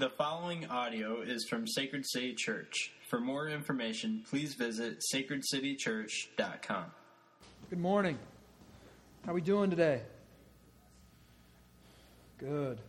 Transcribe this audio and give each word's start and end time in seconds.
The 0.00 0.08
following 0.08 0.64
audio 0.64 1.20
is 1.20 1.46
from 1.46 1.66
Sacred 1.66 2.08
City 2.08 2.32
Church. 2.32 2.90
For 3.10 3.20
more 3.20 3.50
information, 3.50 4.24
please 4.30 4.54
visit 4.54 5.02
sacredcitychurch.com. 5.14 6.84
Good 7.68 7.78
morning. 7.78 8.18
How 9.26 9.32
are 9.32 9.34
we 9.34 9.42
doing 9.42 9.68
today? 9.68 10.00
Good. 12.38 12.80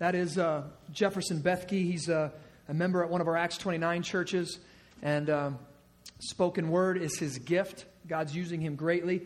That 0.00 0.16
is 0.16 0.36
uh, 0.36 0.64
Jefferson 0.90 1.40
Bethke. 1.40 1.70
He's 1.70 2.08
uh, 2.08 2.30
a 2.68 2.74
member 2.74 3.04
at 3.04 3.08
one 3.08 3.20
of 3.20 3.28
our 3.28 3.36
Acts 3.36 3.56
29 3.58 4.02
churches, 4.02 4.58
and 5.00 5.30
um, 5.30 5.58
spoken 6.18 6.70
word 6.70 7.00
is 7.00 7.16
his 7.20 7.38
gift. 7.38 7.84
God's 8.08 8.34
using 8.34 8.60
him 8.60 8.74
greatly. 8.74 9.22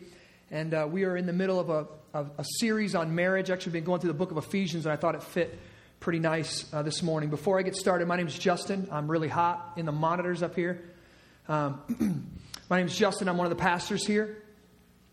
And 0.51 0.71
uh, 0.71 0.87
we 0.87 1.03
are 1.05 1.17
in 1.17 1.25
the 1.25 1.33
middle 1.33 1.59
of 1.59 1.71
a, 1.71 1.87
of 2.13 2.29
a 2.37 2.45
series 2.59 2.93
on 2.93 3.15
marriage. 3.15 3.49
Actually, 3.49 3.71
been 3.71 3.85
going 3.85 4.01
through 4.01 4.11
the 4.11 4.17
book 4.19 4.29
of 4.29 4.37
Ephesians, 4.37 4.85
and 4.85 4.93
I 4.93 4.95
thought 4.95 5.15
it 5.15 5.23
fit 5.23 5.57
pretty 5.99 6.19
nice 6.19 6.65
uh, 6.73 6.81
this 6.81 7.03
morning. 7.03 7.29
Before 7.29 7.59
I 7.59 7.61
get 7.61 7.75
started, 7.75 8.07
my 8.07 8.15
name 8.15 8.27
is 8.27 8.37
Justin. 8.39 8.87
I'm 8.89 9.11
really 9.11 9.27
hot 9.27 9.73
in 9.75 9.85
the 9.85 9.91
monitors 9.91 10.41
up 10.41 10.55
here. 10.55 10.81
Um, 11.49 12.29
my 12.69 12.77
name 12.77 12.87
is 12.87 12.95
Justin. 12.95 13.27
I'm 13.27 13.35
one 13.35 13.45
of 13.45 13.49
the 13.49 13.61
pastors 13.61 14.05
here 14.05 14.41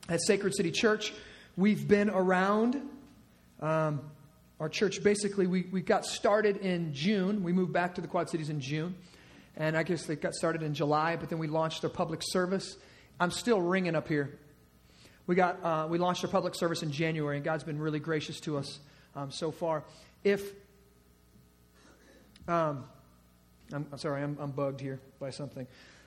at 0.08 0.20
Sacred 0.22 0.54
City 0.54 0.70
Church. 0.70 1.12
We've 1.56 1.88
been 1.88 2.08
around. 2.08 2.80
Um, 3.60 4.00
our 4.60 4.68
church 4.68 5.02
basically, 5.02 5.48
we, 5.48 5.62
we 5.72 5.80
got 5.80 6.06
started 6.06 6.58
in 6.58 6.94
June. 6.94 7.42
We 7.42 7.52
moved 7.52 7.72
back 7.72 7.96
to 7.96 8.00
the 8.00 8.06
Quad 8.06 8.30
Cities 8.30 8.48
in 8.48 8.60
June. 8.60 8.94
And 9.56 9.76
I 9.76 9.82
guess 9.82 10.06
they 10.06 10.14
got 10.14 10.34
started 10.34 10.62
in 10.62 10.72
July, 10.72 11.16
but 11.16 11.30
then 11.30 11.40
we 11.40 11.48
launched 11.48 11.82
our 11.82 11.90
public 11.90 12.20
service. 12.22 12.76
I'm 13.18 13.32
still 13.32 13.60
ringing 13.60 13.96
up 13.96 14.06
here. 14.06 14.38
We, 15.26 15.34
got, 15.34 15.64
uh, 15.64 15.88
we 15.90 15.98
launched 15.98 16.22
our 16.22 16.30
public 16.30 16.54
service 16.54 16.84
in 16.84 16.92
January, 16.92 17.36
and 17.36 17.44
God's 17.44 17.64
been 17.64 17.80
really 17.80 17.98
gracious 17.98 18.38
to 18.40 18.58
us 18.58 18.78
um, 19.16 19.32
so 19.32 19.50
far. 19.50 19.82
If 20.22 20.52
um, 22.48 22.84
I'm, 23.72 23.86
I'm, 23.90 23.98
sorry, 23.98 24.22
I'm, 24.22 24.36
I'm, 24.40 24.52
bugged 24.52 24.80
here 24.80 25.00
by 25.18 25.30
something. 25.30 25.66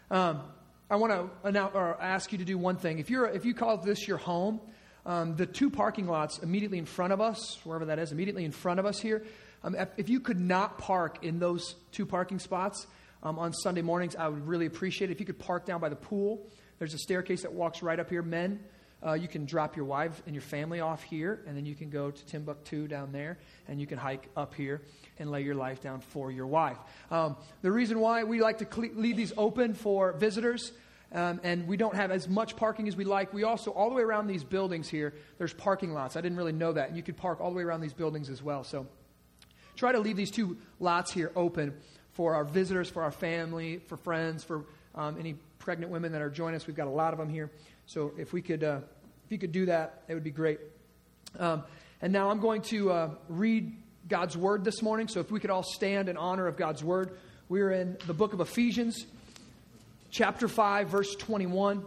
Um, 0.10 0.42
I 0.90 0.96
want 0.96 1.32
to 1.44 1.98
ask 2.00 2.32
you 2.32 2.38
to 2.38 2.46
do 2.46 2.58
one 2.58 2.78
thing. 2.78 3.00
If, 3.00 3.10
you're, 3.10 3.28
if 3.28 3.46
you 3.46 3.54
call 3.54 3.78
this 3.78 4.08
your 4.08 4.18
home, 4.18 4.60
um, 5.06 5.36
the 5.36 5.46
two 5.46 5.70
parking 5.70 6.08
lots 6.08 6.40
immediately 6.40 6.78
in 6.78 6.86
front 6.86 7.14
of 7.14 7.22
us, 7.22 7.60
wherever 7.64 7.86
that 7.86 8.00
is, 8.00 8.12
immediately 8.12 8.46
in 8.46 8.52
front 8.52 8.80
of 8.80 8.86
us 8.86 9.00
here, 9.00 9.24
um, 9.64 9.76
if, 9.76 9.90
if, 9.98 10.10
you 10.10 10.20
could 10.20 10.40
not 10.40 10.78
park 10.78 11.24
in 11.24 11.40
those 11.40 11.76
two 11.92 12.06
parking 12.06 12.40
spots 12.40 12.88
um, 13.24 13.38
on 13.38 13.54
Sunday 13.54 13.82
mornings, 13.82 14.16
I 14.16 14.30
would 14.30 14.48
really 14.48 14.66
appreciate 14.66 15.10
it. 15.10 15.14
If 15.14 15.20
you 15.20 15.26
could 15.26 15.40
park 15.40 15.66
down 15.66 15.82
by 15.82 15.90
the 15.90 15.96
pool, 15.96 16.48
there's 16.80 16.94
a 16.94 17.00
staircase 17.00 17.42
that 17.42 17.54
walks 17.54 17.84
right 17.84 18.00
up 18.00 18.10
here. 18.10 18.22
Men, 18.22 18.60
uh, 19.06 19.14
you 19.14 19.28
can 19.28 19.46
drop 19.46 19.76
your 19.76 19.86
wife 19.86 20.22
and 20.26 20.36
your 20.36 20.42
family 20.42 20.82
off 20.82 21.04
here, 21.04 21.42
and 21.48 21.56
then 21.56 21.66
you 21.66 21.76
can 21.76 21.90
go 21.90 22.12
to 22.12 22.26
Timbuktu 22.26 22.88
down 22.88 23.12
there, 23.12 23.38
and 23.68 23.80
you 23.80 23.88
can 23.88 23.98
hike 23.98 24.28
up 24.36 24.54
here 24.54 24.82
and 25.20 25.32
lay 25.32 25.42
your 25.42 25.56
life 25.56 25.82
down 25.82 26.02
for 26.02 26.32
your 26.32 26.48
wife. 26.48 26.78
Um, 27.10 27.38
the 27.62 27.72
reason 27.72 28.00
why 28.00 28.24
we 28.24 28.42
like 28.42 28.58
to 28.58 28.82
leave 28.82 29.16
these 29.16 29.34
open 29.38 29.74
for 29.74 30.14
visitors. 30.14 30.72
Um, 31.12 31.40
and 31.44 31.68
we 31.68 31.76
don't 31.76 31.96
have 31.96 32.12
as 32.12 32.28
much 32.28 32.56
parking 32.56 32.88
as 32.88 32.96
we 32.96 33.04
like. 33.04 33.34
We 33.34 33.44
also, 33.44 33.72
all 33.72 33.90
the 33.90 33.96
way 33.96 34.04
around 34.04 34.28
these 34.28 34.44
buildings 34.44 34.88
here, 34.88 35.16
there's 35.40 35.54
parking 35.54 35.92
lots. 35.92 36.16
I 36.16 36.22
didn't 36.22 36.38
really 36.38 36.52
know 36.52 36.74
that. 36.74 36.90
And 36.90 36.96
you 36.96 37.02
could 37.02 37.18
park 37.18 37.42
all 37.42 37.50
the 37.50 37.56
way 37.56 37.64
around 37.64 37.82
these 37.82 37.96
buildings 37.96 38.30
as 38.30 38.44
well. 38.44 38.64
So 38.64 38.86
try 39.76 39.92
to 39.92 40.00
leave 40.00 40.18
these 40.18 40.30
two 40.30 40.58
lots 40.80 41.12
here 41.12 41.32
open 41.36 41.74
for 42.12 42.36
our 42.36 42.44
visitors, 42.44 42.92
for 42.92 43.02
our 43.02 43.12
family, 43.12 43.80
for 43.88 43.98
friends, 43.98 44.44
for 44.44 44.66
um, 44.94 45.18
any 45.20 45.34
pregnant 45.58 45.92
women 45.92 46.12
that 46.12 46.22
are 46.22 46.30
joining 46.30 46.56
us. 46.56 46.68
We've 46.68 46.76
got 46.76 46.88
a 46.88 46.92
lot 46.92 47.14
of 47.14 47.18
them 47.18 47.30
here. 47.30 47.50
So 47.90 48.12
if 48.20 48.34
we 48.34 48.44
could, 48.44 48.64
uh, 48.64 48.82
if 49.26 49.32
you 49.32 49.40
could 49.40 49.52
do 49.52 49.66
that, 49.66 50.04
it 50.08 50.14
would 50.14 50.24
be 50.24 50.30
great. 50.30 50.60
Um, 51.40 51.64
and 52.04 52.14
now 52.14 52.30
I'm 52.30 52.40
going 52.40 52.62
to 52.64 52.92
uh, 52.92 53.10
read 53.30 53.76
God's 54.08 54.38
word 54.38 54.64
this 54.64 54.84
morning. 54.84 55.08
So 55.08 55.22
if 55.22 55.32
we 55.32 55.40
could 55.40 55.50
all 55.50 55.64
stand 55.64 56.08
in 56.08 56.16
honor 56.16 56.46
of 56.46 56.56
God's 56.56 56.84
word, 56.84 57.18
we're 57.48 57.72
in 57.72 57.98
the 58.06 58.14
book 58.14 58.34
of 58.34 58.42
Ephesians, 58.42 59.08
chapter 60.12 60.48
5, 60.48 60.88
verse 60.88 61.16
21. 61.16 61.84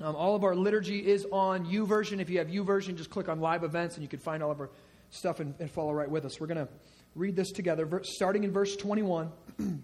Um, 0.00 0.14
all 0.14 0.36
of 0.36 0.44
our 0.44 0.54
liturgy 0.54 1.04
is 1.04 1.26
on 1.32 1.66
YouVersion. 1.66 2.20
If 2.20 2.30
you 2.30 2.38
have 2.38 2.46
YouVersion, 2.46 2.94
just 2.94 3.10
click 3.10 3.28
on 3.28 3.40
live 3.40 3.64
events 3.64 3.96
and 3.96 4.04
you 4.04 4.08
can 4.08 4.20
find 4.20 4.44
all 4.44 4.52
of 4.52 4.60
our 4.60 4.70
stuff 5.10 5.40
and, 5.40 5.56
and 5.58 5.68
follow 5.68 5.92
right 5.92 6.08
with 6.08 6.24
us. 6.24 6.38
We're 6.38 6.46
going 6.46 6.64
to 6.64 6.68
read 7.16 7.34
this 7.34 7.50
together, 7.50 8.00
starting 8.04 8.44
in 8.44 8.52
verse 8.52 8.76
21. 8.76 9.32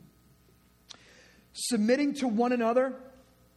Submitting 1.53 2.15
to 2.15 2.29
one 2.29 2.53
another 2.53 2.95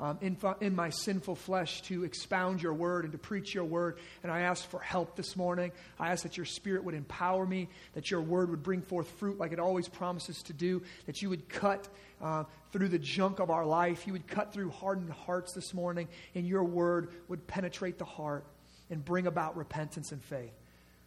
um, 0.00 0.18
in, 0.20 0.36
in 0.60 0.74
my 0.74 0.90
sinful 0.90 1.34
flesh 1.34 1.82
to 1.82 2.04
expound 2.04 2.62
your 2.62 2.74
word 2.74 3.04
and 3.04 3.12
to 3.12 3.18
preach 3.18 3.54
your 3.54 3.64
word. 3.64 3.98
And 4.22 4.30
I 4.30 4.40
ask 4.40 4.68
for 4.68 4.80
help 4.80 5.16
this 5.16 5.36
morning. 5.36 5.72
I 5.98 6.12
ask 6.12 6.22
that 6.22 6.36
your 6.36 6.46
spirit 6.46 6.84
would 6.84 6.94
empower 6.94 7.44
me, 7.44 7.68
that 7.94 8.10
your 8.10 8.20
word 8.20 8.50
would 8.50 8.62
bring 8.62 8.82
forth 8.82 9.10
fruit 9.18 9.38
like 9.38 9.52
it 9.52 9.58
always 9.58 9.88
promises 9.88 10.42
to 10.44 10.52
do, 10.52 10.82
that 11.06 11.20
you 11.20 11.30
would 11.30 11.48
cut 11.48 11.88
uh, 12.22 12.44
through 12.72 12.88
the 12.88 12.98
junk 12.98 13.40
of 13.40 13.50
our 13.50 13.66
life. 13.66 14.06
You 14.06 14.12
would 14.12 14.28
cut 14.28 14.52
through 14.52 14.70
hardened 14.70 15.10
hearts 15.10 15.52
this 15.52 15.74
morning, 15.74 16.08
and 16.34 16.46
your 16.46 16.64
word 16.64 17.10
would 17.28 17.46
penetrate 17.46 17.98
the 17.98 18.04
heart 18.04 18.44
and 18.90 19.04
bring 19.04 19.26
about 19.26 19.56
repentance 19.56 20.12
and 20.12 20.22
faith. 20.22 20.52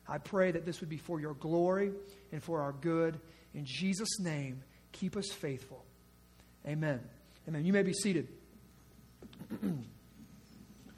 I 0.07 0.17
pray 0.17 0.51
that 0.51 0.65
this 0.65 0.81
would 0.81 0.89
be 0.89 0.97
for 0.97 1.21
your 1.21 1.33
glory 1.35 1.91
and 2.31 2.43
for 2.43 2.61
our 2.61 2.73
good. 2.73 3.19
In 3.53 3.65
Jesus' 3.65 4.19
name, 4.19 4.63
keep 4.91 5.15
us 5.15 5.31
faithful. 5.31 5.85
Amen. 6.67 6.99
Amen. 7.47 7.65
You 7.65 7.73
may 7.73 7.83
be 7.83 7.93
seated. 7.93 8.27
I 9.51 9.57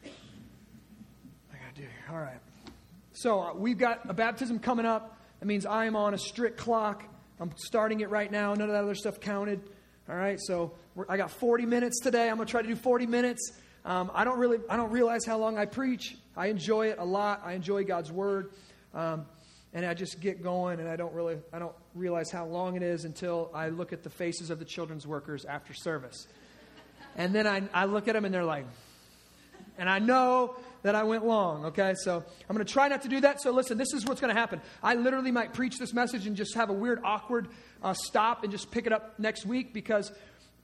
gotta 0.04 1.74
do 1.76 1.82
here. 1.82 1.90
All 2.12 2.20
right. 2.20 2.40
So 3.14 3.42
uh, 3.42 3.54
we've 3.56 3.78
got 3.78 4.08
a 4.10 4.14
baptism 4.14 4.60
coming 4.60 4.86
up. 4.86 5.18
That 5.40 5.48
means 5.48 5.66
I 5.66 5.86
am 5.86 5.96
on 5.96 6.14
a 6.14 6.18
strict 6.18 6.58
clock. 6.58 7.04
I'm 7.40 7.52
starting 7.56 8.02
it 8.02 8.10
right 8.10 8.32
now. 8.32 8.54
None 8.54 8.70
of 8.70 8.76
that 8.76 8.84
other 8.84 8.96
stuff 8.96 9.20
counted. 9.20 9.62
All 10.08 10.16
right. 10.16 10.40
So 10.40 10.74
I 11.10 11.18
got 11.18 11.32
40 11.32 11.66
minutes 11.66 12.00
today. 12.00 12.30
I'm 12.30 12.36
gonna 12.38 12.46
try 12.46 12.62
to 12.62 12.68
do 12.68 12.76
40 12.76 13.08
minutes. 13.08 13.54
Um, 13.86 14.12
I 14.14 14.24
don't 14.24 14.38
really, 14.38 14.60
I 14.70 14.78
don't 14.78 14.92
realize 14.92 15.26
how 15.26 15.38
long 15.38 15.58
I 15.58 15.66
preach. 15.66 16.16
I 16.38 16.48
enjoy 16.48 16.88
it 16.88 17.00
a 17.00 17.06
lot. 17.06 17.42
I 17.44 17.54
enjoy 17.54 17.86
God's 17.86 18.12
word. 18.12 18.52
Um, 18.94 19.26
and 19.74 19.84
I 19.84 19.96
just 19.96 20.22
get 20.22 20.44
going, 20.44 20.80
and 20.80 20.88
I 20.88 20.96
don't 20.96 21.14
really, 21.14 21.38
I 21.52 21.58
don't 21.58 21.74
realize 21.96 22.30
how 22.30 22.46
long 22.46 22.76
it 22.76 22.84
is 22.84 23.06
until 23.06 23.50
I 23.56 23.70
look 23.70 23.92
at 23.92 24.04
the 24.04 24.10
faces 24.12 24.52
of 24.52 24.60
the 24.60 24.66
children's 24.66 25.08
workers 25.08 25.46
after 25.46 25.74
service. 25.74 26.28
And 27.16 27.34
then 27.34 27.48
I, 27.48 27.64
I 27.74 27.86
look 27.86 28.08
at 28.08 28.14
them 28.14 28.26
and 28.26 28.34
they're 28.34 28.44
like, 28.44 28.66
and 29.78 29.90
I 29.90 30.00
know 30.00 30.56
that 30.84 30.96
I 30.96 31.04
went 31.04 31.26
long, 31.26 31.66
okay? 31.66 31.94
So 31.96 32.18
I'm 32.18 32.56
going 32.56 32.66
to 32.66 32.72
try 32.72 32.88
not 32.90 33.02
to 33.04 33.08
do 33.08 33.22
that. 33.22 33.42
So 33.42 33.52
listen, 33.52 33.78
this 33.78 33.94
is 33.94 34.06
what's 34.06 34.22
going 34.22 34.34
to 34.34 34.40
happen. 34.40 34.62
I 34.82 34.96
literally 34.96 35.32
might 35.32 35.54
preach 35.54 35.78
this 35.78 35.94
message 35.94 36.28
and 36.28 36.36
just 36.36 36.56
have 36.56 36.70
a 36.70 36.74
weird, 36.74 37.00
awkward 37.04 37.48
uh, 37.82 37.94
stop 37.94 38.44
and 38.44 38.52
just 38.52 38.70
pick 38.70 38.86
it 38.86 38.94
up 38.94 39.18
next 39.18 39.46
week 39.46 39.74
because 39.74 40.12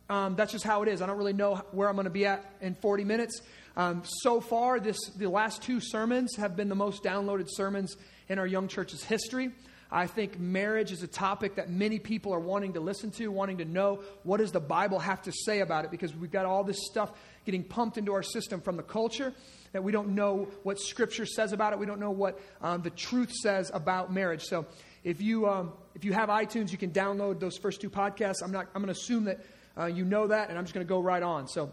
um, 0.09 0.35
that's 0.35 0.51
just 0.51 0.65
how 0.65 0.83
it 0.83 0.89
is. 0.89 1.01
I 1.01 1.05
don't 1.05 1.17
really 1.17 1.33
know 1.33 1.55
where 1.71 1.87
I'm 1.87 1.95
going 1.95 2.05
to 2.05 2.11
be 2.11 2.25
at 2.25 2.43
in 2.61 2.75
40 2.75 3.05
minutes. 3.05 3.41
Um, 3.77 4.03
so 4.03 4.41
far, 4.41 4.79
this, 4.79 4.97
the 5.15 5.29
last 5.29 5.61
two 5.61 5.79
sermons 5.79 6.35
have 6.35 6.55
been 6.57 6.67
the 6.67 6.75
most 6.75 7.03
downloaded 7.03 7.47
sermons 7.47 7.95
in 8.27 8.39
our 8.39 8.47
young 8.47 8.67
church's 8.67 9.03
history. 9.03 9.51
I 9.91 10.05
think 10.05 10.39
marriage 10.39 10.91
is 10.91 11.01
a 11.01 11.07
topic 11.07 11.55
that 11.55 11.69
many 11.69 11.97
people 11.97 12.33
are 12.33 12.39
wanting 12.39 12.73
to 12.73 12.79
listen 12.79 13.09
to, 13.11 13.31
wanting 13.31 13.57
to 13.57 13.65
know 13.65 14.03
what 14.23 14.37
does 14.37 14.51
the 14.51 14.59
Bible 14.59 14.99
have 14.99 15.23
to 15.23 15.31
say 15.31 15.61
about 15.61 15.85
it 15.85 15.91
because 15.91 16.15
we've 16.15 16.31
got 16.31 16.45
all 16.45 16.63
this 16.63 16.85
stuff 16.85 17.11
getting 17.45 17.63
pumped 17.63 17.97
into 17.97 18.13
our 18.13 18.21
system 18.21 18.61
from 18.61 18.77
the 18.77 18.83
culture 18.83 19.33
that 19.71 19.83
we 19.83 19.91
don't 19.91 20.09
know 20.09 20.47
what 20.63 20.79
Scripture 20.79 21.25
says 21.25 21.53
about 21.53 21.73
it. 21.73 21.79
We 21.79 21.85
don't 21.85 21.99
know 21.99 22.11
what 22.11 22.39
um, 22.61 22.81
the 22.81 22.89
truth 22.91 23.31
says 23.31 23.71
about 23.73 24.13
marriage. 24.13 24.43
So 24.43 24.67
if 25.03 25.21
you 25.21 25.47
um, 25.47 25.73
if 25.95 26.05
you 26.05 26.13
have 26.13 26.29
iTunes, 26.29 26.71
you 26.71 26.77
can 26.77 26.91
download 26.91 27.39
those 27.39 27.57
first 27.57 27.81
two 27.81 27.89
podcasts. 27.89 28.43
I'm 28.43 28.51
not. 28.51 28.67
I'm 28.75 28.81
going 28.81 28.93
to 28.93 28.99
assume 28.99 29.25
that 29.25 29.39
uh, 29.77 29.85
you 29.85 30.05
know 30.05 30.27
that, 30.27 30.49
and 30.49 30.57
I'm 30.57 30.65
just 30.65 30.73
going 30.73 30.85
to 30.85 30.89
go 30.89 30.99
right 30.99 31.23
on. 31.23 31.47
So 31.47 31.71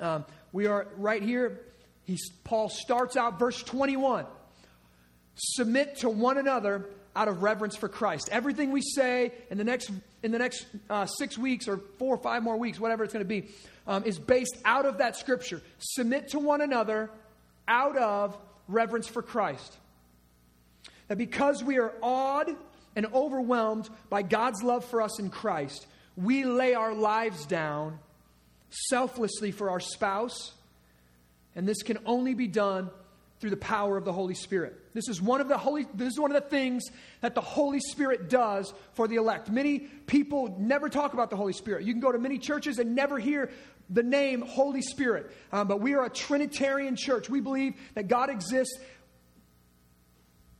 um, 0.00 0.24
we 0.52 0.66
are 0.66 0.88
right 0.96 1.22
here. 1.22 1.60
He's, 2.04 2.30
Paul 2.44 2.68
starts 2.68 3.16
out 3.16 3.38
verse 3.38 3.62
21. 3.62 4.26
Submit 5.34 5.96
to 5.98 6.08
one 6.08 6.38
another 6.38 6.86
out 7.16 7.28
of 7.28 7.42
reverence 7.42 7.74
for 7.74 7.88
Christ. 7.88 8.28
Everything 8.30 8.70
we 8.70 8.82
say 8.82 9.32
in 9.50 9.58
the 9.58 9.64
next, 9.64 9.90
in 10.22 10.30
the 10.30 10.38
next 10.38 10.66
uh, 10.88 11.06
six 11.06 11.36
weeks 11.36 11.66
or 11.66 11.78
four 11.98 12.14
or 12.14 12.18
five 12.18 12.42
more 12.42 12.56
weeks, 12.56 12.78
whatever 12.78 13.02
it's 13.02 13.12
going 13.12 13.24
to 13.24 13.28
be, 13.28 13.48
um, 13.86 14.04
is 14.04 14.18
based 14.18 14.56
out 14.64 14.84
of 14.84 14.98
that 14.98 15.16
scripture. 15.16 15.62
Submit 15.78 16.28
to 16.28 16.38
one 16.38 16.60
another 16.60 17.10
out 17.66 17.96
of 17.96 18.36
reverence 18.68 19.08
for 19.08 19.22
Christ. 19.22 19.76
That 21.08 21.16
because 21.16 21.64
we 21.64 21.78
are 21.78 21.94
awed 22.02 22.50
and 22.94 23.06
overwhelmed 23.12 23.88
by 24.10 24.22
God's 24.22 24.62
love 24.62 24.84
for 24.84 25.00
us 25.00 25.18
in 25.18 25.30
Christ, 25.30 25.86
we 26.16 26.44
lay 26.44 26.74
our 26.74 26.94
lives 26.94 27.46
down 27.46 27.98
selflessly 28.70 29.52
for 29.52 29.70
our 29.70 29.80
spouse. 29.80 30.52
And 31.54 31.66
this 31.66 31.82
can 31.82 31.98
only 32.04 32.34
be 32.34 32.46
done 32.46 32.90
through 33.40 33.50
the 33.50 33.56
power 33.56 33.96
of 33.96 34.04
the 34.04 34.12
Holy 34.12 34.34
Spirit. 34.34 34.78
This 34.94 35.08
is 35.08 35.20
one 35.20 35.40
of 35.40 35.48
the 35.48 35.58
holy 35.58 35.86
this 35.94 36.12
is 36.12 36.18
one 36.18 36.34
of 36.34 36.42
the 36.42 36.48
things 36.48 36.84
that 37.20 37.34
the 37.34 37.40
Holy 37.40 37.80
Spirit 37.80 38.30
does 38.30 38.72
for 38.94 39.06
the 39.06 39.16
elect. 39.16 39.50
Many 39.50 39.80
people 39.80 40.56
never 40.58 40.88
talk 40.88 41.12
about 41.12 41.30
the 41.30 41.36
Holy 41.36 41.52
Spirit. 41.52 41.84
You 41.84 41.92
can 41.92 42.00
go 42.00 42.12
to 42.12 42.18
many 42.18 42.38
churches 42.38 42.78
and 42.78 42.94
never 42.94 43.18
hear 43.18 43.50
the 43.90 44.02
name 44.02 44.42
Holy 44.42 44.82
Spirit. 44.82 45.30
Um, 45.52 45.68
but 45.68 45.80
we 45.80 45.94
are 45.94 46.04
a 46.04 46.10
Trinitarian 46.10 46.96
church. 46.96 47.28
We 47.28 47.40
believe 47.40 47.74
that 47.94 48.08
God 48.08 48.30
exists 48.30 48.78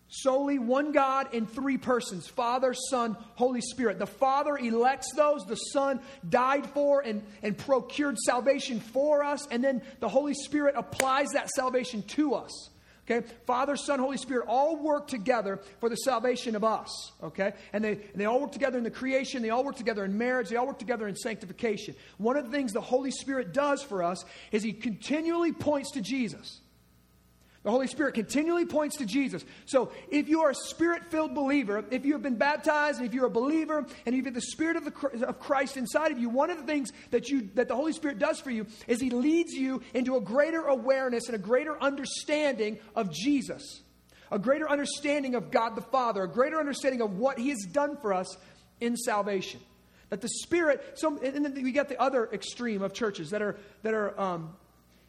solely 0.08 0.58
one 0.58 0.92
God 0.92 1.34
in 1.34 1.46
three 1.46 1.78
persons 1.78 2.26
Father, 2.26 2.74
Son, 2.74 3.16
Holy 3.34 3.60
Spirit. 3.60 3.98
The 3.98 4.06
Father 4.06 4.56
elects 4.56 5.12
those, 5.14 5.44
the 5.46 5.56
Son 5.56 6.00
died 6.28 6.66
for 6.66 7.00
and, 7.00 7.22
and 7.42 7.56
procured 7.56 8.18
salvation 8.18 8.80
for 8.80 9.24
us, 9.24 9.46
and 9.50 9.62
then 9.62 9.82
the 10.00 10.08
Holy 10.08 10.34
Spirit 10.34 10.74
applies 10.76 11.30
that 11.30 11.48
salvation 11.50 12.02
to 12.02 12.34
us. 12.34 12.70
Okay? 13.08 13.26
Father, 13.46 13.76
Son, 13.76 14.00
Holy 14.00 14.16
Spirit 14.16 14.46
all 14.48 14.76
work 14.76 15.06
together 15.06 15.60
for 15.78 15.88
the 15.88 15.96
salvation 15.96 16.56
of 16.56 16.64
us. 16.64 17.12
Okay? 17.22 17.52
And 17.72 17.84
they, 17.84 17.92
and 17.92 18.14
they 18.16 18.24
all 18.24 18.40
work 18.40 18.52
together 18.52 18.78
in 18.78 18.84
the 18.84 18.90
creation, 18.90 19.42
they 19.42 19.50
all 19.50 19.64
work 19.64 19.76
together 19.76 20.04
in 20.04 20.18
marriage, 20.18 20.48
they 20.48 20.56
all 20.56 20.66
work 20.66 20.78
together 20.78 21.06
in 21.06 21.14
sanctification. 21.14 21.94
One 22.18 22.36
of 22.36 22.46
the 22.46 22.50
things 22.50 22.72
the 22.72 22.80
Holy 22.80 23.12
Spirit 23.12 23.52
does 23.52 23.82
for 23.82 24.02
us 24.02 24.24
is 24.50 24.62
He 24.62 24.72
continually 24.72 25.52
points 25.52 25.92
to 25.92 26.00
Jesus. 26.00 26.60
The 27.66 27.72
Holy 27.72 27.88
Spirit 27.88 28.14
continually 28.14 28.64
points 28.64 28.98
to 28.98 29.06
Jesus. 29.06 29.44
So 29.64 29.90
if 30.08 30.28
you 30.28 30.42
are 30.42 30.50
a 30.50 30.54
spirit 30.54 31.02
filled 31.10 31.34
believer, 31.34 31.84
if 31.90 32.06
you 32.06 32.12
have 32.12 32.22
been 32.22 32.36
baptized, 32.36 33.00
and 33.00 33.08
if 33.08 33.12
you're 33.12 33.26
a 33.26 33.28
believer, 33.28 33.84
and 34.06 34.14
you've 34.14 34.24
got 34.24 34.34
the 34.34 34.40
Spirit 34.40 34.76
of, 34.76 34.84
the, 34.84 35.26
of 35.26 35.40
Christ 35.40 35.76
inside 35.76 36.12
of 36.12 36.18
you, 36.20 36.28
one 36.28 36.48
of 36.48 36.58
the 36.58 36.62
things 36.62 36.92
that, 37.10 37.28
you, 37.28 37.50
that 37.54 37.66
the 37.66 37.74
Holy 37.74 37.92
Spirit 37.92 38.20
does 38.20 38.38
for 38.38 38.52
you 38.52 38.68
is 38.86 39.00
He 39.00 39.10
leads 39.10 39.52
you 39.52 39.82
into 39.94 40.14
a 40.14 40.20
greater 40.20 40.60
awareness 40.60 41.26
and 41.26 41.34
a 41.34 41.40
greater 41.40 41.76
understanding 41.82 42.78
of 42.94 43.12
Jesus, 43.12 43.82
a 44.30 44.38
greater 44.38 44.70
understanding 44.70 45.34
of 45.34 45.50
God 45.50 45.74
the 45.74 45.82
Father, 45.82 46.22
a 46.22 46.28
greater 46.28 46.60
understanding 46.60 47.00
of 47.00 47.18
what 47.18 47.36
He 47.36 47.48
has 47.48 47.66
done 47.72 47.96
for 47.96 48.14
us 48.14 48.36
in 48.80 48.96
salvation. 48.96 49.58
That 50.10 50.20
the 50.20 50.28
Spirit, 50.28 51.00
so, 51.00 51.18
and 51.18 51.44
then 51.44 51.52
we 51.64 51.72
get 51.72 51.88
the 51.88 52.00
other 52.00 52.28
extreme 52.32 52.82
of 52.82 52.92
churches 52.92 53.30
that 53.30 53.42
are, 53.42 53.58
that 53.82 53.92
are 53.92 54.20
um, 54.20 54.54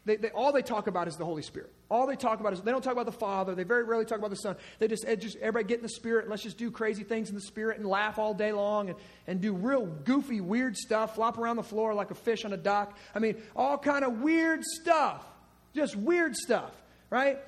they, 0.06 0.16
they, 0.16 0.30
all 0.30 0.52
they 0.52 0.64
talk 0.64 0.88
about 0.88 1.08
is 1.08 1.18
the 1.18 1.26
Holy 1.26 1.44
Spirit. 1.44 1.72
All 1.90 2.06
they 2.06 2.18
talk 2.18 2.42
about 2.42 2.52
is 2.52 2.62
they 2.62 2.72
don't 2.72 2.84
talk 2.84 2.94
about 2.94 3.06
the 3.06 3.14
Father. 3.14 3.56
They 3.56 3.64
very 3.64 3.84
rarely 3.84 4.04
talk 4.04 4.18
about 4.18 4.30
the 4.30 4.36
Son. 4.36 4.58
They 4.80 4.90
just, 4.90 5.06
eh, 5.08 5.16
just 5.16 5.38
everybody 5.38 5.66
get 5.70 5.78
in 5.78 5.84
the 5.84 5.90
Spirit 5.90 6.24
and 6.24 6.30
let's 6.30 6.44
just 6.44 6.58
do 6.58 6.70
crazy 6.70 7.04
things 7.04 7.30
in 7.30 7.36
the 7.36 7.42
Spirit 7.42 7.78
and 7.78 7.88
laugh 7.88 8.20
all 8.20 8.34
day 8.34 8.52
long 8.52 8.90
and, 8.90 8.98
and 9.26 9.40
do 9.40 9.54
real 9.54 9.86
goofy, 9.86 10.42
weird 10.42 10.76
stuff, 10.76 11.16
flop 11.16 11.38
around 11.38 11.56
the 11.56 11.64
floor 11.64 11.94
like 11.94 12.12
a 12.12 12.16
fish 12.16 12.44
on 12.44 12.52
a 12.52 12.58
dock. 12.58 12.98
I 13.16 13.20
mean, 13.20 13.42
all 13.56 13.78
kind 13.78 14.04
of 14.04 14.20
weird 14.20 14.64
stuff. 14.66 15.24
Just 15.74 15.96
weird 15.96 16.36
stuff, 16.36 16.72
right? 17.10 17.40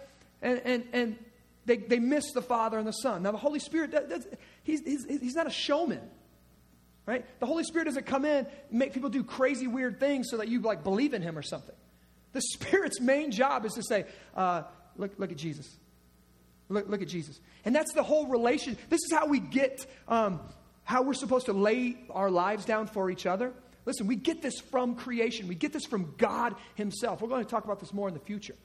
And, 0.42 0.62
and, 0.64 0.84
and 0.94 1.20
they, 1.66 1.78
they 1.78 2.00
miss 2.00 2.32
the 2.32 2.42
Father 2.42 2.78
and 2.78 2.88
the 2.88 2.94
Son. 2.94 3.24
Now, 3.24 3.32
the 3.32 3.38
Holy 3.38 3.60
Spirit, 3.60 3.92
that, 3.92 4.26
he's, 4.64 4.82
he's, 4.86 5.06
he's 5.06 5.36
not 5.36 5.48
a 5.48 5.52
showman. 5.52 6.02
Right? 7.06 7.26
The 7.40 7.48
Holy 7.48 7.64
Spirit 7.64 7.86
doesn't 7.86 8.06
come 8.06 8.24
in 8.24 8.46
make 8.70 8.94
people 8.94 9.10
do 9.10 9.24
crazy, 9.24 9.66
weird 9.66 10.00
things 10.00 10.30
so 10.30 10.38
that 10.38 10.48
you 10.48 10.62
like 10.62 10.84
believe 10.84 11.16
in 11.16 11.24
Him 11.24 11.40
or 11.40 11.42
something. 11.42 11.76
The 12.34 12.42
Spirit's 12.54 13.00
main 13.00 13.32
job 13.32 13.66
is 13.66 13.74
to 13.74 13.84
say, 13.84 14.06
uh, 14.36 14.64
look, 14.98 15.14
look 15.18 15.32
at 15.32 15.38
Jesus. 15.38 15.78
Look, 16.70 16.88
look 16.88 17.02
at 17.02 17.08
Jesus. 17.08 17.40
And 17.66 17.76
that's 17.76 17.94
the 17.94 18.04
whole 18.04 18.28
relation. 18.28 18.78
This 18.90 19.00
is 19.04 19.12
how 19.12 19.28
we 19.28 19.40
get 19.40 19.86
um, 20.08 20.40
how 20.84 21.04
we're 21.04 21.14
supposed 21.14 21.46
to 21.46 21.54
lay 21.54 21.96
our 22.10 22.32
lives 22.32 22.66
down 22.66 22.88
for 22.88 23.12
each 23.12 23.28
other. 23.28 23.54
Listen, 23.86 24.08
we 24.08 24.16
get 24.16 24.42
this 24.42 24.60
from 24.60 24.96
creation, 24.96 25.48
we 25.48 25.56
get 25.56 25.74
this 25.74 25.86
from 25.86 26.14
God 26.18 26.56
Himself. 26.76 27.22
We're 27.22 27.30
going 27.30 27.44
to 27.44 27.50
talk 27.50 27.64
about 27.64 27.80
this 27.80 27.94
more 27.94 28.08
in 28.08 28.14
the 28.14 28.20
future. 28.20 28.56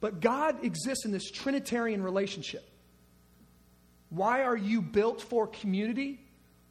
But 0.00 0.20
God 0.20 0.64
exists 0.64 1.04
in 1.04 1.12
this 1.12 1.30
Trinitarian 1.30 2.02
relationship. 2.02 2.68
Why 4.10 4.42
are 4.42 4.56
you 4.56 4.82
built 4.82 5.22
for 5.22 5.46
community? 5.46 6.20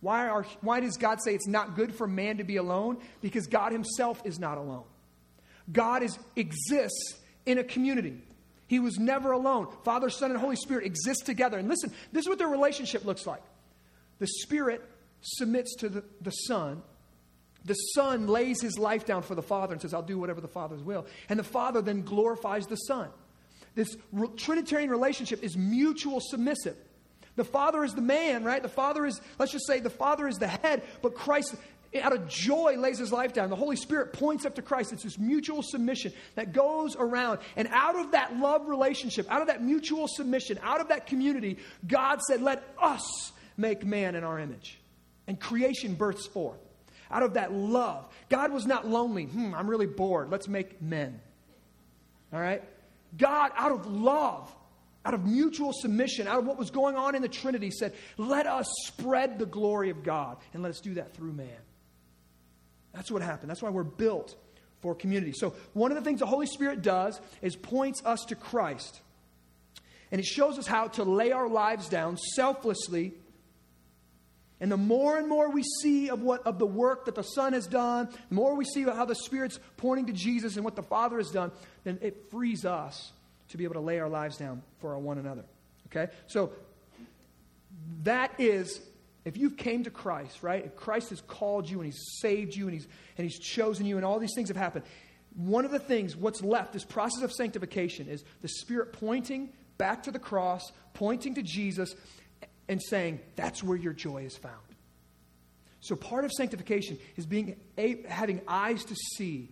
Why, 0.02 0.28
are, 0.28 0.44
why 0.62 0.80
does 0.80 0.98
God 0.98 1.20
say 1.24 1.34
it's 1.34 1.48
not 1.48 1.76
good 1.76 1.96
for 1.96 2.08
man 2.08 2.38
to 2.38 2.44
be 2.44 2.58
alone? 2.58 2.98
Because 3.22 3.48
God 3.48 3.72
Himself 3.72 4.22
is 4.26 4.38
not 4.38 4.58
alone. 4.58 4.84
God 5.72 6.04
is, 6.04 6.18
exists 6.36 7.16
in 7.46 7.58
a 7.58 7.64
community. 7.64 8.22
He 8.68 8.80
was 8.80 8.98
never 8.98 9.32
alone. 9.32 9.68
Father, 9.84 10.10
Son, 10.10 10.32
and 10.32 10.40
Holy 10.40 10.56
Spirit 10.56 10.86
exist 10.86 11.26
together. 11.26 11.58
And 11.58 11.68
listen, 11.68 11.92
this 12.12 12.26
is 12.26 12.30
what 12.30 12.40
their 12.40 12.48
relationship 12.48 13.06
looks 13.06 13.28
like. 13.28 13.42
The 14.20 14.28
Spirit 14.28 14.82
submits 15.22 15.76
to 15.78 15.90
the, 15.90 16.04
the 16.22 16.32
Son. 16.32 16.82
The 17.66 17.74
Son 17.74 18.28
lays 18.28 18.62
his 18.62 18.78
life 18.78 19.06
down 19.06 19.22
for 19.22 19.36
the 19.36 19.42
Father 19.42 19.74
and 19.74 19.82
says, 19.82 19.94
I'll 19.94 20.02
do 20.02 20.18
whatever 20.18 20.42
the 20.42 20.48
Father's 20.48 20.82
will. 20.82 21.06
And 21.30 21.40
the 21.40 21.44
Father 21.44 21.82
then 21.82 22.02
glorifies 22.02 22.68
the 22.68 22.76
Son. 22.76 23.10
This 23.76 23.96
re- 24.12 24.28
Trinitarian 24.36 24.90
relationship 24.90 25.44
is 25.44 25.56
mutual 25.58 26.20
submissive. 26.20 26.76
The 27.36 27.44
Father 27.44 27.84
is 27.84 27.94
the 27.94 28.02
man, 28.02 28.44
right? 28.44 28.62
The 28.62 28.70
Father 28.70 29.06
is, 29.06 29.20
let's 29.40 29.52
just 29.52 29.66
say, 29.66 29.80
the 29.80 29.90
Father 29.90 30.28
is 30.28 30.38
the 30.38 30.48
head, 30.48 30.84
but 31.02 31.16
Christ 31.16 31.56
out 32.02 32.14
of 32.14 32.28
joy 32.28 32.76
lays 32.78 32.98
his 32.98 33.12
life 33.12 33.34
down. 33.34 33.50
The 33.50 33.56
Holy 33.56 33.76
Spirit 33.76 34.14
points 34.14 34.46
up 34.46 34.56
to 34.56 34.62
Christ. 34.62 34.94
It's 34.94 35.04
this 35.04 35.20
mutual 35.20 35.62
submission 35.62 36.14
that 36.36 36.54
goes 36.54 36.96
around. 36.96 37.40
And 37.56 37.68
out 37.70 37.96
of 37.96 38.12
that 38.12 38.38
love 38.38 38.68
relationship, 38.68 39.32
out 39.32 39.42
of 39.42 39.48
that 39.48 39.62
mutual 39.62 40.08
submission, 40.08 40.60
out 40.64 40.82
of 40.82 40.90
that 40.90 41.08
community, 41.08 41.58
God 41.86 42.22
said, 42.22 42.42
Let 42.42 42.64
us 42.82 43.32
make 43.58 43.86
man 43.86 44.16
in 44.16 44.24
our 44.24 44.40
image. 44.40 44.80
And 45.28 45.40
creation 45.40 45.96
births 45.96 46.26
forth. 46.28 46.60
Out 47.12 47.24
of 47.24 47.36
that 47.36 47.54
love. 47.54 48.08
God 48.30 48.52
was 48.52 48.66
not 48.66 48.88
lonely. 48.88 49.26
Hmm, 49.26 49.54
I'm 49.54 49.70
really 49.70 49.86
bored. 49.86 50.32
Let's 50.32 50.48
make 50.48 50.82
men. 50.82 51.22
All 52.34 52.40
right? 52.40 52.64
God, 53.16 53.52
out 53.56 53.72
of 53.72 53.86
love, 53.86 54.54
out 55.06 55.14
of 55.14 55.26
mutual 55.26 55.72
submission, 55.74 56.28
out 56.28 56.40
of 56.40 56.46
what 56.46 56.58
was 56.58 56.72
going 56.72 56.96
on 56.96 57.14
in 57.14 57.22
the 57.22 57.28
Trinity, 57.28 57.70
said, 57.70 57.94
Let 58.18 58.48
us 58.48 58.66
spread 58.86 59.38
the 59.38 59.46
glory 59.46 59.90
of 59.90 60.04
God, 60.04 60.38
and 60.54 60.64
let 60.64 60.70
us 60.70 60.80
do 60.80 60.96
that 60.96 61.14
through 61.14 61.34
man. 61.34 61.50
That's 62.94 63.12
what 63.12 63.22
happened. 63.22 63.50
That's 63.50 63.62
why 63.62 63.70
we're 63.70 63.84
built 63.84 64.36
for 64.82 64.94
community. 64.94 65.34
So, 65.34 65.54
one 65.74 65.92
of 65.92 65.98
the 65.98 66.04
things 66.04 66.20
the 66.20 66.26
Holy 66.26 66.46
Spirit 66.46 66.82
does 66.82 67.20
is 67.42 67.56
points 67.56 68.04
us 68.06 68.26
to 68.26 68.36
Christ. 68.36 69.02
And 70.12 70.20
it 70.20 70.26
shows 70.26 70.60
us 70.60 70.68
how 70.68 70.90
to 70.90 71.04
lay 71.04 71.32
our 71.32 71.48
lives 71.48 71.90
down 71.90 72.18
selflessly. 72.18 73.14
And 74.60 74.72
the 74.72 74.78
more 74.78 75.18
and 75.18 75.28
more 75.28 75.50
we 75.50 75.64
see 75.82 76.10
of 76.10 76.22
what 76.22 76.46
of 76.46 76.60
the 76.60 76.68
work 76.68 77.06
that 77.06 77.16
the 77.16 77.24
Son 77.24 77.54
has 77.54 77.66
done, 77.66 78.10
the 78.30 78.36
more 78.36 78.56
we 78.56 78.66
see 78.66 78.84
how 78.84 79.06
the 79.06 79.16
Spirit's 79.16 79.60
pointing 79.78 80.06
to 80.06 80.14
Jesus 80.14 80.56
and 80.56 80.64
what 80.64 80.76
the 80.76 80.84
Father 80.84 81.18
has 81.18 81.32
done, 81.32 81.52
then 81.84 81.98
it 82.02 82.30
frees 82.30 82.64
us 82.64 83.12
to 83.50 83.58
be 83.58 83.64
able 83.64 83.74
to 83.74 83.80
lay 83.80 84.00
our 84.00 84.10
lives 84.10 84.38
down 84.38 84.62
for 84.80 84.98
one 85.00 85.18
another. 85.18 85.44
Okay? 85.88 86.12
So 86.28 86.52
that 88.04 88.32
is 88.40 88.80
if 89.26 89.38
you've 89.38 89.58
came 89.58 89.84
to 89.84 89.90
Christ, 89.90 90.44
right? 90.44 90.66
If 90.66 90.76
Christ 90.76 91.10
has 91.10 91.22
called 91.22 91.70
you 91.70 91.78
and 91.78 91.86
he's 91.86 92.20
saved 92.20 92.56
you 92.56 92.66
and 92.66 92.74
he's, 92.74 92.88
and 93.18 93.26
he's 93.26 93.40
chosen 93.40 93.86
you 93.86 93.98
and 93.98 94.06
all 94.06 94.20
these 94.20 94.34
things 94.36 94.50
have 94.50 94.58
happened, 94.58 94.86
one 95.36 95.66
of 95.66 95.72
the 95.72 95.80
things, 95.80 96.16
what's 96.16 96.42
left, 96.42 96.74
this 96.74 96.86
process 96.86 97.24
of 97.24 97.32
sanctification, 97.32 98.08
is 98.08 98.24
the 98.42 98.48
Spirit 98.48 98.94
pointing 98.94 99.50
back 99.78 100.04
to 100.04 100.12
the 100.12 100.20
cross, 100.20 100.72
pointing 100.94 101.36
to 101.36 101.42
Jesus, 101.42 101.96
and 102.68 102.82
saying, 102.82 103.20
that's 103.36 103.64
where 103.64 103.78
your 103.78 103.94
joy 103.94 104.24
is 104.24 104.38
found. 104.38 104.56
So 105.80 105.96
part 105.96 106.24
of 106.24 106.32
sanctification 106.32 106.98
is 107.18 107.26
being 107.26 107.58
having 108.08 108.42
eyes 108.48 108.86
to 108.86 108.96
see 108.96 109.50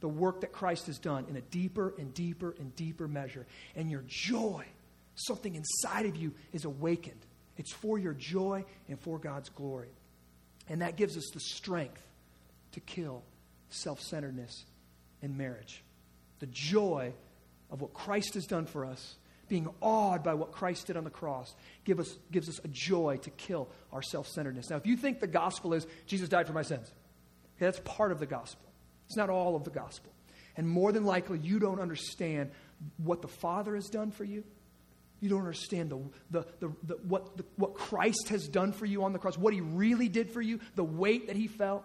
the 0.00 0.08
work 0.08 0.40
that 0.40 0.52
Christ 0.52 0.86
has 0.86 0.98
done 0.98 1.26
in 1.28 1.36
a 1.36 1.40
deeper 1.40 1.94
and 1.98 2.12
deeper 2.14 2.54
and 2.58 2.74
deeper 2.74 3.06
measure. 3.06 3.46
And 3.76 3.90
your 3.90 4.02
joy, 4.06 4.64
something 5.14 5.54
inside 5.54 6.06
of 6.06 6.16
you, 6.16 6.34
is 6.52 6.64
awakened. 6.64 7.20
It's 7.58 7.72
for 7.72 7.98
your 7.98 8.14
joy 8.14 8.64
and 8.88 8.98
for 8.98 9.18
God's 9.18 9.50
glory. 9.50 9.90
And 10.68 10.80
that 10.82 10.96
gives 10.96 11.16
us 11.16 11.28
the 11.34 11.40
strength 11.40 12.02
to 12.72 12.80
kill 12.80 13.22
self 13.68 14.00
centeredness 14.00 14.64
in 15.20 15.36
marriage. 15.36 15.82
The 16.38 16.46
joy 16.46 17.12
of 17.70 17.82
what 17.82 17.92
Christ 17.92 18.34
has 18.34 18.46
done 18.46 18.64
for 18.64 18.84
us, 18.84 19.16
being 19.48 19.68
awed 19.82 20.22
by 20.22 20.34
what 20.34 20.52
Christ 20.52 20.86
did 20.86 20.96
on 20.96 21.04
the 21.04 21.10
cross, 21.10 21.54
give 21.84 21.98
us, 22.00 22.16
gives 22.30 22.48
us 22.48 22.60
a 22.64 22.68
joy 22.68 23.18
to 23.22 23.30
kill 23.30 23.68
our 23.92 24.02
self 24.02 24.28
centeredness. 24.28 24.70
Now, 24.70 24.76
if 24.76 24.86
you 24.86 24.96
think 24.96 25.20
the 25.20 25.26
gospel 25.26 25.74
is 25.74 25.86
Jesus 26.06 26.28
died 26.28 26.46
for 26.46 26.52
my 26.52 26.62
sins, 26.62 26.92
okay, 27.56 27.66
that's 27.66 27.80
part 27.80 28.12
of 28.12 28.20
the 28.20 28.26
gospel. 28.26 28.64
It's 29.06 29.16
not 29.16 29.30
all 29.30 29.56
of 29.56 29.64
the 29.64 29.70
gospel. 29.70 30.12
And 30.56 30.68
more 30.68 30.92
than 30.92 31.04
likely, 31.04 31.38
you 31.38 31.58
don't 31.58 31.80
understand 31.80 32.50
what 32.98 33.22
the 33.22 33.28
Father 33.28 33.74
has 33.74 33.88
done 33.88 34.10
for 34.10 34.24
you. 34.24 34.44
You 35.20 35.28
don't 35.28 35.40
understand 35.40 35.90
the, 35.90 35.98
the, 36.30 36.46
the, 36.60 36.72
the 36.84 36.94
what, 37.08 37.36
the, 37.36 37.44
what 37.56 37.74
Christ 37.74 38.28
has 38.28 38.46
done 38.46 38.72
for 38.72 38.86
you 38.86 39.04
on 39.04 39.12
the 39.12 39.18
cross, 39.18 39.36
what 39.36 39.52
he 39.52 39.60
really 39.60 40.08
did 40.08 40.30
for 40.30 40.40
you, 40.40 40.60
the 40.76 40.84
weight 40.84 41.26
that 41.26 41.36
he 41.36 41.48
felt. 41.48 41.84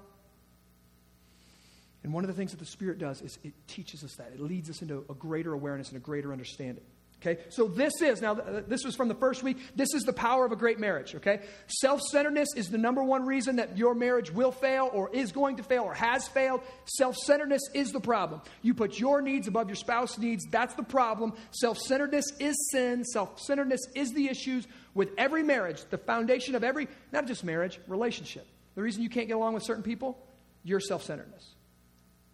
And 2.03 2.13
one 2.13 2.23
of 2.23 2.27
the 2.27 2.33
things 2.33 2.51
that 2.51 2.59
the 2.59 2.65
Spirit 2.65 2.99
does 2.99 3.21
is 3.21 3.39
it 3.43 3.53
teaches 3.67 4.03
us 4.03 4.15
that. 4.15 4.31
It 4.33 4.39
leads 4.39 4.69
us 4.69 4.81
into 4.81 5.05
a 5.09 5.13
greater 5.13 5.53
awareness 5.53 5.89
and 5.89 5.97
a 5.97 6.01
greater 6.01 6.31
understanding. 6.31 6.83
Okay? 7.25 7.41
So 7.49 7.67
this 7.67 7.93
is, 8.01 8.21
now 8.21 8.33
uh, 8.33 8.61
this 8.67 8.83
was 8.83 8.95
from 8.95 9.07
the 9.07 9.15
first 9.15 9.43
week, 9.43 9.57
this 9.75 9.93
is 9.93 10.03
the 10.03 10.11
power 10.11 10.45
of 10.45 10.51
a 10.51 10.57
great 10.57 10.77
marriage, 10.77 11.15
okay? 11.15 11.39
Self-centeredness 11.67 12.49
is 12.57 12.69
the 12.69 12.77
number 12.77 13.01
one 13.01 13.25
reason 13.25 13.55
that 13.57 13.77
your 13.77 13.95
marriage 13.95 14.29
will 14.29 14.51
fail 14.51 14.89
or 14.91 15.09
is 15.13 15.31
going 15.31 15.57
to 15.57 15.63
fail 15.63 15.83
or 15.83 15.93
has 15.93 16.27
failed. 16.27 16.61
Self-centeredness 16.85 17.61
is 17.73 17.91
the 17.91 18.01
problem. 18.01 18.41
You 18.61 18.73
put 18.73 18.99
your 18.99 19.21
needs 19.21 19.47
above 19.47 19.69
your 19.69 19.77
spouse's 19.77 20.19
needs, 20.19 20.45
that's 20.51 20.73
the 20.75 20.83
problem. 20.83 21.33
Self-centeredness 21.51 22.25
is 22.39 22.55
sin. 22.71 23.05
Self-centeredness 23.05 23.87
is 23.95 24.11
the 24.11 24.27
issues 24.27 24.67
with 24.93 25.11
every 25.17 25.43
marriage, 25.43 25.81
the 25.89 25.97
foundation 25.97 26.55
of 26.55 26.63
every, 26.63 26.89
not 27.13 27.25
just 27.25 27.43
marriage, 27.43 27.79
relationship. 27.87 28.45
The 28.75 28.81
reason 28.81 29.01
you 29.01 29.09
can't 29.09 29.27
get 29.27 29.35
along 29.35 29.53
with 29.53 29.63
certain 29.63 29.83
people, 29.83 30.17
your 30.63 30.81
self-centeredness. 30.81 31.53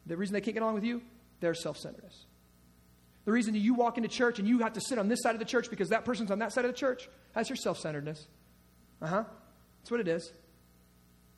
The 0.08 0.18
reason 0.18 0.34
they 0.34 0.42
can't 0.42 0.56
get 0.56 0.64
along 0.64 0.76
with 0.76 0.84
you, 0.84 1.04
their 1.42 1.54
self 1.54 1.78
centeredness. 1.78 2.26
The 3.30 3.34
reason 3.34 3.54
that 3.54 3.60
you 3.60 3.76
walk 3.76 3.98
into 3.98 4.10
church 4.10 4.40
and 4.40 4.48
you 4.48 4.58
have 4.58 4.74
to 4.74 4.82
sit 4.82 4.98
on 4.98 5.08
this 5.08 5.22
side 5.22 5.36
of 5.36 5.40
the 5.40 5.46
church 5.46 5.70
because 5.70 5.90
that 5.90 6.04
person's 6.04 6.32
on 6.32 6.40
that 6.40 6.52
side 6.52 6.66
of 6.66 6.72
the 6.72 6.76
church, 6.76 7.08
that's 7.36 7.48
your 7.48 7.58
self 7.58 7.78
centeredness. 7.78 8.26
Uh 9.00 9.06
huh. 9.06 9.24
That's 9.80 9.92
what 9.92 10.00
it 10.00 10.08
is. 10.08 10.32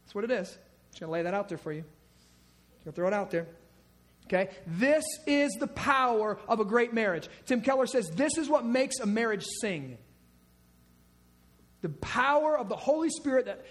That's 0.02 0.16
what 0.16 0.24
it 0.24 0.32
is. 0.32 0.52
I'm 0.52 0.92
just 0.92 1.02
going 1.02 1.10
to 1.10 1.12
lay 1.12 1.24
that 1.24 1.34
out 1.34 1.50
there 1.50 1.58
for 1.58 1.74
you. 1.74 1.84
To 2.86 2.94
throw 2.94 3.08
it 3.10 3.14
out 3.14 3.30
there. 3.30 3.46
Okay? 4.28 4.52
This 4.66 5.04
is 5.28 5.52
the 5.60 5.68
power 5.68 6.40
of 6.48 6.62
a 6.62 6.64
great 6.64 6.94
marriage. 6.94 7.28
Tim 7.46 7.60
Keller 7.60 7.88
says 7.88 8.10
this 8.12 8.38
is 8.38 8.48
what 8.48 8.64
makes 8.66 9.00
a 9.02 9.06
marriage 9.06 9.46
sing. 9.60 9.98
The 11.82 11.90
power 11.90 12.58
of 12.58 12.70
the 12.70 12.78
Holy 12.78 13.10
Spirit 13.10 13.48
that 13.48 13.66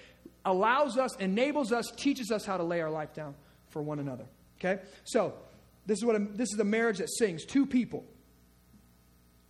allows 0.45 0.99
us, 0.99 1.17
enables 1.17 1.73
us, 1.73 1.91
teaches 1.97 2.31
us 2.31 2.45
how 2.45 2.59
to 2.59 2.65
lay 2.65 2.83
our 2.83 2.91
life 2.91 3.15
down 3.15 3.35
for 3.71 3.81
one 3.81 3.99
another. 3.99 4.27
Okay? 4.59 4.83
So, 5.05 5.33
this 5.87 5.99
is, 5.99 6.05
what 6.05 6.17
a, 6.17 6.19
this 6.19 6.53
is 6.53 6.59
a 6.59 6.65
marriage 6.65 6.99
that 6.99 7.11
sings 7.11 7.45
two 7.45 7.67
people 7.67 8.05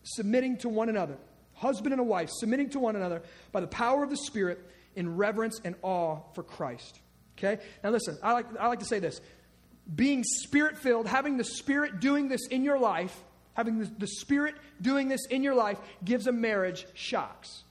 submitting 0.02 0.56
to 0.58 0.68
one 0.68 0.88
another, 0.88 1.18
husband 1.54 1.92
and 1.92 2.00
a 2.00 2.04
wife, 2.04 2.30
submitting 2.30 2.70
to 2.70 2.78
one 2.78 2.96
another 2.96 3.22
by 3.52 3.60
the 3.60 3.66
power 3.66 4.02
of 4.02 4.10
the 4.10 4.16
Spirit 4.16 4.58
in 4.96 5.16
reverence 5.16 5.60
and 5.64 5.75
awe 5.82 6.20
for 6.34 6.42
Christ. 6.42 6.99
Okay? 7.37 7.62
Now, 7.82 7.90
listen, 7.90 8.18
I 8.22 8.32
like, 8.32 8.46
I 8.58 8.68
like 8.68 8.80
to 8.80 8.84
say 8.84 8.99
this 8.99 9.20
being 9.94 10.22
spirit 10.25 10.78
filled, 10.78 11.06
having 11.06 11.37
the 11.37 11.44
Spirit 11.44 12.00
doing 12.00 12.28
this 12.28 12.46
in 12.49 12.64
your 12.64 12.78
life, 12.78 13.16
having 13.54 13.78
the, 13.78 13.90
the 13.99 14.06
Spirit 14.06 14.54
doing 14.80 15.08
this 15.08 15.26
in 15.30 15.42
your 15.42 15.54
life 15.54 15.78
gives 16.04 16.26
a 16.26 16.32
marriage 16.32 16.87
shocks. 16.94 17.64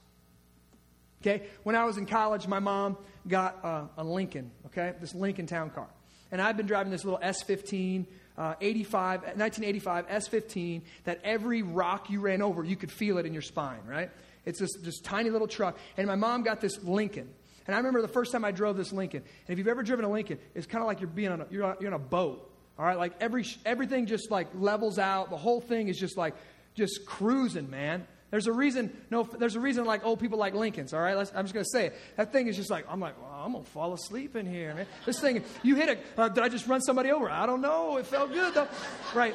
Okay? 1.22 1.46
When 1.62 1.76
I 1.76 1.84
was 1.84 1.98
in 1.98 2.06
college, 2.06 2.46
my 2.46 2.58
mom 2.58 2.96
got 3.28 3.64
uh, 3.64 3.84
a 3.98 4.04
Lincoln, 4.04 4.50
okay? 4.66 4.94
This 5.00 5.14
Lincoln 5.14 5.46
Town 5.46 5.70
Car. 5.70 5.88
And 6.32 6.40
I've 6.40 6.56
been 6.56 6.66
driving 6.66 6.90
this 6.90 7.04
little 7.04 7.20
S15, 7.20 8.06
uh, 8.40 8.54
85, 8.58 9.20
1985 9.36 10.08
S15 10.08 10.80
that 11.04 11.20
every 11.24 11.60
rock 11.60 12.08
you 12.08 12.20
ran 12.20 12.40
over, 12.40 12.64
you 12.64 12.74
could 12.74 12.90
feel 12.90 13.18
it 13.18 13.26
in 13.26 13.34
your 13.34 13.42
spine, 13.42 13.80
right? 13.86 14.10
It's 14.46 14.58
this, 14.58 14.70
this 14.80 14.98
tiny 14.98 15.28
little 15.28 15.46
truck. 15.46 15.76
And 15.98 16.06
my 16.06 16.14
mom 16.14 16.42
got 16.42 16.62
this 16.62 16.82
Lincoln. 16.82 17.28
And 17.66 17.74
I 17.74 17.78
remember 17.78 18.00
the 18.00 18.08
first 18.08 18.32
time 18.32 18.42
I 18.42 18.50
drove 18.50 18.78
this 18.78 18.94
Lincoln. 18.94 19.22
And 19.46 19.52
if 19.52 19.58
you've 19.58 19.68
ever 19.68 19.82
driven 19.82 20.06
a 20.06 20.10
Lincoln, 20.10 20.38
it's 20.54 20.66
kind 20.66 20.82
of 20.82 20.88
like 20.88 21.00
you're 21.00 21.10
being 21.10 21.30
on 21.30 21.42
a, 21.42 21.46
you're 21.50 21.64
on, 21.64 21.76
you're 21.80 21.92
on 21.92 22.00
a 22.00 22.02
boat. 22.02 22.50
All 22.78 22.86
right, 22.86 22.96
like 22.96 23.12
every 23.20 23.44
everything 23.66 24.06
just 24.06 24.30
like 24.30 24.48
levels 24.54 24.98
out. 24.98 25.28
The 25.28 25.36
whole 25.36 25.60
thing 25.60 25.88
is 25.88 25.98
just 25.98 26.16
like 26.16 26.34
just 26.74 27.04
cruising, 27.04 27.68
man. 27.68 28.06
There's 28.30 28.46
a 28.46 28.52
reason, 28.52 28.96
no, 29.10 29.24
there's 29.24 29.56
a 29.56 29.60
reason 29.60 29.84
like 29.84 30.04
old 30.04 30.20
people 30.20 30.38
like 30.38 30.54
Lincolns, 30.54 30.94
all 30.94 31.00
right? 31.00 31.16
Let's, 31.16 31.32
I'm 31.34 31.44
just 31.44 31.54
going 31.54 31.64
to 31.64 31.70
say 31.70 31.86
it. 31.86 31.98
That 32.16 32.32
thing 32.32 32.46
is 32.46 32.56
just 32.56 32.70
like, 32.70 32.86
I'm 32.88 33.00
like, 33.00 33.20
well, 33.20 33.42
I'm 33.44 33.52
going 33.52 33.64
to 33.64 33.70
fall 33.70 33.92
asleep 33.92 34.36
in 34.36 34.46
here, 34.46 34.74
man. 34.74 34.86
This 35.04 35.18
thing, 35.18 35.42
you 35.64 35.74
hit 35.74 35.88
it. 35.88 35.98
Uh, 36.16 36.28
did 36.28 36.44
I 36.44 36.48
just 36.48 36.68
run 36.68 36.80
somebody 36.80 37.10
over? 37.10 37.28
I 37.28 37.46
don't 37.46 37.60
know. 37.60 37.96
It 37.96 38.06
felt 38.06 38.32
good, 38.32 38.54
though. 38.54 38.68
Right. 39.14 39.34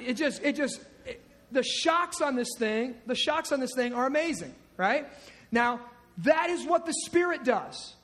It 0.00 0.14
just, 0.14 0.42
it 0.42 0.56
just, 0.56 0.80
it, 1.06 1.22
the 1.52 1.62
shocks 1.62 2.20
on 2.20 2.34
this 2.34 2.48
thing, 2.58 2.94
the 3.06 3.14
shocks 3.14 3.52
on 3.52 3.60
this 3.60 3.74
thing 3.74 3.94
are 3.94 4.06
amazing, 4.06 4.54
right? 4.76 5.06
Now, 5.52 5.80
that 6.18 6.50
is 6.50 6.64
what 6.64 6.86
the 6.86 6.94
Spirit 7.06 7.44
does 7.44 7.94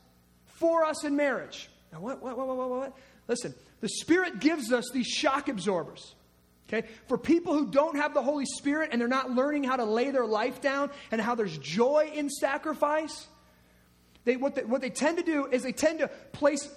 for 0.46 0.84
us 0.84 1.04
in 1.04 1.16
marriage. 1.16 1.68
Now, 1.92 2.00
what, 2.00 2.22
what, 2.22 2.36
what, 2.36 2.46
what, 2.46 2.70
what? 2.70 2.96
Listen, 3.28 3.54
the 3.80 3.88
Spirit 3.88 4.40
gives 4.40 4.72
us 4.72 4.88
these 4.92 5.06
shock 5.06 5.48
absorbers. 5.48 6.14
Okay? 6.68 6.88
For 7.06 7.16
people 7.16 7.52
who 7.52 7.70
don't 7.70 7.96
have 7.96 8.12
the 8.12 8.22
Holy 8.22 8.44
Spirit 8.44 8.90
and 8.92 9.00
they're 9.00 9.08
not 9.08 9.30
learning 9.30 9.64
how 9.64 9.76
to 9.76 9.84
lay 9.84 10.10
their 10.10 10.26
life 10.26 10.60
down 10.60 10.90
and 11.10 11.20
how 11.20 11.34
there's 11.34 11.56
joy 11.58 12.10
in 12.14 12.28
sacrifice, 12.28 13.26
they, 14.24 14.36
what, 14.36 14.56
they, 14.56 14.64
what 14.64 14.80
they 14.80 14.90
tend 14.90 15.18
to 15.18 15.24
do 15.24 15.46
is 15.46 15.62
they 15.62 15.72
tend 15.72 16.00
to 16.00 16.08
place 16.32 16.68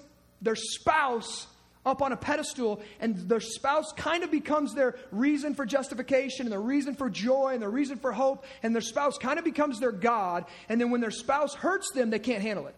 their 0.41 0.55
spouse 0.55 1.47
up 1.85 2.01
on 2.01 2.11
a 2.11 2.17
pedestal, 2.17 2.81
and 2.99 3.15
their 3.29 3.39
spouse 3.39 3.93
kind 3.93 4.23
of 4.23 4.29
becomes 4.29 4.75
their 4.75 4.95
reason 5.11 5.55
for 5.55 5.65
justification 5.65 6.45
and 6.45 6.51
their 6.51 6.61
reason 6.61 6.93
for 6.93 7.09
joy 7.09 7.53
and 7.53 7.61
their 7.61 7.69
reason 7.69 7.97
for 7.97 8.11
hope, 8.11 8.45
and 8.61 8.75
their 8.75 8.81
spouse 8.81 9.17
kind 9.17 9.39
of 9.39 9.45
becomes 9.45 9.79
their 9.79 9.91
God. 9.91 10.45
And 10.67 10.79
then 10.79 10.91
when 10.91 11.01
their 11.01 11.09
spouse 11.09 11.55
hurts 11.55 11.91
them, 11.91 12.09
they 12.09 12.19
can't 12.19 12.43
handle 12.43 12.67
it. 12.67 12.75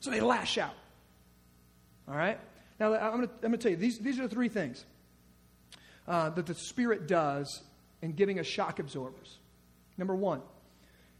So 0.00 0.10
they 0.10 0.20
lash 0.20 0.58
out. 0.58 0.74
All 2.08 2.16
right? 2.16 2.38
Now, 2.80 2.94
I'm 2.94 3.28
going 3.40 3.52
to 3.52 3.58
tell 3.58 3.70
you, 3.70 3.76
these, 3.76 3.98
these 3.98 4.18
are 4.18 4.22
the 4.22 4.34
three 4.34 4.48
things 4.48 4.84
uh, 6.06 6.30
that 6.30 6.46
the 6.46 6.54
Spirit 6.54 7.06
does 7.06 7.62
in 8.00 8.12
giving 8.12 8.38
us 8.38 8.46
shock 8.46 8.78
absorbers. 8.78 9.38
Number 9.96 10.14
one, 10.14 10.42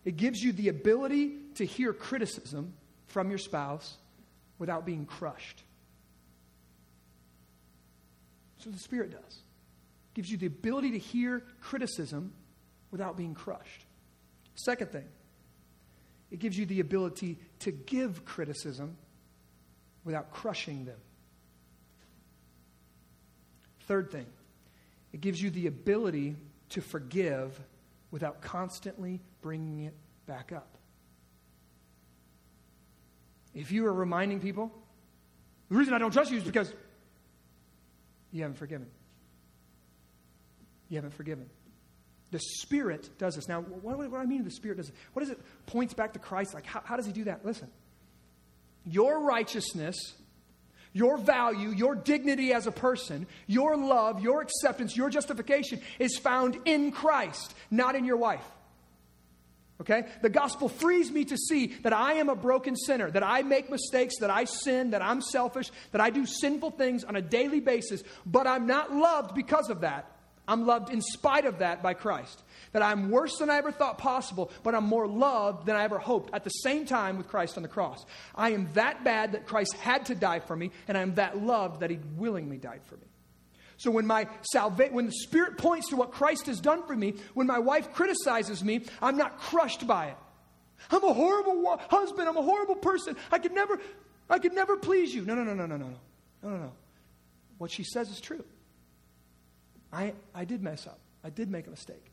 it 0.04 0.16
gives 0.16 0.42
you 0.42 0.52
the 0.52 0.68
ability 0.68 1.32
to 1.54 1.64
hear 1.64 1.92
criticism 1.92 2.74
from 3.06 3.28
your 3.28 3.38
spouse 3.38 3.96
without 4.58 4.84
being 4.84 5.06
crushed. 5.06 5.62
What 8.64 8.74
the 8.74 8.80
Spirit 8.80 9.10
does. 9.10 9.34
It 9.34 10.14
gives 10.14 10.30
you 10.30 10.36
the 10.36 10.46
ability 10.46 10.92
to 10.92 10.98
hear 10.98 11.42
criticism 11.60 12.32
without 12.92 13.16
being 13.16 13.34
crushed. 13.34 13.84
Second 14.54 14.92
thing, 14.92 15.04
it 16.30 16.38
gives 16.38 16.56
you 16.56 16.64
the 16.66 16.80
ability 16.80 17.38
to 17.60 17.72
give 17.72 18.24
criticism 18.24 18.96
without 20.04 20.30
crushing 20.30 20.84
them. 20.84 20.98
Third 23.88 24.12
thing, 24.12 24.26
it 25.12 25.20
gives 25.20 25.40
you 25.40 25.50
the 25.50 25.66
ability 25.66 26.36
to 26.70 26.80
forgive 26.80 27.60
without 28.10 28.40
constantly 28.40 29.20
bringing 29.40 29.84
it 29.84 29.94
back 30.26 30.52
up. 30.52 30.76
If 33.54 33.70
you 33.72 33.86
are 33.86 33.92
reminding 33.92 34.40
people, 34.40 34.72
the 35.68 35.76
reason 35.76 35.94
I 35.94 35.98
don't 35.98 36.12
trust 36.12 36.30
you 36.30 36.38
is 36.38 36.44
because 36.44 36.72
you 38.30 38.42
haven't 38.42 38.56
forgiven. 38.56 38.86
You 40.88 40.96
haven't 40.96 41.14
forgiven. 41.14 41.48
The 42.30 42.40
Spirit 42.40 43.10
does 43.18 43.34
this. 43.34 43.46
Now, 43.48 43.60
what, 43.60 43.98
what 43.98 44.10
do 44.10 44.16
I 44.16 44.24
mean 44.24 44.44
the 44.44 44.50
Spirit 44.50 44.78
does 44.78 44.88
this? 44.88 44.96
What 45.12 45.20
does 45.20 45.30
it 45.30 45.40
points 45.66 45.92
back 45.92 46.14
to 46.14 46.18
Christ? 46.18 46.54
Like, 46.54 46.64
how, 46.64 46.80
how 46.82 46.96
does 46.96 47.04
he 47.04 47.12
do 47.12 47.24
that? 47.24 47.44
Listen. 47.44 47.68
Your 48.84 49.20
righteousness 49.20 50.14
your 50.92 51.16
value, 51.16 51.70
your 51.70 51.94
dignity 51.94 52.52
as 52.52 52.66
a 52.66 52.72
person, 52.72 53.26
your 53.46 53.76
love, 53.76 54.20
your 54.20 54.42
acceptance, 54.42 54.96
your 54.96 55.10
justification 55.10 55.80
is 55.98 56.18
found 56.18 56.58
in 56.64 56.92
Christ, 56.92 57.54
not 57.70 57.94
in 57.94 58.04
your 58.04 58.16
wife. 58.16 58.44
Okay? 59.80 60.04
The 60.20 60.28
gospel 60.28 60.68
frees 60.68 61.10
me 61.10 61.24
to 61.24 61.36
see 61.36 61.68
that 61.82 61.92
I 61.92 62.14
am 62.14 62.28
a 62.28 62.36
broken 62.36 62.76
sinner, 62.76 63.10
that 63.10 63.24
I 63.24 63.42
make 63.42 63.68
mistakes, 63.68 64.18
that 64.20 64.30
I 64.30 64.44
sin, 64.44 64.90
that 64.90 65.02
I'm 65.02 65.20
selfish, 65.20 65.70
that 65.90 66.00
I 66.00 66.10
do 66.10 66.24
sinful 66.24 66.72
things 66.72 67.02
on 67.04 67.16
a 67.16 67.22
daily 67.22 67.60
basis, 67.60 68.04
but 68.24 68.46
I'm 68.46 68.66
not 68.66 68.94
loved 68.94 69.34
because 69.34 69.70
of 69.70 69.80
that. 69.80 70.08
I'm 70.46 70.66
loved 70.66 70.90
in 70.90 71.00
spite 71.00 71.46
of 71.46 71.58
that 71.58 71.82
by 71.82 71.94
Christ. 71.94 72.42
That 72.72 72.82
I'm 72.82 73.10
worse 73.10 73.36
than 73.36 73.50
I 73.50 73.58
ever 73.58 73.70
thought 73.70 73.98
possible, 73.98 74.50
but 74.62 74.74
I'm 74.74 74.84
more 74.84 75.06
loved 75.06 75.66
than 75.66 75.76
I 75.76 75.84
ever 75.84 75.98
hoped 75.98 76.32
at 76.34 76.42
the 76.42 76.50
same 76.50 76.86
time 76.86 77.18
with 77.18 77.28
Christ 77.28 77.58
on 77.58 77.62
the 77.62 77.68
cross. 77.68 78.04
I 78.34 78.50
am 78.50 78.68
that 78.72 79.04
bad 79.04 79.32
that 79.32 79.46
Christ 79.46 79.74
had 79.74 80.06
to 80.06 80.14
die 80.14 80.40
for 80.40 80.56
me, 80.56 80.70
and 80.88 80.96
I 80.96 81.02
am 81.02 81.14
that 81.16 81.42
loved 81.42 81.80
that 81.80 81.90
he 81.90 81.98
willingly 82.16 82.56
died 82.56 82.80
for 82.84 82.96
me. 82.96 83.06
So 83.76 83.90
when 83.90 84.06
my 84.06 84.28
salva- 84.52 84.88
when 84.90 85.06
the 85.06 85.12
Spirit 85.12 85.58
points 85.58 85.88
to 85.88 85.96
what 85.96 86.12
Christ 86.12 86.46
has 86.46 86.60
done 86.60 86.86
for 86.86 86.94
me, 86.94 87.14
when 87.34 87.46
my 87.46 87.58
wife 87.58 87.92
criticizes 87.92 88.62
me, 88.62 88.84
I'm 89.02 89.16
not 89.16 89.38
crushed 89.38 89.86
by 89.86 90.06
it. 90.06 90.16
I'm 90.90 91.02
a 91.02 91.12
horrible 91.12 91.76
husband. 91.90 92.28
I'm 92.28 92.36
a 92.36 92.42
horrible 92.42 92.76
person. 92.76 93.16
I 93.30 93.38
could 93.38 93.52
never, 93.52 93.80
I 94.30 94.38
could 94.38 94.52
never 94.52 94.76
please 94.76 95.14
you. 95.14 95.24
No, 95.24 95.34
no, 95.34 95.42
no, 95.42 95.54
no, 95.54 95.66
no, 95.66 95.76
no, 95.76 95.88
no, 96.42 96.48
no, 96.48 96.56
no. 96.56 96.72
What 97.58 97.70
she 97.70 97.82
says 97.82 98.08
is 98.08 98.20
true. 98.20 98.44
I, 99.92 100.14
I 100.34 100.44
did 100.44 100.62
mess 100.62 100.86
up. 100.86 101.00
I 101.24 101.30
did 101.30 101.50
make 101.50 101.66
a 101.66 101.70
mistake. 101.70 102.11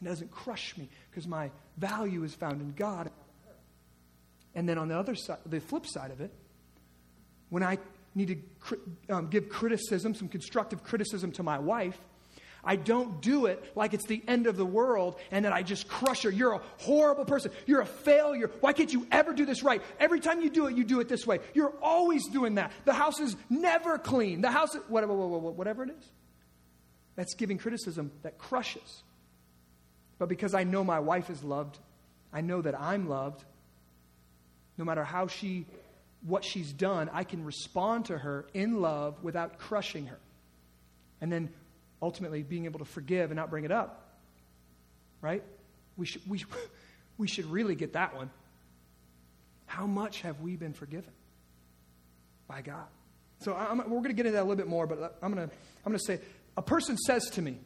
And 0.00 0.08
doesn't 0.08 0.30
crush 0.30 0.76
me 0.76 0.88
because 1.10 1.26
my 1.28 1.50
value 1.76 2.24
is 2.24 2.34
found 2.34 2.60
in 2.60 2.72
God. 2.72 3.10
And 4.54 4.68
then 4.68 4.78
on 4.78 4.88
the 4.88 4.98
other 4.98 5.14
side, 5.14 5.38
the 5.46 5.60
flip 5.60 5.86
side 5.86 6.10
of 6.10 6.20
it, 6.20 6.32
when 7.50 7.62
I 7.62 7.78
need 8.14 8.42
to 8.68 9.14
um, 9.14 9.28
give 9.28 9.48
criticism, 9.48 10.14
some 10.14 10.28
constructive 10.28 10.82
criticism 10.82 11.32
to 11.32 11.42
my 11.42 11.58
wife, 11.58 11.98
I 12.62 12.76
don't 12.76 13.22
do 13.22 13.46
it 13.46 13.72
like 13.74 13.94
it's 13.94 14.06
the 14.06 14.22
end 14.28 14.46
of 14.46 14.56
the 14.56 14.66
world 14.66 15.18
and 15.30 15.44
that 15.44 15.52
I 15.52 15.62
just 15.62 15.88
crush 15.88 16.22
her. 16.22 16.30
You're 16.30 16.52
a 16.52 16.62
horrible 16.78 17.24
person. 17.24 17.52
You're 17.66 17.80
a 17.80 17.86
failure. 17.86 18.50
Why 18.60 18.72
can't 18.72 18.92
you 18.92 19.06
ever 19.10 19.32
do 19.32 19.46
this 19.46 19.62
right? 19.62 19.82
Every 19.98 20.20
time 20.20 20.42
you 20.42 20.50
do 20.50 20.66
it, 20.66 20.76
you 20.76 20.84
do 20.84 21.00
it 21.00 21.08
this 21.08 21.26
way. 21.26 21.38
You're 21.54 21.72
always 21.82 22.28
doing 22.28 22.56
that. 22.56 22.72
The 22.84 22.92
house 22.92 23.20
is 23.20 23.36
never 23.48 23.98
clean. 23.98 24.40
The 24.42 24.50
house 24.50 24.74
is 24.74 24.82
whatever, 24.88 25.14
whatever 25.14 25.84
it 25.84 25.90
is. 25.90 26.10
That's 27.16 27.34
giving 27.34 27.58
criticism 27.58 28.12
that 28.22 28.38
crushes. 28.38 29.02
But 30.20 30.28
because 30.28 30.52
I 30.52 30.64
know 30.64 30.84
my 30.84 31.00
wife 31.00 31.30
is 31.30 31.42
loved, 31.42 31.78
I 32.30 32.42
know 32.42 32.60
that 32.60 32.78
I'm 32.78 33.08
loved, 33.08 33.42
no 34.76 34.84
matter 34.84 35.02
how 35.02 35.26
she 35.26 35.64
what 36.22 36.44
she's 36.44 36.70
done, 36.74 37.08
I 37.10 37.24
can 37.24 37.42
respond 37.42 38.04
to 38.04 38.18
her 38.18 38.44
in 38.52 38.82
love 38.82 39.24
without 39.24 39.58
crushing 39.58 40.08
her. 40.08 40.18
And 41.22 41.32
then 41.32 41.48
ultimately 42.02 42.42
being 42.42 42.66
able 42.66 42.80
to 42.80 42.84
forgive 42.84 43.30
and 43.30 43.36
not 43.38 43.48
bring 43.48 43.64
it 43.64 43.72
up. 43.72 44.18
Right? 45.22 45.42
We 45.96 46.04
should, 46.04 46.20
we, 46.28 46.44
we 47.18 47.26
should 47.26 47.46
really 47.46 47.74
get 47.74 47.94
that 47.94 48.14
one. 48.14 48.28
How 49.64 49.86
much 49.86 50.20
have 50.20 50.40
we 50.42 50.56
been 50.56 50.74
forgiven 50.74 51.12
by 52.46 52.60
God? 52.60 52.84
So 53.38 53.54
I'm, 53.54 53.78
we're 53.78 53.84
going 53.84 54.04
to 54.04 54.12
get 54.12 54.26
into 54.26 54.32
that 54.32 54.42
a 54.42 54.44
little 54.44 54.56
bit 54.56 54.68
more, 54.68 54.86
but 54.86 55.16
I'm 55.22 55.32
going 55.32 55.48
to, 55.48 55.54
I'm 55.86 55.92
going 55.92 55.98
to 55.98 56.04
say 56.04 56.20
a 56.58 56.62
person 56.62 56.98
says 56.98 57.30
to 57.30 57.40
me, 57.40 57.56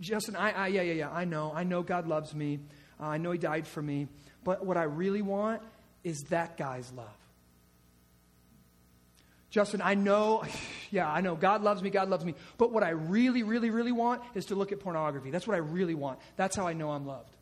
Justin, 0.00 0.36
I, 0.36 0.52
I, 0.52 0.66
yeah, 0.68 0.82
yeah, 0.82 0.92
yeah, 0.92 1.10
I 1.10 1.24
know. 1.24 1.52
I 1.54 1.64
know 1.64 1.82
God 1.82 2.06
loves 2.06 2.34
me. 2.34 2.60
Uh, 3.00 3.06
I 3.06 3.18
know 3.18 3.32
He 3.32 3.38
died 3.38 3.66
for 3.66 3.82
me. 3.82 4.08
But 4.44 4.64
what 4.64 4.76
I 4.76 4.84
really 4.84 5.22
want 5.22 5.62
is 6.04 6.20
that 6.30 6.56
guy's 6.56 6.92
love. 6.92 7.06
Justin, 9.50 9.82
I 9.82 9.94
know, 9.94 10.44
yeah, 10.90 11.10
I 11.10 11.20
know 11.20 11.36
God 11.36 11.62
loves 11.62 11.82
me, 11.82 11.90
God 11.90 12.08
loves 12.08 12.24
me. 12.24 12.34
But 12.58 12.72
what 12.72 12.82
I 12.82 12.90
really, 12.90 13.42
really, 13.42 13.70
really 13.70 13.92
want 13.92 14.22
is 14.34 14.46
to 14.46 14.54
look 14.54 14.72
at 14.72 14.80
pornography. 14.80 15.30
That's 15.30 15.46
what 15.46 15.54
I 15.54 15.58
really 15.58 15.94
want. 15.94 16.18
That's 16.36 16.56
how 16.56 16.66
I 16.66 16.72
know 16.72 16.90
I'm 16.90 17.06
loved. 17.06 17.36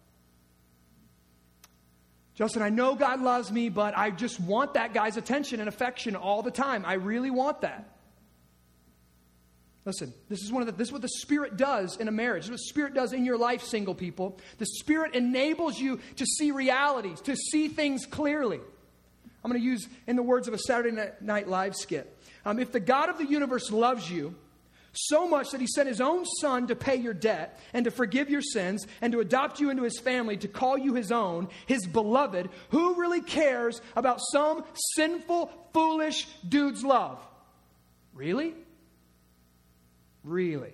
Justin, 2.35 2.63
I 2.63 2.71
know 2.71 2.95
God 2.95 3.21
loves 3.21 3.53
me, 3.53 3.69
but 3.69 3.97
I 3.97 4.11
just 4.11 4.41
want 4.41 4.75
that 4.75 4.95
guy's 4.95 5.19
attention 5.19 5.61
and 5.61 5.69
affection 5.69 6.17
all 6.17 6.43
the 6.43 6.51
time. 6.51 6.85
I 6.87 6.95
really 6.95 7.31
want 7.31 7.61
that. 7.61 8.00
Listen, 9.91 10.15
this 10.29 10.45
is 10.45 10.53
one 10.53 10.63
of 10.63 10.67
the, 10.67 10.73
this 10.73 10.87
is 10.87 10.93
what 10.93 11.03
the 11.03 11.09
Spirit 11.09 11.57
does 11.57 11.97
in 11.97 12.07
a 12.07 12.13
marriage. 12.13 12.43
This 12.43 12.45
is 12.45 12.51
what 12.51 12.59
the 12.59 12.69
Spirit 12.69 12.95
does 12.95 13.13
in 13.13 13.25
your 13.25 13.37
life, 13.37 13.65
single 13.65 13.93
people. 13.93 14.39
The 14.59 14.67
Spirit 14.67 15.17
enables 15.17 15.81
you 15.81 15.99
to 16.15 16.25
see 16.25 16.53
realities, 16.53 17.21
to 17.23 17.35
see 17.35 17.67
things 17.67 18.07
clearly. 18.07 18.61
I'm 19.43 19.51
going 19.51 19.61
to 19.61 19.67
use 19.67 19.89
in 20.07 20.15
the 20.15 20.23
words 20.23 20.47
of 20.47 20.55
a 20.55 20.59
Saturday 20.59 20.97
Night 21.21 21.49
Live 21.49 21.75
skit. 21.75 22.17
Um, 22.45 22.61
if 22.61 22.71
the 22.71 22.79
God 22.79 23.09
of 23.09 23.19
the 23.19 23.25
universe 23.25 23.73
loves 23.73 24.09
you 24.09 24.37
so 24.93 25.27
much 25.27 25.51
that 25.51 25.61
he 25.61 25.67
sent 25.67 25.89
his 25.89 26.01
own 26.01 26.25
son 26.25 26.69
to 26.69 26.77
pay 26.77 26.95
your 26.95 27.13
debt 27.13 27.59
and 27.73 27.85
to 27.85 27.91
forgive 27.91 28.31
your 28.31 28.43
sins 28.43 28.87
and 29.01 29.13
to 29.13 29.19
adopt 29.19 29.59
you 29.59 29.71
into 29.71 29.83
his 29.83 29.99
family, 29.99 30.37
to 30.37 30.47
call 30.47 30.79
you 30.79 30.95
his 30.95 31.11
own, 31.11 31.49
his 31.67 31.85
beloved, 31.85 32.49
who 32.69 32.95
really 32.95 33.23
cares 33.23 33.81
about 33.97 34.21
some 34.31 34.63
sinful, 34.95 35.51
foolish 35.73 36.29
dude's 36.49 36.85
love? 36.85 37.19
Really? 38.15 38.55
Really? 40.25 40.73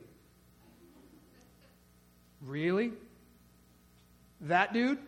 Really? 2.42 2.92
That 4.42 4.72
dude? 4.72 4.98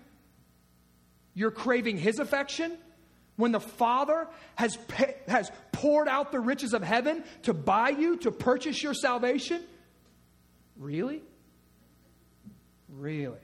You're 1.35 1.51
craving 1.51 1.99
his 1.99 2.19
affection? 2.19 2.77
When 3.37 3.53
the 3.53 3.61
Father 3.61 4.27
has, 4.57 4.77
pay, 4.89 5.15
has 5.29 5.53
poured 5.71 6.09
out 6.09 6.33
the 6.33 6.41
riches 6.41 6.75
of 6.75 6.83
heaven 6.83 7.23
to 7.43 7.55
buy 7.55 7.91
you, 7.91 8.17
to 8.19 8.33
purchase 8.33 8.83
your 8.83 8.95
salvation? 8.95 9.63
Really? 10.77 11.23
Really? 12.89 13.39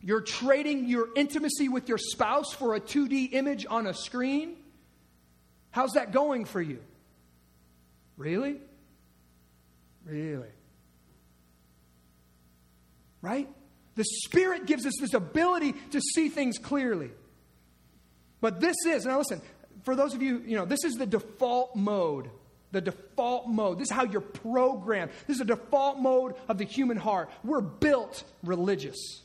You're 0.00 0.22
trading 0.22 0.88
your 0.88 1.08
intimacy 1.14 1.68
with 1.68 1.88
your 1.88 1.98
spouse 1.98 2.52
for 2.52 2.74
a 2.74 2.80
2D 2.80 3.34
image 3.34 3.66
on 3.68 3.86
a 3.86 3.94
screen? 3.94 4.56
How's 5.70 5.92
that 5.92 6.12
going 6.12 6.44
for 6.44 6.60
you? 6.60 6.80
Really? 8.22 8.60
Really? 10.04 10.48
Right? 13.20 13.48
The 13.96 14.04
Spirit 14.04 14.66
gives 14.66 14.86
us 14.86 14.94
this 15.00 15.12
ability 15.12 15.72
to 15.90 16.00
see 16.00 16.28
things 16.28 16.58
clearly. 16.58 17.10
But 18.40 18.60
this 18.60 18.76
is, 18.86 19.06
now 19.06 19.18
listen, 19.18 19.42
for 19.82 19.96
those 19.96 20.14
of 20.14 20.22
you, 20.22 20.38
you 20.46 20.54
know, 20.54 20.64
this 20.64 20.84
is 20.84 20.94
the 20.94 21.06
default 21.06 21.74
mode. 21.74 22.30
The 22.70 22.80
default 22.80 23.48
mode. 23.48 23.80
This 23.80 23.90
is 23.90 23.92
how 23.92 24.04
you're 24.04 24.20
programmed. 24.20 25.10
This 25.26 25.34
is 25.34 25.38
the 25.38 25.56
default 25.56 25.98
mode 25.98 26.36
of 26.48 26.58
the 26.58 26.64
human 26.64 26.98
heart. 26.98 27.28
We're 27.42 27.60
built 27.60 28.22
religious. 28.44 29.20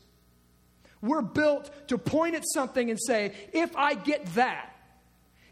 We're 1.01 1.21
built 1.21 1.69
to 1.89 1.99
point 1.99 2.33
at 2.33 2.43
something 2.51 2.89
and 2.89 2.99
say, 2.99 3.33
if 3.53 3.77
I 3.77 3.93
get 3.93 4.25
that, 4.33 4.75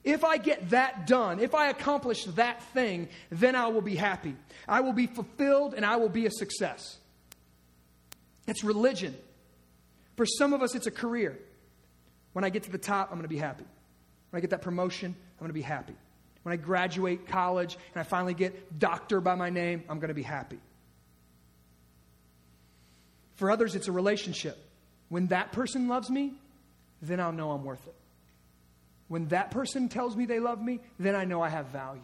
if 0.05 0.23
I 0.23 0.37
get 0.37 0.69
that 0.69 1.07
done, 1.07 1.39
if 1.39 1.55
I 1.55 1.69
accomplish 1.69 2.25
that 2.25 2.61
thing, 2.73 3.09
then 3.31 3.55
I 3.55 3.67
will 3.67 3.81
be 3.81 3.95
happy. 3.95 4.35
I 4.67 4.81
will 4.81 4.93
be 4.93 5.07
fulfilled 5.07 5.73
and 5.73 5.83
I 5.83 5.95
will 5.95 6.09
be 6.09 6.27
a 6.27 6.31
success. 6.31 6.97
It's 8.47 8.63
religion. 8.63 9.15
For 10.15 10.27
some 10.27 10.53
of 10.53 10.61
us, 10.61 10.75
it's 10.75 10.85
a 10.85 10.91
career. 10.91 11.37
When 12.33 12.45
I 12.45 12.49
get 12.49 12.63
to 12.63 12.71
the 12.71 12.77
top, 12.77 13.07
I'm 13.09 13.15
going 13.15 13.23
to 13.23 13.27
be 13.27 13.37
happy. 13.37 13.65
When 14.29 14.37
I 14.37 14.41
get 14.41 14.51
that 14.51 14.61
promotion, 14.61 15.15
I'm 15.17 15.39
going 15.39 15.49
to 15.49 15.53
be 15.53 15.61
happy. 15.63 15.95
When 16.43 16.53
I 16.53 16.57
graduate 16.57 17.27
college 17.27 17.75
and 17.93 17.99
I 17.99 18.03
finally 18.03 18.35
get 18.35 18.77
doctor 18.77 19.19
by 19.19 19.33
my 19.33 19.49
name, 19.49 19.83
I'm 19.89 19.99
going 19.99 20.09
to 20.09 20.13
be 20.13 20.21
happy. 20.21 20.59
For 23.37 23.49
others, 23.49 23.73
it's 23.73 23.87
a 23.87 23.91
relationship. 23.91 24.57
When 25.09 25.27
that 25.27 25.51
person 25.51 25.87
loves 25.87 26.11
me, 26.11 26.33
then 27.01 27.19
I'll 27.19 27.31
know 27.31 27.51
I'm 27.51 27.65
worth 27.65 27.85
it. 27.87 27.95
When 29.07 29.27
that 29.27 29.51
person 29.51 29.87
tells 29.89 30.15
me 30.15 30.25
they 30.25 30.39
love 30.39 30.61
me, 30.61 30.79
then 30.99 31.15
I 31.15 31.25
know 31.25 31.41
I 31.41 31.49
have 31.49 31.67
value. 31.67 32.01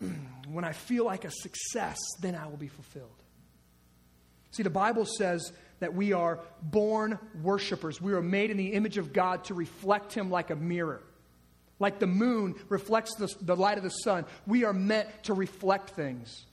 when 0.48 0.64
I 0.64 0.72
feel 0.72 1.04
like 1.04 1.24
a 1.24 1.30
success, 1.30 1.98
then 2.20 2.34
I 2.34 2.46
will 2.46 2.56
be 2.56 2.68
fulfilled. 2.68 3.10
See, 4.52 4.62
the 4.62 4.70
Bible 4.70 5.06
says 5.06 5.52
that 5.80 5.94
we 5.94 6.12
are 6.12 6.40
born 6.62 7.18
worshipers. 7.42 8.00
We 8.00 8.12
are 8.12 8.22
made 8.22 8.50
in 8.50 8.56
the 8.56 8.72
image 8.72 8.98
of 8.98 9.12
God 9.12 9.44
to 9.44 9.54
reflect 9.54 10.12
Him 10.12 10.30
like 10.30 10.50
a 10.50 10.56
mirror. 10.56 11.02
Like 11.78 11.98
the 11.98 12.06
moon 12.06 12.54
reflects 12.68 13.16
the, 13.16 13.34
the 13.40 13.56
light 13.56 13.78
of 13.78 13.84
the 13.84 13.90
sun, 13.90 14.24
we 14.46 14.64
are 14.64 14.72
meant 14.72 15.08
to 15.24 15.34
reflect 15.34 15.90
things. 15.90 16.46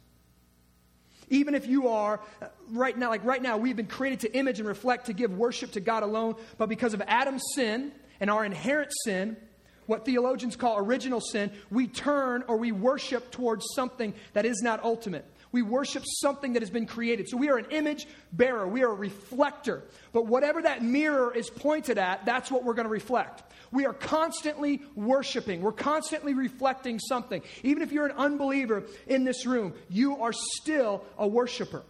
Even 1.29 1.55
if 1.55 1.67
you 1.67 1.89
are 1.89 2.19
uh, 2.41 2.47
right 2.71 2.97
now, 2.97 3.09
like 3.09 3.23
right 3.23 3.41
now, 3.41 3.57
we've 3.57 3.75
been 3.75 3.87
created 3.87 4.21
to 4.21 4.33
image 4.35 4.59
and 4.59 4.67
reflect, 4.67 5.05
to 5.07 5.13
give 5.13 5.31
worship 5.31 5.71
to 5.73 5.79
God 5.79 6.03
alone. 6.03 6.35
But 6.57 6.69
because 6.69 6.93
of 6.93 7.01
Adam's 7.07 7.43
sin 7.55 7.91
and 8.19 8.29
our 8.29 8.43
inherent 8.43 8.91
sin, 9.03 9.37
what 9.85 10.05
theologians 10.05 10.55
call 10.55 10.77
original 10.77 11.19
sin, 11.19 11.51
we 11.71 11.87
turn 11.87 12.43
or 12.47 12.57
we 12.57 12.71
worship 12.71 13.31
towards 13.31 13.65
something 13.75 14.13
that 14.33 14.45
is 14.45 14.61
not 14.61 14.83
ultimate. 14.83 15.25
We 15.51 15.61
worship 15.63 16.03
something 16.05 16.53
that 16.53 16.61
has 16.61 16.69
been 16.69 16.85
created. 16.85 17.27
So 17.27 17.37
we 17.37 17.49
are 17.49 17.57
an 17.57 17.67
image 17.71 18.07
bearer, 18.31 18.67
we 18.67 18.83
are 18.83 18.91
a 18.91 18.95
reflector. 18.95 19.83
But 20.13 20.27
whatever 20.27 20.61
that 20.61 20.83
mirror 20.83 21.33
is 21.35 21.49
pointed 21.49 21.97
at, 21.97 22.25
that's 22.25 22.51
what 22.51 22.63
we're 22.63 22.75
going 22.75 22.87
to 22.87 22.91
reflect. 22.91 23.43
We 23.71 23.85
are 23.85 23.93
constantly 23.93 24.81
worshiping, 24.95 25.61
we're 25.61 25.71
constantly 25.71 26.33
reflecting 26.33 26.99
something. 26.99 27.41
Even 27.63 27.81
if 27.81 27.91
you're 27.91 28.05
an 28.05 28.15
unbeliever 28.17 28.83
in 29.07 29.23
this 29.23 29.45
room, 29.45 29.73
you 29.89 30.21
are 30.21 30.33
still 30.33 31.03
a 31.17 31.27
worshiper. 31.27 31.83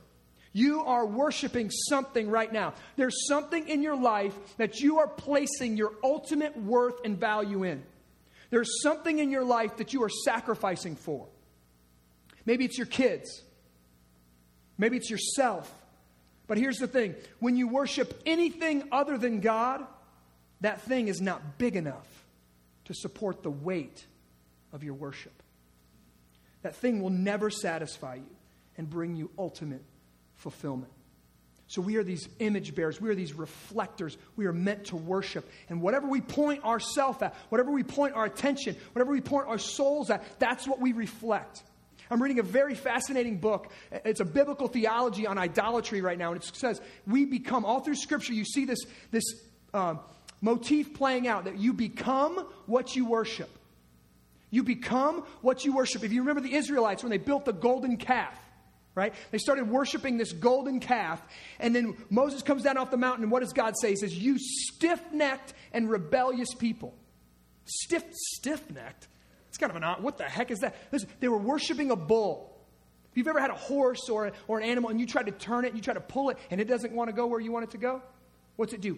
You 0.52 0.84
are 0.84 1.06
worshiping 1.06 1.69
something 1.69 2.30
right 2.30 2.52
now. 2.52 2.74
There's 2.95 3.28
something 3.28 3.69
in 3.69 3.84
your 3.84 3.95
life 3.95 4.36
that 4.58 4.80
you 4.80 5.00
are 5.00 5.08
placing 5.08 5.78
your 5.78 5.93
ultimate 6.04 6.58
worth 6.58 6.95
and 7.06 7.19
value 7.19 7.63
in. 7.63 7.84
There's 8.50 8.82
something 8.82 9.19
in 9.19 9.30
your 9.30 9.43
life 9.43 9.78
that 9.78 9.93
you 9.93 10.02
are 10.04 10.10
sacrificing 10.10 10.95
for. 10.95 11.28
Maybe 12.45 12.65
it's 12.65 12.78
your 12.78 12.88
kids. 12.88 13.43
Maybe 14.80 14.98
it's 14.98 15.12
yourself. 15.12 15.72
But 16.48 16.58
here's 16.58 16.78
the 16.78 16.88
thing 16.88 17.13
when 17.39 17.56
you 17.56 17.68
worship 17.68 18.20
anything 18.26 18.88
other 18.92 19.20
than 19.20 19.42
God, 19.42 19.86
that 20.62 20.82
thing 20.82 21.08
is 21.08 21.22
not 21.22 21.60
big 21.60 21.76
enough 21.76 22.08
to 22.86 22.96
support 22.96 23.44
the 23.44 23.52
weight 23.52 24.04
of 24.74 24.84
your 24.84 24.96
worship. 24.96 25.44
That 26.63 26.76
thing 26.76 27.04
will 27.04 27.12
never 27.12 27.52
satisfy 27.52 28.15
you 28.15 28.36
and 28.78 28.89
bring 28.89 29.15
you 29.15 29.30
ultimate 29.38 29.84
fulfillment. 30.36 30.92
So 31.68 31.82
we 31.82 31.98
are 31.98 32.04
these 32.04 32.28
image 32.39 32.74
bearers. 32.74 33.00
We 33.00 33.10
are 33.10 33.15
these 33.15 33.34
reflectors. 33.34 34.18
We 34.36 34.48
are 34.48 34.54
meant 34.54 34.86
to 34.86 34.96
worship. 34.96 35.48
And 35.70 35.82
whatever 35.84 36.08
we 36.08 36.20
point 36.20 36.63
ourselves 36.63 37.22
at, 37.22 37.36
whatever 37.50 37.70
we 37.70 37.84
point 37.84 38.15
our 38.15 38.26
attention, 38.26 38.76
whatever 38.94 39.12
we 39.12 39.22
point 39.22 39.48
our 39.48 39.60
souls 39.60 40.10
at, 40.10 40.24
that's 40.39 40.68
what 40.68 40.80
we 40.80 40.94
reflect. 40.94 41.62
I'm 42.10 42.22
reading 42.22 42.39
a 42.39 42.43
very 42.43 42.76
fascinating 42.76 43.38
book. 43.38 43.72
It's 43.91 44.19
a 44.19 44.26
biblical 44.26 44.67
theology 44.67 45.28
on 45.28 45.38
idolatry 45.38 46.02
right 46.02 46.17
now. 46.17 46.32
And 46.32 46.41
it 46.41 46.56
says, 46.56 46.82
we 47.06 47.26
become, 47.26 47.65
all 47.65 47.82
through 47.82 47.95
Scripture, 47.95 48.34
you 48.34 48.45
see 48.45 48.65
this, 48.65 48.80
this 49.12 49.24
um, 49.74 50.00
motif 50.41 50.93
playing 50.93 51.28
out 51.28 51.45
that 51.45 51.60
you 51.60 51.74
become 51.74 52.48
what 52.65 52.95
you 52.95 53.06
worship. 53.06 53.50
You 54.50 54.63
become 54.63 55.24
what 55.41 55.63
you 55.63 55.74
worship. 55.74 56.04
If 56.04 56.12
you 56.12 56.22
remember 56.22 56.41
the 56.41 56.56
Israelites 56.56 57.04
when 57.04 57.12
they 57.12 57.17
built 57.17 57.45
the 57.45 57.54
golden 57.54 57.98
calf, 57.98 58.38
right? 58.95 59.13
They 59.32 59.38
started 59.38 59.69
worshiping 59.69 60.17
this 60.17 60.34
golden 60.34 60.80
calf. 60.80 61.22
And 61.60 61.76
then 61.76 61.95
Moses 62.10 62.41
comes 62.41 62.63
down 62.63 62.78
off 62.78 62.89
the 62.89 62.98
mountain, 62.98 63.24
and 63.24 63.32
what 63.32 63.41
does 63.41 63.54
God 63.54 63.76
say? 63.80 63.91
He 63.91 63.95
says, 63.95 64.17
You 64.17 64.38
stiff 64.39 65.02
necked 65.13 65.54
and 65.72 65.89
rebellious 65.89 66.54
people. 66.56 66.95
Stiff, 67.65 68.04
stiff 68.12 68.69
necked? 68.72 69.08
Kind 69.60 69.72
of 69.72 69.76
an 69.76 69.84
odd, 69.84 70.02
what 70.02 70.17
the 70.17 70.24
heck 70.24 70.52
is 70.52 70.60
that? 70.60 70.76
Listen, 70.91 71.10
they 71.19 71.28
were 71.28 71.38
worshiping 71.38 71.91
a 71.91 71.95
bull. 71.95 72.58
If 73.12 73.17
you've 73.17 73.28
ever 73.28 73.39
had 73.39 73.50
a 73.50 73.56
horse 73.56 74.08
or, 74.10 74.32
or 74.48 74.60
an 74.60 74.63
animal 74.63 74.89
and 74.89 75.00
you 75.00 75.06
try 75.06 75.24
to 75.24 75.32
turn 75.32 75.65
it 75.65 75.69
and 75.69 75.78
you 75.78 75.82
try 75.82 75.93
to 75.93 76.02
pull 76.02 76.30
it 76.30 76.38
and 76.50 76.62
it 76.62 76.65
doesn't 76.65 76.93
want 76.93 77.10
to 77.10 77.15
go 77.15 77.28
where 77.28 77.39
you 77.39 77.52
want 77.52 77.65
it 77.65 77.72
to 77.72 77.78
go, 77.78 78.02
what's 78.56 78.74
it 78.74 78.82
do? 78.82 78.98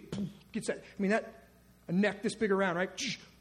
Gets 0.52 0.68
that, 0.68 0.78
I 0.78 1.02
mean, 1.02 1.10
that, 1.10 1.42
a 1.88 1.92
neck 1.92 2.22
this 2.22 2.34
big 2.34 2.52
around, 2.52 2.76
right? 2.76 2.90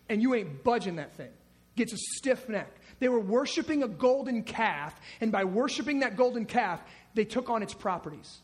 And 0.10 0.22
you 0.22 0.34
ain't 0.34 0.64
budging 0.64 0.96
that 0.96 1.16
thing. 1.16 1.30
Gets 1.76 1.94
a 1.94 1.98
stiff 1.98 2.50
neck. 2.50 2.70
They 3.00 3.10
were 3.10 3.20
worshiping 3.20 3.82
a 3.82 3.88
golden 3.88 4.44
calf, 4.44 4.94
and 5.22 5.32
by 5.32 5.46
worshiping 5.46 6.02
that 6.02 6.18
golden 6.18 6.46
calf, 6.46 6.82
they 7.16 7.26
took 7.26 7.50
on 7.50 7.64
its 7.64 7.74
properties. 7.74 8.40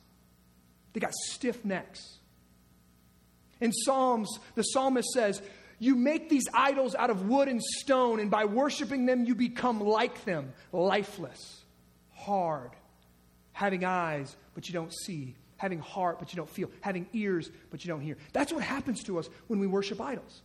They 0.94 1.00
got 1.00 1.14
stiff 1.14 1.64
necks. 1.64 2.18
In 3.60 3.72
Psalms, 3.72 4.40
the 4.56 4.64
psalmist 4.64 5.10
says, 5.10 5.42
You 5.80 5.96
make 5.96 6.30
these 6.30 6.46
idols 6.54 6.96
out 6.96 7.10
of 7.10 7.28
wood 7.28 7.48
and 7.48 7.62
stone, 7.62 8.20
and 8.20 8.32
by 8.32 8.46
worshiping 8.46 9.06
them, 9.06 9.26
you 9.26 9.36
become 9.36 9.80
like 9.80 10.26
them, 10.26 10.54
lifeless, 10.72 11.64
hard, 12.14 12.72
having 13.52 13.86
eyes, 13.86 14.36
but 14.56 14.68
you 14.68 14.74
don't 14.74 14.94
see, 14.94 15.36
having 15.58 15.80
heart, 15.80 16.18
but 16.20 16.34
you 16.34 16.38
don't 16.38 16.50
feel, 16.50 16.72
having 16.82 17.08
ears, 17.14 17.50
but 17.70 17.86
you 17.86 17.90
don't 17.90 18.02
hear. 18.02 18.18
That's 18.34 18.52
what 18.52 18.64
happens 18.64 19.04
to 19.04 19.20
us 19.20 19.30
when 19.48 19.60
we 19.60 19.68
worship 19.68 20.02
idols. 20.02 20.42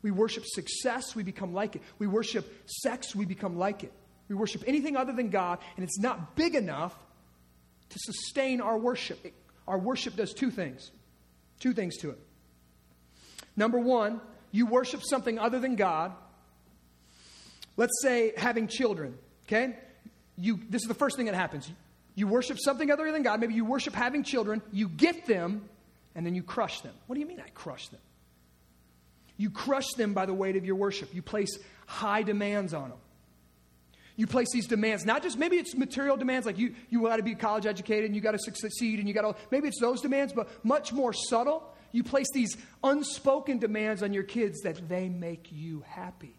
We 0.00 0.10
worship 0.10 0.44
success, 0.46 1.14
we 1.14 1.22
become 1.22 1.52
like 1.52 1.76
it. 1.76 1.82
We 1.98 2.06
worship 2.06 2.50
sex, 2.66 3.14
we 3.14 3.24
become 3.26 3.58
like 3.58 3.84
it. 3.84 3.92
We 4.28 4.34
worship 4.34 4.64
anything 4.66 4.96
other 4.96 5.12
than 5.12 5.28
God, 5.28 5.58
and 5.76 5.84
it's 5.84 5.98
not 5.98 6.34
big 6.34 6.54
enough 6.54 6.96
to 7.90 7.98
sustain 7.98 8.62
our 8.62 8.78
worship. 8.78 9.24
It, 9.24 9.34
our 9.68 9.78
worship 9.78 10.16
does 10.16 10.32
two 10.32 10.50
things. 10.50 10.90
Two 11.60 11.72
things 11.72 11.98
to 11.98 12.10
it. 12.10 12.18
Number 13.54 13.78
one, 13.78 14.20
you 14.52 14.66
worship 14.66 15.02
something 15.02 15.38
other 15.38 15.58
than 15.58 15.74
God. 15.74 16.12
Let's 17.76 18.00
say 18.02 18.34
having 18.36 18.68
children, 18.68 19.18
okay? 19.46 19.74
You, 20.36 20.60
this 20.68 20.82
is 20.82 20.88
the 20.88 20.94
first 20.94 21.16
thing 21.16 21.26
that 21.26 21.34
happens. 21.34 21.70
You 22.14 22.28
worship 22.28 22.58
something 22.60 22.90
other 22.90 23.10
than 23.10 23.22
God. 23.22 23.40
Maybe 23.40 23.54
you 23.54 23.64
worship 23.64 23.94
having 23.94 24.22
children. 24.22 24.62
You 24.70 24.88
get 24.88 25.26
them, 25.26 25.68
and 26.14 26.24
then 26.26 26.34
you 26.34 26.42
crush 26.42 26.82
them. 26.82 26.92
What 27.06 27.14
do 27.14 27.20
you 27.20 27.26
mean 27.26 27.40
I 27.44 27.48
crush 27.50 27.88
them? 27.88 28.00
You 29.38 29.50
crush 29.50 29.88
them 29.96 30.12
by 30.12 30.26
the 30.26 30.34
weight 30.34 30.56
of 30.56 30.64
your 30.64 30.76
worship. 30.76 31.14
You 31.14 31.22
place 31.22 31.58
high 31.86 32.22
demands 32.22 32.74
on 32.74 32.90
them. 32.90 32.98
You 34.14 34.26
place 34.26 34.48
these 34.52 34.66
demands, 34.66 35.06
not 35.06 35.22
just 35.22 35.38
maybe 35.38 35.56
it's 35.56 35.74
material 35.74 36.18
demands 36.18 36.44
like 36.46 36.58
you, 36.58 36.74
you 36.90 37.00
got 37.02 37.16
to 37.16 37.22
be 37.22 37.34
college 37.34 37.64
educated 37.64 38.04
and 38.04 38.14
you 38.14 38.20
got 38.20 38.32
to 38.32 38.38
succeed 38.38 38.98
and 38.98 39.08
you 39.08 39.14
got 39.14 39.22
to, 39.22 39.34
maybe 39.50 39.68
it's 39.68 39.80
those 39.80 40.02
demands, 40.02 40.34
but 40.34 40.50
much 40.62 40.92
more 40.92 41.14
subtle. 41.14 41.71
You 41.92 42.02
place 42.02 42.26
these 42.32 42.56
unspoken 42.82 43.58
demands 43.58 44.02
on 44.02 44.12
your 44.12 44.22
kids 44.22 44.62
that 44.62 44.88
they 44.88 45.08
make 45.08 45.48
you 45.52 45.84
happy. 45.86 46.34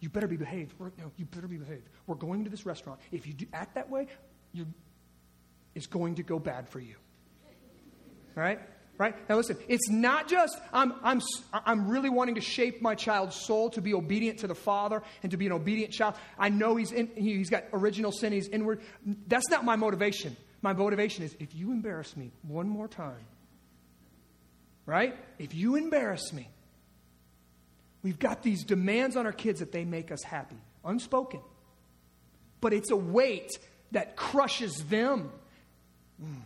You 0.00 0.08
better 0.08 0.28
be 0.28 0.36
behaved. 0.36 0.74
We're, 0.78 0.92
no, 0.98 1.10
you 1.16 1.24
better 1.24 1.48
be 1.48 1.56
behaved. 1.56 1.88
We're 2.06 2.14
going 2.14 2.44
to 2.44 2.50
this 2.50 2.64
restaurant. 2.64 3.00
If 3.10 3.26
you 3.26 3.34
act 3.52 3.74
that 3.74 3.90
way, 3.90 4.06
it's 5.74 5.86
going 5.86 6.16
to 6.16 6.22
go 6.22 6.38
bad 6.38 6.68
for 6.68 6.78
you. 6.78 6.94
All 8.36 8.42
right? 8.42 8.60
right? 8.98 9.28
Now 9.28 9.36
listen, 9.36 9.56
it's 9.68 9.88
not 9.88 10.28
just 10.28 10.58
I'm, 10.72 10.94
I'm, 11.02 11.20
I'm 11.52 11.88
really 11.88 12.10
wanting 12.10 12.36
to 12.36 12.40
shape 12.40 12.80
my 12.80 12.94
child's 12.94 13.36
soul 13.36 13.70
to 13.70 13.80
be 13.80 13.94
obedient 13.94 14.40
to 14.40 14.46
the 14.46 14.54
Father 14.54 15.02
and 15.22 15.30
to 15.32 15.36
be 15.36 15.46
an 15.46 15.52
obedient 15.52 15.92
child. 15.92 16.14
I 16.38 16.48
know 16.48 16.76
he's, 16.76 16.92
in, 16.92 17.10
he's 17.16 17.50
got 17.50 17.64
original 17.72 18.12
sin, 18.12 18.32
he's 18.32 18.48
inward. 18.48 18.82
That's 19.26 19.48
not 19.50 19.64
my 19.64 19.76
motivation. 19.76 20.36
My 20.62 20.72
motivation 20.72 21.24
is 21.24 21.36
if 21.38 21.54
you 21.54 21.72
embarrass 21.72 22.16
me 22.16 22.32
one 22.42 22.68
more 22.68 22.88
time, 22.88 23.24
right? 24.88 25.14
If 25.38 25.54
you 25.54 25.76
embarrass 25.76 26.32
me, 26.32 26.48
we've 28.02 28.18
got 28.18 28.42
these 28.42 28.64
demands 28.64 29.16
on 29.16 29.26
our 29.26 29.32
kids 29.32 29.60
that 29.60 29.70
they 29.70 29.84
make 29.84 30.10
us 30.10 30.22
happy, 30.24 30.56
unspoken. 30.82 31.40
But 32.62 32.72
it's 32.72 32.90
a 32.90 32.96
weight 32.96 33.50
that 33.92 34.16
crushes 34.16 34.82
them. 34.84 35.30
Mm. 36.20 36.40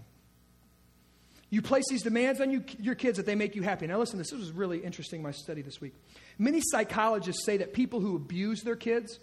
You 1.50 1.62
place 1.62 1.85
these 1.88 2.02
demands 2.02 2.40
on 2.40 2.50
you, 2.50 2.64
your 2.81 2.96
kids 2.96 3.18
that 3.18 3.26
they 3.26 3.37
make 3.37 3.55
you 3.55 3.62
happy. 3.62 3.87
Now, 3.87 3.98
listen, 3.98 4.18
this 4.18 4.33
was 4.33 4.50
really 4.50 4.78
interesting, 4.78 5.22
my 5.22 5.31
study 5.31 5.62
this 5.62 5.81
week. 5.81 5.94
Many 6.37 6.61
psychologists 6.64 7.44
say 7.46 7.59
that 7.59 7.72
people 7.72 8.00
who 8.00 8.16
abuse 8.16 8.62
their 8.62 8.74
kids, 8.74 9.20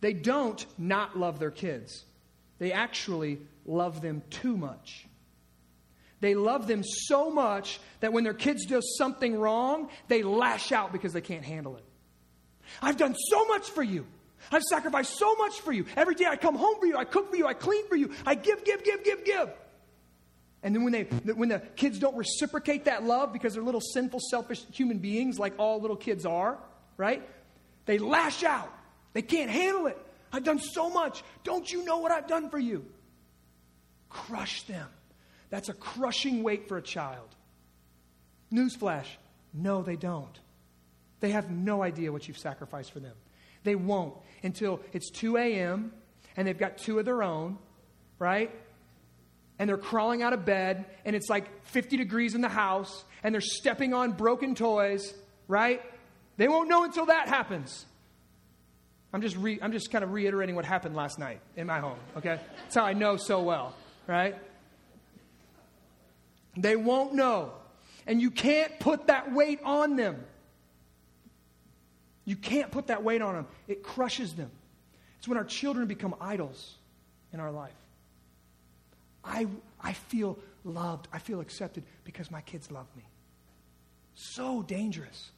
they 0.00 0.12
don't 0.12 0.64
not 0.78 1.18
love 1.18 1.40
their 1.40 1.50
kids. 1.50 2.04
They 2.60 2.70
actually 2.70 3.40
love 3.66 4.00
them 4.00 4.22
too 4.30 4.56
much. 4.56 5.08
They 6.24 6.34
love 6.34 6.66
them 6.66 6.82
so 6.82 7.30
much 7.30 7.78
that 8.00 8.14
when 8.14 8.24
their 8.24 8.32
kids 8.32 8.64
do 8.64 8.80
something 8.96 9.38
wrong, 9.38 9.90
they 10.08 10.22
lash 10.22 10.72
out 10.72 10.90
because 10.90 11.12
they 11.12 11.20
can't 11.20 11.44
handle 11.44 11.76
it. 11.76 11.84
I've 12.80 12.96
done 12.96 13.14
so 13.14 13.44
much 13.44 13.68
for 13.68 13.82
you. 13.82 14.06
I've 14.50 14.62
sacrificed 14.62 15.18
so 15.18 15.34
much 15.34 15.60
for 15.60 15.70
you. 15.70 15.84
Every 15.98 16.14
day 16.14 16.24
I 16.24 16.36
come 16.36 16.54
home 16.54 16.80
for 16.80 16.86
you, 16.86 16.96
I 16.96 17.04
cook 17.04 17.28
for 17.28 17.36
you, 17.36 17.46
I 17.46 17.52
clean 17.52 17.86
for 17.88 17.96
you, 17.96 18.10
I 18.24 18.36
give, 18.36 18.64
give, 18.64 18.82
give, 18.82 19.04
give, 19.04 19.22
give. 19.26 19.50
And 20.62 20.74
then 20.74 20.82
when, 20.82 20.94
they, 20.94 21.02
when 21.02 21.50
the 21.50 21.58
kids 21.58 21.98
don't 21.98 22.16
reciprocate 22.16 22.86
that 22.86 23.04
love 23.04 23.34
because 23.34 23.52
they're 23.52 23.62
little 23.62 23.82
sinful, 23.82 24.20
selfish 24.30 24.64
human 24.72 25.00
beings 25.00 25.38
like 25.38 25.52
all 25.58 25.78
little 25.82 25.94
kids 25.94 26.24
are, 26.24 26.56
right? 26.96 27.22
They 27.84 27.98
lash 27.98 28.44
out. 28.44 28.72
They 29.12 29.20
can't 29.20 29.50
handle 29.50 29.88
it. 29.88 29.98
I've 30.32 30.44
done 30.44 30.58
so 30.58 30.88
much. 30.88 31.22
Don't 31.42 31.70
you 31.70 31.84
know 31.84 31.98
what 31.98 32.12
I've 32.12 32.28
done 32.28 32.48
for 32.48 32.58
you? 32.58 32.86
Crush 34.08 34.62
them. 34.62 34.88
That's 35.54 35.68
a 35.68 35.72
crushing 35.72 36.42
weight 36.42 36.66
for 36.66 36.76
a 36.76 36.82
child. 36.82 37.28
Newsflash 38.52 39.06
no, 39.56 39.82
they 39.82 39.94
don't. 39.94 40.36
They 41.20 41.30
have 41.30 41.48
no 41.48 41.80
idea 41.80 42.10
what 42.10 42.26
you've 42.26 42.38
sacrificed 42.38 42.90
for 42.90 42.98
them. 42.98 43.14
They 43.62 43.76
won't 43.76 44.14
until 44.42 44.80
it's 44.92 45.10
2 45.12 45.36
a.m. 45.36 45.92
and 46.36 46.48
they've 46.48 46.58
got 46.58 46.78
two 46.78 46.98
of 46.98 47.04
their 47.04 47.22
own, 47.22 47.56
right? 48.18 48.50
and 49.60 49.68
they're 49.68 49.76
crawling 49.76 50.20
out 50.20 50.32
of 50.32 50.44
bed 50.44 50.84
and 51.04 51.14
it's 51.14 51.28
like 51.28 51.64
50 51.66 51.96
degrees 51.98 52.34
in 52.34 52.40
the 52.40 52.48
house 52.48 53.04
and 53.22 53.32
they're 53.32 53.40
stepping 53.40 53.94
on 53.94 54.10
broken 54.10 54.56
toys, 54.56 55.14
right? 55.46 55.80
They 56.36 56.48
won't 56.48 56.68
know 56.68 56.82
until 56.82 57.06
that 57.06 57.28
happens. 57.28 57.86
I'm 59.12 59.22
just, 59.22 59.36
re- 59.36 59.60
I'm 59.62 59.70
just 59.70 59.92
kind 59.92 60.02
of 60.02 60.10
reiterating 60.12 60.56
what 60.56 60.64
happened 60.64 60.96
last 60.96 61.20
night 61.20 61.38
in 61.56 61.68
my 61.68 61.78
home, 61.78 62.00
okay? 62.16 62.40
That's 62.64 62.74
how 62.74 62.84
I 62.84 62.94
know 62.94 63.16
so 63.16 63.40
well, 63.40 63.76
right? 64.08 64.34
They 66.56 66.76
won't 66.76 67.14
know. 67.14 67.52
And 68.06 68.20
you 68.20 68.30
can't 68.30 68.78
put 68.80 69.06
that 69.06 69.32
weight 69.32 69.60
on 69.64 69.96
them. 69.96 70.24
You 72.24 72.36
can't 72.36 72.70
put 72.70 72.86
that 72.88 73.02
weight 73.02 73.22
on 73.22 73.34
them, 73.34 73.46
it 73.68 73.82
crushes 73.82 74.34
them. 74.34 74.50
It's 75.18 75.28
when 75.28 75.38
our 75.38 75.44
children 75.44 75.86
become 75.86 76.14
idols 76.20 76.74
in 77.32 77.40
our 77.40 77.50
life. 77.50 77.72
I, 79.24 79.46
I 79.80 79.94
feel 79.94 80.38
loved. 80.64 81.08
I 81.12 81.18
feel 81.18 81.40
accepted 81.40 81.84
because 82.04 82.30
my 82.30 82.42
kids 82.42 82.70
love 82.70 82.86
me. 82.96 83.04
So 84.14 84.62
dangerous. 84.62 85.30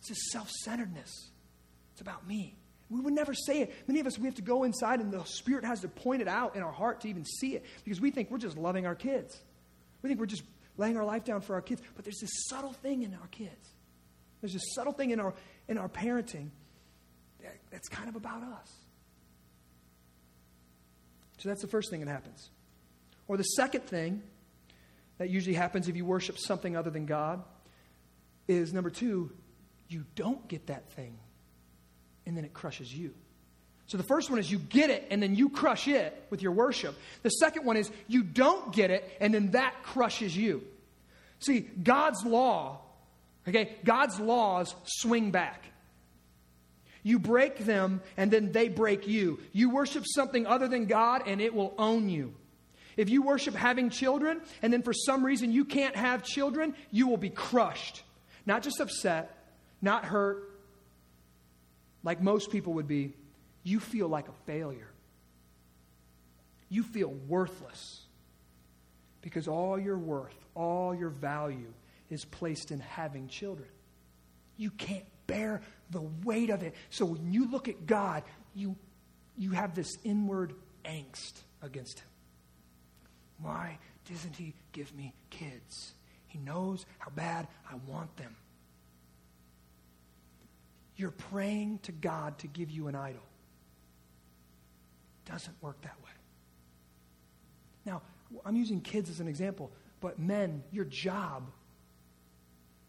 It's 0.00 0.08
this 0.08 0.30
self 0.30 0.50
centeredness. 0.50 1.10
It's 1.92 2.00
about 2.00 2.26
me. 2.26 2.54
We 2.88 3.00
would 3.00 3.14
never 3.14 3.34
say 3.34 3.62
it. 3.62 3.74
Many 3.88 4.00
of 4.00 4.06
us, 4.06 4.18
we 4.18 4.26
have 4.26 4.36
to 4.36 4.42
go 4.42 4.62
inside 4.62 5.00
and 5.00 5.10
the 5.10 5.24
Spirit 5.24 5.64
has 5.64 5.80
to 5.80 5.88
point 5.88 6.22
it 6.22 6.28
out 6.28 6.54
in 6.54 6.62
our 6.62 6.70
heart 6.70 7.00
to 7.00 7.08
even 7.08 7.24
see 7.24 7.56
it 7.56 7.64
because 7.84 8.00
we 8.00 8.10
think 8.10 8.30
we're 8.30 8.38
just 8.38 8.56
loving 8.56 8.86
our 8.86 8.94
kids. 8.94 9.40
We 10.06 10.10
think 10.10 10.20
we're 10.20 10.26
just 10.26 10.44
laying 10.76 10.96
our 10.96 11.04
life 11.04 11.24
down 11.24 11.40
for 11.40 11.54
our 11.54 11.60
kids. 11.60 11.82
But 11.96 12.04
there's 12.04 12.20
this 12.20 12.30
subtle 12.48 12.72
thing 12.72 13.02
in 13.02 13.12
our 13.14 13.26
kids. 13.32 13.70
There's 14.40 14.52
this 14.52 14.72
subtle 14.72 14.92
thing 14.92 15.10
in 15.10 15.18
our, 15.18 15.34
in 15.66 15.78
our 15.78 15.88
parenting 15.88 16.50
that, 17.42 17.56
that's 17.72 17.88
kind 17.88 18.08
of 18.08 18.14
about 18.14 18.44
us. 18.44 18.72
So 21.38 21.48
that's 21.48 21.60
the 21.60 21.66
first 21.66 21.90
thing 21.90 22.04
that 22.04 22.08
happens. 22.08 22.50
Or 23.26 23.36
the 23.36 23.42
second 23.42 23.82
thing 23.82 24.22
that 25.18 25.28
usually 25.28 25.56
happens 25.56 25.88
if 25.88 25.96
you 25.96 26.04
worship 26.04 26.38
something 26.38 26.76
other 26.76 26.90
than 26.90 27.04
God 27.04 27.42
is 28.46 28.72
number 28.72 28.90
two, 28.90 29.32
you 29.88 30.04
don't 30.14 30.46
get 30.46 30.68
that 30.68 30.88
thing, 30.92 31.18
and 32.26 32.36
then 32.36 32.44
it 32.44 32.54
crushes 32.54 32.94
you. 32.94 33.12
So 33.86 33.96
the 33.96 34.02
first 34.02 34.30
one 34.30 34.38
is 34.38 34.50
you 34.50 34.58
get 34.58 34.90
it 34.90 35.06
and 35.10 35.22
then 35.22 35.36
you 35.36 35.48
crush 35.48 35.86
it 35.86 36.26
with 36.30 36.42
your 36.42 36.52
worship. 36.52 36.96
The 37.22 37.30
second 37.30 37.64
one 37.64 37.76
is 37.76 37.90
you 38.08 38.22
don't 38.22 38.72
get 38.72 38.90
it 38.90 39.08
and 39.20 39.32
then 39.32 39.52
that 39.52 39.82
crushes 39.82 40.36
you. 40.36 40.64
See, 41.38 41.60
God's 41.60 42.24
law, 42.24 42.80
okay, 43.46 43.76
God's 43.84 44.18
laws 44.18 44.74
swing 44.84 45.30
back. 45.30 45.64
You 47.04 47.20
break 47.20 47.58
them 47.58 48.00
and 48.16 48.32
then 48.32 48.50
they 48.50 48.68
break 48.68 49.06
you. 49.06 49.38
You 49.52 49.70
worship 49.70 50.04
something 50.04 50.46
other 50.46 50.66
than 50.66 50.86
God 50.86 51.22
and 51.26 51.40
it 51.40 51.54
will 51.54 51.72
own 51.78 52.08
you. 52.08 52.34
If 52.96 53.10
you 53.10 53.22
worship 53.22 53.54
having 53.54 53.90
children 53.90 54.40
and 54.62 54.72
then 54.72 54.82
for 54.82 54.92
some 54.92 55.24
reason 55.24 55.52
you 55.52 55.64
can't 55.64 55.94
have 55.94 56.24
children, 56.24 56.74
you 56.90 57.06
will 57.06 57.18
be 57.18 57.30
crushed. 57.30 58.02
Not 58.46 58.64
just 58.64 58.80
upset, 58.80 59.30
not 59.80 60.04
hurt, 60.04 60.50
like 62.02 62.20
most 62.20 62.50
people 62.50 62.72
would 62.74 62.88
be. 62.88 63.12
You 63.66 63.80
feel 63.80 64.06
like 64.06 64.28
a 64.28 64.32
failure. 64.46 64.86
You 66.68 66.84
feel 66.84 67.08
worthless 67.08 68.00
because 69.22 69.48
all 69.48 69.76
your 69.76 69.98
worth, 69.98 70.36
all 70.54 70.94
your 70.94 71.08
value 71.08 71.72
is 72.08 72.24
placed 72.24 72.70
in 72.70 72.78
having 72.78 73.26
children. 73.26 73.68
You 74.56 74.70
can't 74.70 75.04
bear 75.26 75.62
the 75.90 76.02
weight 76.22 76.50
of 76.50 76.62
it. 76.62 76.76
So 76.90 77.06
when 77.06 77.32
you 77.32 77.50
look 77.50 77.66
at 77.66 77.86
God, 77.86 78.22
you, 78.54 78.76
you 79.36 79.50
have 79.50 79.74
this 79.74 79.98
inward 80.04 80.54
angst 80.84 81.32
against 81.60 81.98
Him. 81.98 82.08
Why 83.42 83.80
doesn't 84.08 84.36
He 84.36 84.54
give 84.70 84.94
me 84.94 85.12
kids? 85.30 85.92
He 86.28 86.38
knows 86.38 86.86
how 87.00 87.10
bad 87.10 87.48
I 87.68 87.74
want 87.88 88.16
them. 88.16 88.36
You're 90.94 91.10
praying 91.10 91.80
to 91.82 91.90
God 91.90 92.38
to 92.38 92.46
give 92.46 92.70
you 92.70 92.86
an 92.86 92.94
idol. 92.94 93.22
Doesn't 95.26 95.56
work 95.60 95.80
that 95.82 95.96
way. 96.04 96.10
Now, 97.84 98.02
I'm 98.44 98.56
using 98.56 98.80
kids 98.80 99.10
as 99.10 99.20
an 99.20 99.28
example, 99.28 99.70
but 100.00 100.18
men, 100.18 100.62
your 100.72 100.84
job 100.84 101.50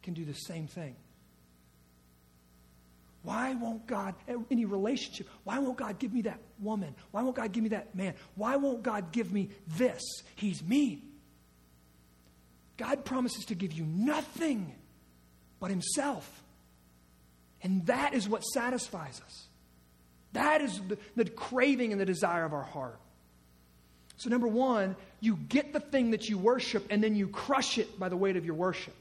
can 0.03 0.13
do 0.13 0.23
the 0.23 0.33
same 0.33 0.67
thing. 0.67 0.95
Why 3.23 3.55
won't 3.55 3.85
God, 3.87 4.15
any 4.49 4.63
relationship, 4.65 5.27
why 5.43 5.59
won't 5.59 5.77
God 5.77 5.99
give 5.99 6.13
me 6.13 6.21
that 6.21 6.39
woman? 6.59 6.95
Why 7.11 7.23
won't 7.23 7.35
God 7.35 7.51
give 7.51 7.63
me 7.63 7.69
that 7.69 7.93
man? 7.93 8.13
Why 8.35 8.55
won't 8.55 8.83
God 8.83 9.11
give 9.11 9.33
me 9.33 9.49
this? 9.67 10.01
He's 10.35 10.63
mean. 10.63 11.01
God 12.77 13.03
promises 13.03 13.45
to 13.45 13.55
give 13.55 13.73
you 13.73 13.83
nothing 13.85 14.73
but 15.59 15.71
Himself. 15.71 16.43
And 17.61 17.85
that 17.87 18.13
is 18.13 18.29
what 18.29 18.43
satisfies 18.43 19.19
us. 19.25 19.46
That 20.37 20.61
is 20.61 20.79
the, 20.87 20.99
the, 21.15 21.25
craving 21.25 21.91
and 21.91 21.99
the 21.99 22.05
desire 22.05 22.45
of 22.45 22.53
our 22.53 22.63
heart. 22.63 22.99
So, 24.17 24.29
number 24.29 24.47
one, 24.47 24.95
you 25.19 25.35
get 25.35 25.73
the 25.73 25.79
thing 25.79 26.11
that 26.11 26.29
you 26.29 26.37
worship 26.37 26.85
and 26.91 27.03
then 27.03 27.15
you 27.15 27.27
crush 27.27 27.79
it 27.79 27.99
by 27.99 28.07
the 28.07 28.17
weight 28.17 28.37
of 28.37 28.45
your 28.45 28.53
worship. 28.53 28.93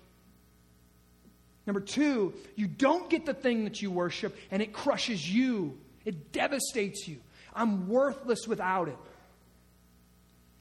Number 1.66 1.80
two, 1.80 2.32
you 2.54 2.66
don't 2.66 3.10
get 3.10 3.26
the 3.26 3.34
thing 3.34 3.64
that 3.64 3.82
you 3.82 3.90
worship 3.90 4.34
and 4.50 4.62
it 4.62 4.72
crushes 4.72 5.30
you, 5.30 5.76
it 6.06 6.32
devastates 6.32 7.06
you. 7.06 7.18
I'm 7.54 7.86
worthless 7.86 8.48
without 8.48 8.88
it. 8.88 8.96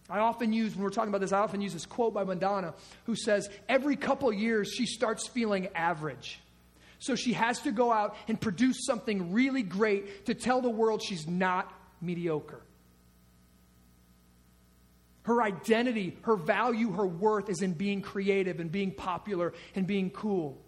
I 0.09 0.19
often 0.19 0.51
use, 0.51 0.75
when 0.75 0.83
we're 0.83 0.89
talking 0.89 1.09
about 1.09 1.21
this, 1.21 1.31
I 1.31 1.39
often 1.39 1.61
use 1.61 1.71
this 1.71 1.85
quote 1.85 2.13
by 2.13 2.25
Madonna 2.25 2.73
who 3.05 3.15
says, 3.15 3.49
Every 3.69 3.95
couple 3.95 4.31
years 4.33 4.73
she 4.73 4.85
starts 4.85 5.25
feeling 5.25 5.69
average. 5.73 6.41
So 7.05 7.13
she 7.13 7.33
has 7.33 7.59
to 7.61 7.71
go 7.71 7.91
out 7.91 8.15
and 8.27 8.41
produce 8.41 8.83
something 8.83 9.31
really 9.31 9.61
great 9.61 10.25
to 10.25 10.33
tell 10.33 10.59
the 10.59 10.71
world 10.71 11.03
she's 11.03 11.27
not 11.27 11.71
mediocre. 12.01 12.63
Her 15.21 15.43
identity, 15.43 16.17
her 16.23 16.35
value, 16.35 16.93
her 16.93 17.05
worth 17.05 17.47
is 17.47 17.61
in 17.61 17.73
being 17.73 18.01
creative 18.01 18.59
and 18.59 18.71
being 18.71 18.91
popular 18.91 19.53
and 19.75 19.85
being 19.85 20.09
cool. 20.09 20.59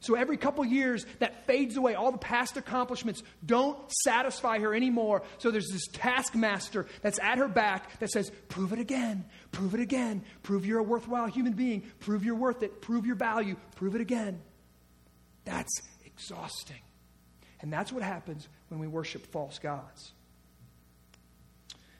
So 0.00 0.14
every 0.14 0.38
couple 0.38 0.64
years, 0.64 1.04
that 1.18 1.46
fades 1.46 1.76
away. 1.76 1.94
All 1.94 2.10
the 2.10 2.16
past 2.16 2.56
accomplishments 2.56 3.22
don't 3.44 3.78
satisfy 4.04 4.60
her 4.60 4.74
anymore. 4.74 5.24
So 5.36 5.50
there's 5.50 5.68
this 5.70 5.88
taskmaster 5.88 6.86
that's 7.02 7.18
at 7.18 7.36
her 7.36 7.48
back 7.48 8.00
that 8.00 8.10
says, 8.10 8.32
Prove 8.48 8.72
it 8.72 8.78
again, 8.78 9.26
prove 9.50 9.74
it 9.74 9.80
again, 9.80 10.24
prove 10.42 10.64
you're 10.64 10.80
a 10.80 10.82
worthwhile 10.82 11.26
human 11.26 11.52
being, 11.52 11.82
prove 12.00 12.24
you're 12.24 12.34
worth 12.34 12.62
it, 12.62 12.80
prove 12.80 13.04
your 13.04 13.16
value, 13.16 13.56
prove 13.76 13.94
it 13.94 14.00
again. 14.00 14.40
That's 15.44 15.82
exhausting. 16.04 16.80
And 17.60 17.72
that's 17.72 17.92
what 17.92 18.02
happens 18.02 18.48
when 18.68 18.80
we 18.80 18.86
worship 18.86 19.26
false 19.26 19.58
gods. 19.58 20.12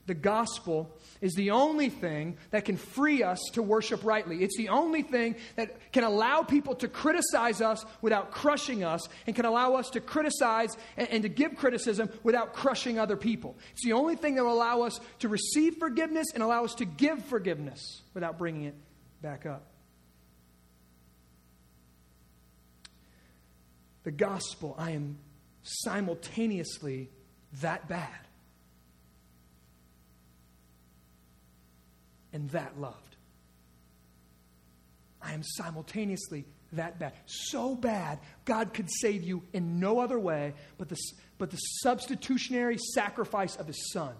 The 0.07 0.14
gospel 0.14 0.90
is 1.20 1.35
the 1.35 1.52
only 1.52 1.88
thing 1.88 2.37
that 2.50 2.64
can 2.64 2.76
free 2.76 3.22
us 3.22 3.38
to 3.52 3.62
worship 3.62 4.05
rightly. 4.05 4.42
It's 4.42 4.57
the 4.57 4.70
only 4.70 5.02
thing 5.02 5.37
that 5.55 5.92
can 5.92 6.02
allow 6.02 6.42
people 6.42 6.74
to 6.76 6.88
criticize 6.88 7.61
us 7.61 7.85
without 8.00 8.33
crushing 8.33 8.83
us 8.83 9.09
and 9.28 9.37
can 9.37 9.44
allow 9.44 9.74
us 9.74 9.90
to 9.90 10.00
criticize 10.00 10.76
and, 10.96 11.09
and, 11.09 11.22
to 11.22 11.28
give 11.28 11.55
criticism 11.55 12.11
without 12.24 12.52
crushing 12.52 12.98
other 12.98 13.16
people. 13.16 13.57
It's 13.72 13.85
the 13.85 13.92
only 13.92 14.16
thing 14.16 14.35
that 14.35 14.44
will 14.44 14.52
allow 14.52 14.83
us 14.83 14.98
to 15.20 15.28
receive 15.28 15.76
forgiveness 15.76 16.26
and 16.35 16.42
allow 16.42 16.64
us 16.64 16.74
to 16.76 16.85
give 16.85 17.24
forgiveness 17.26 18.02
without 18.12 18.38
bringing 18.38 18.64
it 18.64 18.74
back 19.22 19.46
up. 19.46 19.71
The 24.04 24.10
gospel, 24.10 24.74
I 24.78 24.92
am 24.92 25.18
simultaneously 25.62 27.08
that 27.60 27.88
bad 27.88 28.08
and 32.32 32.50
that 32.50 32.78
loved. 32.80 33.16
I 35.20 35.34
am 35.34 35.42
simultaneously 35.42 36.44
that 36.72 36.98
bad. 36.98 37.12
So 37.26 37.74
bad, 37.74 38.18
God 38.44 38.74
could 38.74 38.90
save 38.90 39.22
you 39.22 39.42
in 39.52 39.78
no 39.78 40.00
other 40.00 40.18
way 40.18 40.54
but 40.78 40.88
the, 40.88 40.96
but 41.38 41.50
the 41.50 41.56
substitutionary 41.56 42.78
sacrifice 42.94 43.56
of 43.56 43.66
his 43.66 43.92
son. 43.92 44.14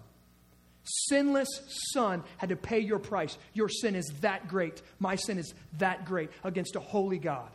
Sinless 0.83 1.47
son 1.93 2.23
had 2.37 2.49
to 2.49 2.55
pay 2.55 2.79
your 2.79 2.99
price. 2.99 3.37
Your 3.53 3.69
sin 3.69 3.95
is 3.95 4.05
that 4.21 4.47
great. 4.47 4.81
My 4.99 5.15
sin 5.15 5.37
is 5.37 5.53
that 5.77 6.05
great 6.05 6.29
against 6.43 6.75
a 6.75 6.79
holy 6.79 7.17
God. 7.17 7.49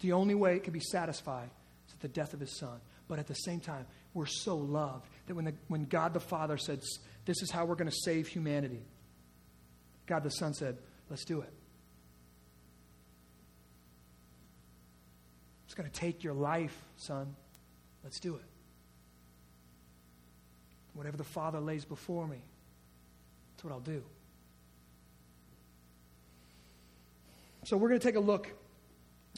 The 0.00 0.12
only 0.12 0.34
way 0.34 0.56
it 0.56 0.64
can 0.64 0.72
be 0.72 0.80
satisfied 0.80 1.50
is 1.88 1.94
at 1.94 2.00
the 2.00 2.08
death 2.08 2.34
of 2.34 2.40
his 2.40 2.58
son. 2.58 2.80
But 3.08 3.18
at 3.18 3.26
the 3.26 3.34
same 3.34 3.60
time, 3.60 3.86
we're 4.14 4.26
so 4.26 4.56
loved 4.56 5.08
that 5.26 5.34
when, 5.34 5.44
the, 5.44 5.54
when 5.68 5.84
God 5.84 6.14
the 6.14 6.20
Father 6.20 6.56
said, 6.56 6.80
this 7.24 7.42
is 7.42 7.50
how 7.50 7.64
we're 7.64 7.76
going 7.76 7.90
to 7.90 7.96
save 8.04 8.28
humanity. 8.28 8.82
God 10.06 10.24
the 10.24 10.30
Son 10.30 10.54
said, 10.54 10.76
Let's 11.08 11.24
do 11.24 11.40
it. 11.40 11.52
It's 15.64 15.74
going 15.74 15.90
to 15.90 16.00
take 16.00 16.22
your 16.22 16.34
life, 16.34 16.76
son. 16.96 17.34
Let's 18.04 18.20
do 18.20 18.36
it. 18.36 18.44
Whatever 20.94 21.16
the 21.16 21.24
Father 21.24 21.60
lays 21.60 21.84
before 21.84 22.26
me, 22.26 22.38
that's 23.52 23.64
what 23.64 23.72
I'll 23.72 23.80
do. 23.80 24.02
So 27.64 27.76
we're 27.76 27.88
going 27.88 28.00
to 28.00 28.06
take 28.06 28.16
a 28.16 28.20
look 28.20 28.48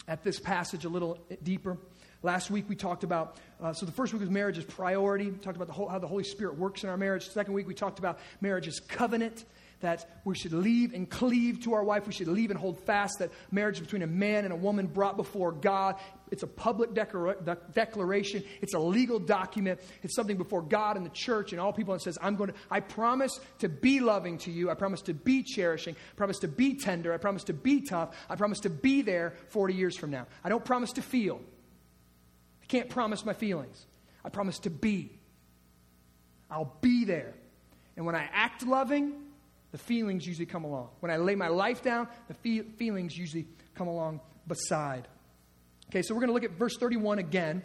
at 0.08 0.22
this 0.22 0.40
passage 0.40 0.84
a 0.84 0.88
little 0.88 1.18
deeper. 1.42 1.76
Last 2.22 2.50
week 2.50 2.68
we 2.68 2.76
talked 2.76 3.02
about, 3.02 3.36
uh, 3.60 3.72
so 3.72 3.84
the 3.84 3.92
first 3.92 4.12
week 4.12 4.20
was 4.20 4.30
marriage 4.30 4.56
as 4.56 4.64
priority. 4.64 5.30
We 5.30 5.38
talked 5.38 5.56
about 5.56 5.66
the 5.66 5.74
whole, 5.74 5.88
how 5.88 5.98
the 5.98 6.06
Holy 6.06 6.24
Spirit 6.24 6.56
works 6.56 6.84
in 6.84 6.88
our 6.88 6.96
marriage. 6.96 7.28
Second 7.28 7.54
week 7.54 7.66
we 7.66 7.74
talked 7.74 7.98
about 7.98 8.18
marriage 8.40 8.68
as 8.68 8.78
covenant, 8.78 9.44
that 9.82 10.08
we 10.24 10.34
should 10.34 10.52
leave 10.52 10.94
and 10.94 11.08
cleave 11.08 11.62
to 11.64 11.74
our 11.74 11.84
wife. 11.84 12.06
We 12.06 12.12
should 12.12 12.28
leave 12.28 12.50
and 12.50 12.58
hold 12.58 12.80
fast 12.80 13.18
that 13.18 13.30
marriage 13.50 13.78
between 13.78 14.02
a 14.02 14.06
man 14.06 14.44
and 14.44 14.52
a 14.52 14.56
woman 14.56 14.86
brought 14.86 15.16
before 15.16 15.52
God. 15.52 15.96
It's 16.30 16.42
a 16.42 16.46
public 16.46 16.94
declara- 16.94 17.56
declaration. 17.74 18.42
It's 18.62 18.74
a 18.74 18.78
legal 18.78 19.18
document. 19.18 19.80
It's 20.02 20.16
something 20.16 20.38
before 20.38 20.62
God 20.62 20.96
and 20.96 21.04
the 21.04 21.10
church 21.10 21.52
and 21.52 21.60
all 21.60 21.72
people. 21.72 21.92
And 21.92 22.02
says, 22.02 22.16
"I'm 22.22 22.36
going 22.36 22.50
to. 22.50 22.56
I 22.70 22.80
promise 22.80 23.38
to 23.58 23.68
be 23.68 24.00
loving 24.00 24.38
to 24.38 24.50
you. 24.50 24.70
I 24.70 24.74
promise 24.74 25.02
to 25.02 25.14
be 25.14 25.42
cherishing. 25.42 25.94
I 25.94 26.14
promise 26.16 26.38
to 26.38 26.48
be 26.48 26.74
tender. 26.74 27.12
I 27.12 27.18
promise 27.18 27.44
to 27.44 27.52
be 27.52 27.82
tough. 27.82 28.16
I 28.30 28.36
promise 28.36 28.60
to 28.60 28.70
be 28.70 29.02
there 29.02 29.34
40 29.48 29.74
years 29.74 29.96
from 29.96 30.10
now. 30.10 30.26
I 30.42 30.48
don't 30.48 30.64
promise 30.64 30.92
to 30.92 31.02
feel 31.02 31.40
I 32.62 32.66
can't 32.66 32.88
promise 32.88 33.24
my 33.26 33.34
feelings. 33.34 33.86
I 34.24 34.30
promise 34.30 34.58
to 34.60 34.70
be. 34.70 35.18
I'll 36.50 36.76
be 36.80 37.04
there. 37.04 37.34
And 37.96 38.06
when 38.06 38.14
I 38.14 38.28
act 38.32 38.66
loving, 38.66 39.12
the 39.72 39.78
feelings 39.78 40.26
usually 40.26 40.46
come 40.46 40.64
along. 40.64 40.90
When 41.00 41.10
I 41.10 41.16
lay 41.16 41.34
my 41.34 41.48
life 41.48 41.82
down, 41.82 42.08
the 42.28 42.34
fe- 42.34 42.62
feelings 42.76 43.16
usually 43.16 43.46
come 43.74 43.88
along 43.88 44.20
beside. 44.46 45.08
Okay, 45.90 46.02
so 46.02 46.14
we're 46.14 46.20
going 46.20 46.28
to 46.28 46.34
look 46.34 46.44
at 46.44 46.52
verse 46.52 46.76
31 46.76 47.18
again. 47.18 47.62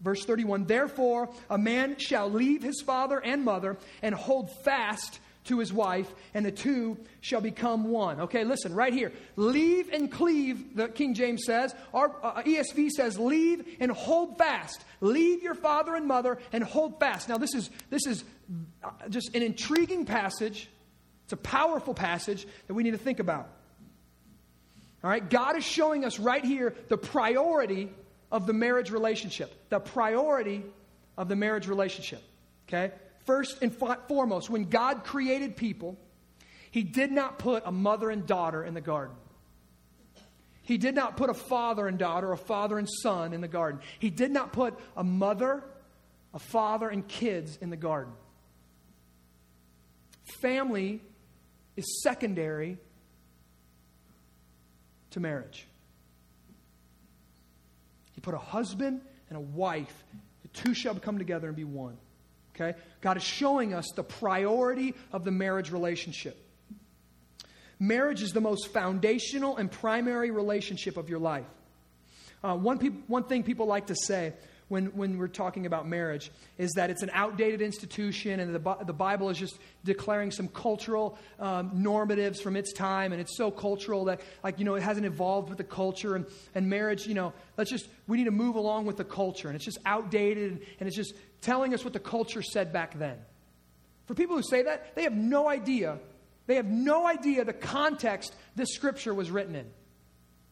Verse 0.00 0.24
31 0.24 0.64
Therefore, 0.64 1.30
a 1.48 1.58
man 1.58 1.96
shall 1.98 2.30
leave 2.30 2.62
his 2.62 2.82
father 2.84 3.18
and 3.18 3.44
mother 3.44 3.76
and 4.02 4.14
hold 4.14 4.50
fast 4.64 5.20
to 5.46 5.58
his 5.58 5.72
wife, 5.72 6.12
and 6.34 6.44
the 6.44 6.50
two 6.50 6.96
shall 7.20 7.40
become 7.40 7.84
one. 7.84 8.22
Okay, 8.22 8.44
listen, 8.44 8.74
right 8.74 8.92
here. 8.92 9.12
Leave 9.36 9.88
and 9.90 10.10
cleave, 10.10 10.76
the 10.76 10.88
King 10.88 11.14
James 11.14 11.44
says. 11.44 11.74
Our 11.94 12.14
uh, 12.22 12.42
ESV 12.42 12.90
says, 12.90 13.18
leave 13.18 13.64
and 13.80 13.90
hold 13.90 14.38
fast. 14.38 14.84
Leave 15.00 15.42
your 15.42 15.54
father 15.54 15.94
and 15.94 16.06
mother 16.06 16.38
and 16.52 16.64
hold 16.64 16.98
fast. 16.98 17.28
Now, 17.28 17.38
this 17.38 17.54
is, 17.54 17.70
this 17.90 18.06
is 18.06 18.24
just 19.08 19.34
an 19.34 19.42
intriguing 19.42 20.04
passage. 20.04 20.68
It's 21.24 21.32
a 21.32 21.36
powerful 21.36 21.94
passage 21.94 22.46
that 22.66 22.74
we 22.74 22.82
need 22.82 22.92
to 22.92 22.98
think 22.98 23.18
about. 23.18 23.48
All 25.02 25.10
right, 25.10 25.28
God 25.28 25.56
is 25.56 25.64
showing 25.64 26.04
us 26.04 26.18
right 26.18 26.44
here 26.44 26.74
the 26.88 26.96
priority 26.96 27.90
of 28.30 28.46
the 28.46 28.52
marriage 28.52 28.90
relationship. 28.90 29.68
The 29.68 29.80
priority 29.80 30.64
of 31.16 31.28
the 31.28 31.36
marriage 31.36 31.68
relationship. 31.68 32.22
Okay? 32.68 32.92
First 33.24 33.62
and 33.62 33.74
foremost, 34.08 34.50
when 34.50 34.64
God 34.64 35.04
created 35.04 35.56
people, 35.56 35.96
He 36.70 36.82
did 36.82 37.10
not 37.10 37.38
put 37.38 37.62
a 37.66 37.72
mother 37.72 38.10
and 38.10 38.26
daughter 38.26 38.64
in 38.64 38.74
the 38.74 38.80
garden. 38.80 39.16
He 40.62 40.78
did 40.78 40.96
not 40.96 41.16
put 41.16 41.30
a 41.30 41.34
father 41.34 41.86
and 41.86 41.96
daughter, 41.96 42.32
a 42.32 42.36
father 42.36 42.76
and 42.78 42.88
son 43.02 43.32
in 43.32 43.40
the 43.40 43.48
garden. 43.48 43.80
He 44.00 44.10
did 44.10 44.32
not 44.32 44.52
put 44.52 44.74
a 44.96 45.04
mother, 45.04 45.62
a 46.34 46.40
father, 46.40 46.88
and 46.88 47.06
kids 47.06 47.56
in 47.60 47.70
the 47.70 47.76
garden. 47.76 48.12
Family 50.26 51.00
is 51.76 52.02
secondary 52.02 52.78
to 55.10 55.20
marriage. 55.20 55.66
He 58.12 58.20
put 58.20 58.34
a 58.34 58.38
husband 58.38 59.00
and 59.28 59.36
a 59.36 59.40
wife, 59.40 60.04
the 60.42 60.48
two 60.48 60.74
shall 60.74 60.94
come 60.94 61.18
together 61.18 61.48
and 61.48 61.56
be 61.56 61.64
one. 61.64 61.96
Okay? 62.54 62.78
God 63.00 63.16
is 63.16 63.22
showing 63.22 63.74
us 63.74 63.86
the 63.94 64.02
priority 64.02 64.94
of 65.12 65.24
the 65.24 65.30
marriage 65.30 65.70
relationship. 65.70 66.36
Marriage 67.78 68.22
is 68.22 68.32
the 68.32 68.40
most 68.40 68.68
foundational 68.68 69.58
and 69.58 69.70
primary 69.70 70.30
relationship 70.30 70.96
of 70.96 71.10
your 71.10 71.18
life. 71.18 71.44
Uh, 72.42 72.56
one, 72.56 72.78
pe- 72.78 72.88
one 72.88 73.24
thing 73.24 73.42
people 73.42 73.66
like 73.66 73.88
to 73.88 73.94
say 73.94 74.32
when, 74.68 74.86
when 74.86 75.16
we're 75.18 75.28
talking 75.28 75.66
about 75.66 75.86
marriage 75.86 76.30
is 76.58 76.72
that 76.72 76.90
it's 76.90 77.02
an 77.02 77.10
outdated 77.12 77.62
institution 77.62 78.40
and 78.40 78.54
the, 78.54 78.76
the 78.84 78.92
Bible 78.92 79.30
is 79.30 79.38
just 79.38 79.58
declaring 79.84 80.30
some 80.30 80.48
cultural 80.48 81.16
um, 81.38 81.70
normatives 81.70 82.40
from 82.42 82.56
its 82.56 82.72
time 82.72 83.12
and 83.12 83.20
it's 83.20 83.36
so 83.36 83.50
cultural 83.50 84.06
that, 84.06 84.20
like, 84.42 84.58
you 84.58 84.64
know, 84.64 84.74
it 84.74 84.82
hasn't 84.82 85.06
evolved 85.06 85.48
with 85.48 85.58
the 85.58 85.64
culture 85.64 86.16
and, 86.16 86.26
and 86.54 86.68
marriage, 86.68 87.06
you 87.06 87.14
know, 87.14 87.32
let's 87.56 87.70
just, 87.70 87.86
we 88.08 88.16
need 88.16 88.24
to 88.24 88.32
move 88.32 88.56
along 88.56 88.86
with 88.86 88.96
the 88.96 89.04
culture 89.04 89.48
and 89.48 89.54
it's 89.54 89.64
just 89.64 89.78
outdated 89.86 90.66
and 90.80 90.88
it's 90.88 90.96
just 90.96 91.14
telling 91.42 91.72
us 91.72 91.84
what 91.84 91.92
the 91.92 92.00
culture 92.00 92.42
said 92.42 92.72
back 92.72 92.98
then. 92.98 93.16
For 94.06 94.14
people 94.14 94.36
who 94.36 94.42
say 94.42 94.62
that, 94.62 94.94
they 94.96 95.02
have 95.02 95.16
no 95.16 95.48
idea. 95.48 95.98
They 96.46 96.56
have 96.56 96.66
no 96.66 97.06
idea 97.06 97.44
the 97.44 97.52
context 97.52 98.34
this 98.54 98.70
scripture 98.70 99.12
was 99.14 99.30
written 99.30 99.54
in. 99.54 99.66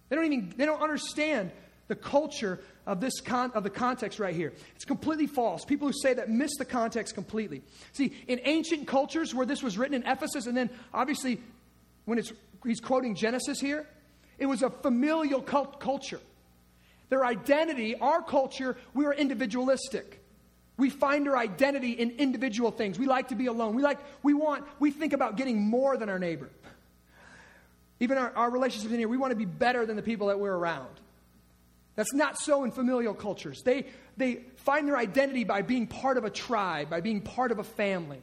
They 0.09 0.17
don't 0.17 0.25
even 0.27 0.55
they 0.57 0.67
don't 0.67 0.83
understand 0.83 1.51
the 1.89 1.95
culture 1.95 2.61
of 2.87 3.01
this 3.01 3.21
con- 3.21 3.53
of 3.53 3.63
the 3.63 3.71
context 3.71 4.19
right 4.19 4.35
here. 4.35 4.53
It's 4.77 4.85
completely 4.85 5.27
false. 5.27 5.65
People 5.65 5.89
who 5.89 5.95
say 5.95 6.15
that 6.15 6.31
miss 6.31 6.57
the 6.57 6.65
context 6.65 7.15
completely. 7.15 7.63
See, 7.93 8.13
in 8.27 8.41
ancient 8.45 8.87
cultures 8.87 9.35
where 9.35 9.47
this 9.47 9.63
was 9.63 9.77
written 9.77 9.95
in 9.95 10.09
Ephesus, 10.09 10.47
and 10.47 10.57
then 10.57 10.71
obviously 10.93 11.41
when 12.05 12.19
it's 12.19 12.33
he's 12.65 12.81
quoting 12.81 13.15
Genesis 13.15 13.61
here, 13.61 13.87
it 14.39 14.47
was 14.47 14.63
a 14.63 14.71
familial 14.71 15.43
cult- 15.43 15.81
culture. 15.81 16.21
Their 17.11 17.25
identity, 17.25 17.97
our 17.97 18.23
culture, 18.23 18.77
we 18.95 19.05
are 19.05 19.13
individualistic. 19.13 20.21
We 20.77 20.91
find 20.91 21.29
our 21.29 21.37
identity 21.37 21.93
in 21.93 22.11
individual 22.13 22.71
things. 22.71 22.99
We 22.99 23.07
like 23.07 23.29
to 23.29 23.37
be 23.37 23.47
alone. 23.47 23.75
We 23.75 23.83
like, 23.83 23.99
we 24.23 24.35
want, 24.35 24.65
we 24.81 24.91
think 24.91 25.13
about 25.13 25.37
getting 25.37 25.61
more 25.61 25.97
than 25.97 26.09
our 26.09 26.19
neighbor. 26.19 26.51
Even 28.01 28.19
our, 28.19 28.33
our 28.35 28.51
relationships 28.51 28.93
in 28.93 28.99
here, 28.99 29.09
we 29.09 29.17
want 29.17 29.31
to 29.31 29.37
be 29.37 29.45
better 29.45 29.87
than 29.87 29.95
the 29.95 30.03
people 30.03 30.27
that 30.29 30.41
we're 30.41 30.55
around. 30.55 30.89
That's 31.97 32.13
not 32.13 32.39
so 32.39 32.65
in 32.65 32.73
familial 32.73 33.15
cultures. 33.15 33.63
They, 33.63 33.87
they 34.17 34.37
find 34.57 34.89
their 34.89 34.97
identity 34.97 35.45
by 35.45 35.63
being 35.63 35.87
part 35.87 36.17
of 36.17 36.25
a 36.25 36.31
tribe, 36.31 36.91
by 36.91 37.01
being 37.01 37.21
part 37.21 37.53
of 37.53 37.59
a 37.59 37.65
family. 37.65 38.23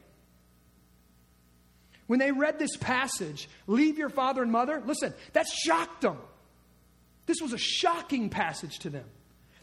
When 2.06 2.18
they 2.18 2.32
read 2.32 2.58
this 2.58 2.76
passage, 2.76 3.48
leave 3.66 3.96
your 3.96 4.10
father 4.10 4.42
and 4.42 4.52
mother, 4.52 4.82
listen, 4.84 5.14
that 5.32 5.46
shocked 5.46 6.02
them. 6.02 6.18
This 7.26 7.40
was 7.40 7.52
a 7.52 7.58
shocking 7.58 8.28
passage 8.28 8.80
to 8.80 8.90
them. 8.90 9.04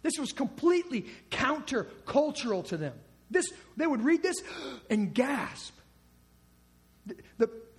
This 0.01 0.17
was 0.17 0.31
completely 0.31 1.05
countercultural 1.29 2.65
to 2.69 2.77
them. 2.77 2.93
This, 3.29 3.51
they 3.77 3.85
would 3.85 4.03
read 4.03 4.23
this 4.23 4.41
and 4.89 5.13
gasp. 5.13 5.73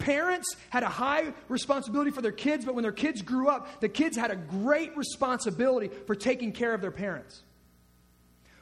Parents 0.00 0.56
had 0.70 0.82
a 0.82 0.88
high 0.88 1.32
responsibility 1.48 2.10
for 2.10 2.22
their 2.22 2.32
kids, 2.32 2.64
but 2.64 2.74
when 2.74 2.82
their 2.82 2.90
kids 2.90 3.22
grew 3.22 3.48
up, 3.48 3.80
the 3.80 3.88
kids 3.88 4.16
had 4.16 4.30
a 4.30 4.36
great 4.36 4.96
responsibility 4.96 5.88
for 6.06 6.14
taking 6.14 6.52
care 6.52 6.74
of 6.74 6.80
their 6.80 6.90
parents. 6.90 7.42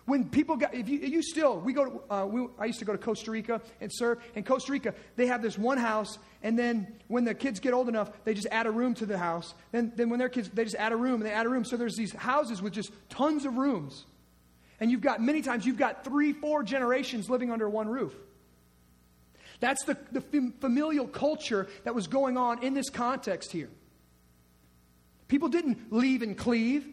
When 0.04 0.30
people 0.30 0.56
got, 0.56 0.74
if 0.74 0.88
you, 0.88 1.00
you 1.00 1.22
still, 1.22 1.60
we 1.60 1.74
go 1.74 1.84
to, 1.84 2.14
uh, 2.14 2.26
we, 2.26 2.48
I 2.58 2.64
used 2.64 2.78
to 2.78 2.86
go 2.86 2.92
to 2.92 2.98
Costa 2.98 3.30
Rica 3.30 3.60
and 3.80 3.90
serve. 3.92 4.18
In 4.34 4.42
Costa 4.42 4.72
Rica, 4.72 4.94
they 5.16 5.26
have 5.26 5.42
this 5.42 5.58
one 5.58 5.76
house, 5.76 6.18
and 6.42 6.58
then 6.58 6.96
when 7.08 7.24
the 7.24 7.34
kids 7.34 7.60
get 7.60 7.74
old 7.74 7.90
enough, 7.90 8.10
they 8.24 8.32
just 8.32 8.48
add 8.50 8.66
a 8.66 8.70
room 8.70 8.94
to 8.94 9.06
the 9.06 9.18
house. 9.18 9.54
Then, 9.70 9.92
then 9.96 10.08
when 10.08 10.18
their 10.18 10.30
kids, 10.30 10.48
they 10.48 10.64
just 10.64 10.76
add 10.76 10.92
a 10.92 10.96
room, 10.96 11.16
and 11.16 11.26
they 11.26 11.30
add 11.30 11.44
a 11.44 11.50
room. 11.50 11.64
So 11.64 11.76
there's 11.76 11.94
these 11.94 12.14
houses 12.14 12.62
with 12.62 12.72
just 12.72 12.90
tons 13.10 13.44
of 13.44 13.58
rooms. 13.58 14.06
And 14.80 14.90
you've 14.90 15.02
got, 15.02 15.20
many 15.20 15.42
times, 15.42 15.66
you've 15.66 15.78
got 15.78 16.04
three, 16.04 16.32
four 16.32 16.62
generations 16.62 17.28
living 17.28 17.52
under 17.52 17.68
one 17.68 17.88
roof. 17.88 18.14
That's 19.60 19.84
the, 19.84 19.96
the 20.12 20.20
familial 20.20 21.06
culture 21.06 21.68
that 21.84 21.94
was 21.94 22.06
going 22.06 22.36
on 22.36 22.62
in 22.62 22.74
this 22.74 22.90
context 22.90 23.52
here. 23.52 23.70
People 25.26 25.48
didn't 25.48 25.92
leave 25.92 26.22
and 26.22 26.36
cleave. 26.36 26.86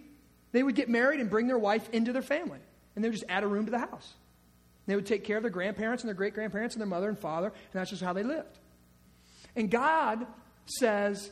They 0.52 0.64
would 0.64 0.76
get 0.76 0.90
married 0.90 1.20
and 1.20 1.30
bring 1.30 1.48
their 1.48 1.60
wife 1.60 1.90
into 1.92 2.12
their 2.12 2.22
family 2.22 2.60
and 2.96 3.04
they 3.04 3.10
would 3.10 3.16
just 3.16 3.30
add 3.30 3.44
a 3.44 3.48
room 3.48 3.66
to 3.66 3.72
the 3.72 3.80
house. 3.80 4.14
They 4.88 4.96
would 4.96 5.06
take 5.06 5.24
care 5.24 5.38
of 5.38 5.44
their 5.44 5.52
grandparents 5.52 6.04
and 6.04 6.08
their 6.08 6.16
great 6.16 6.34
grandparents 6.34 6.76
and 6.76 6.82
their 6.82 6.88
mother 6.88 7.10
and 7.10 7.18
father, 7.18 7.48
and 7.48 7.74
that's 7.74 7.90
just 7.90 8.02
how 8.02 8.14
they 8.14 8.24
lived. 8.24 8.60
And 9.56 9.70
God 9.70 10.26
says, 10.66 11.30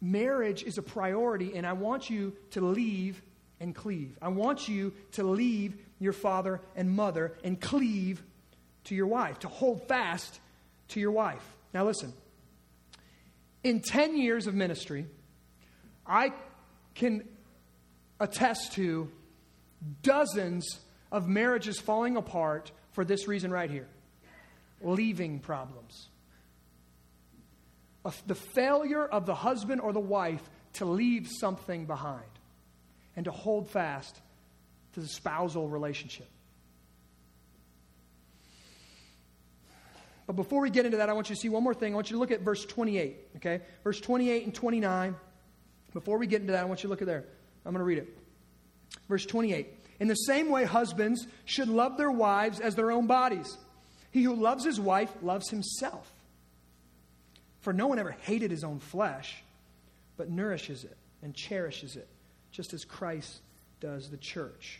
marriage 0.00 0.62
is 0.62 0.78
a 0.78 0.82
priority, 0.82 1.56
and 1.56 1.66
I 1.66 1.72
want 1.72 2.08
you 2.08 2.34
to 2.52 2.60
leave 2.60 3.22
and 3.58 3.74
cleave. 3.74 4.16
I 4.22 4.28
want 4.28 4.68
you 4.68 4.92
to 5.12 5.24
leave 5.24 5.76
your 5.98 6.12
father 6.12 6.60
and 6.76 6.90
mother 6.90 7.34
and 7.44 7.60
cleave 7.60 8.22
to 8.84 8.94
your 8.94 9.06
wife, 9.06 9.38
to 9.40 9.48
hold 9.48 9.86
fast 9.88 10.40
to 10.88 11.00
your 11.00 11.10
wife. 11.10 11.44
Now, 11.72 11.84
listen. 11.84 12.12
In 13.62 13.80
10 13.80 14.16
years 14.16 14.46
of 14.46 14.54
ministry, 14.54 15.06
I 16.06 16.32
can 16.94 17.28
attest 18.18 18.72
to 18.72 19.10
dozens 20.02 20.80
of 21.12 21.28
marriages 21.28 21.78
falling 21.78 22.16
apart 22.16 22.72
for 22.92 23.04
this 23.04 23.28
reason 23.28 23.50
right 23.50 23.70
here 23.70 23.88
leaving 24.82 25.38
problems. 25.40 26.08
The 28.26 28.34
failure 28.34 29.04
of 29.04 29.26
the 29.26 29.34
husband 29.34 29.80
or 29.82 29.92
the 29.92 30.00
wife 30.00 30.42
to 30.74 30.86
leave 30.86 31.28
something 31.28 31.84
behind 31.84 32.24
and 33.14 33.26
to 33.26 33.30
hold 33.30 33.68
fast 33.68 34.18
to 34.94 35.00
the 35.00 35.08
spousal 35.08 35.68
relationship. 35.68 36.28
But 40.30 40.36
before 40.36 40.62
we 40.62 40.70
get 40.70 40.86
into 40.86 40.98
that, 40.98 41.08
I 41.08 41.12
want 41.12 41.28
you 41.28 41.34
to 41.34 41.40
see 41.40 41.48
one 41.48 41.64
more 41.64 41.74
thing. 41.74 41.92
I 41.92 41.96
want 41.96 42.08
you 42.08 42.14
to 42.14 42.20
look 42.20 42.30
at 42.30 42.42
verse 42.42 42.64
28, 42.64 43.16
okay? 43.38 43.62
Verse 43.82 44.00
28 44.00 44.44
and 44.44 44.54
29. 44.54 45.16
Before 45.92 46.18
we 46.18 46.28
get 46.28 46.40
into 46.40 46.52
that, 46.52 46.62
I 46.62 46.66
want 46.66 46.84
you 46.84 46.86
to 46.86 46.90
look 46.90 47.02
at 47.02 47.08
there. 47.08 47.24
I'm 47.66 47.72
going 47.72 47.80
to 47.80 47.84
read 47.84 47.98
it. 47.98 48.16
Verse 49.08 49.26
28. 49.26 49.66
In 49.98 50.06
the 50.06 50.14
same 50.14 50.48
way, 50.48 50.62
husbands 50.62 51.26
should 51.46 51.66
love 51.66 51.96
their 51.96 52.12
wives 52.12 52.60
as 52.60 52.76
their 52.76 52.92
own 52.92 53.08
bodies. 53.08 53.58
He 54.12 54.22
who 54.22 54.36
loves 54.36 54.64
his 54.64 54.78
wife 54.78 55.12
loves 55.20 55.50
himself. 55.50 56.08
For 57.62 57.72
no 57.72 57.88
one 57.88 57.98
ever 57.98 58.12
hated 58.12 58.52
his 58.52 58.62
own 58.62 58.78
flesh, 58.78 59.42
but 60.16 60.30
nourishes 60.30 60.84
it 60.84 60.96
and 61.24 61.34
cherishes 61.34 61.96
it, 61.96 62.06
just 62.52 62.72
as 62.72 62.84
Christ 62.84 63.40
does 63.80 64.10
the 64.10 64.16
church. 64.16 64.78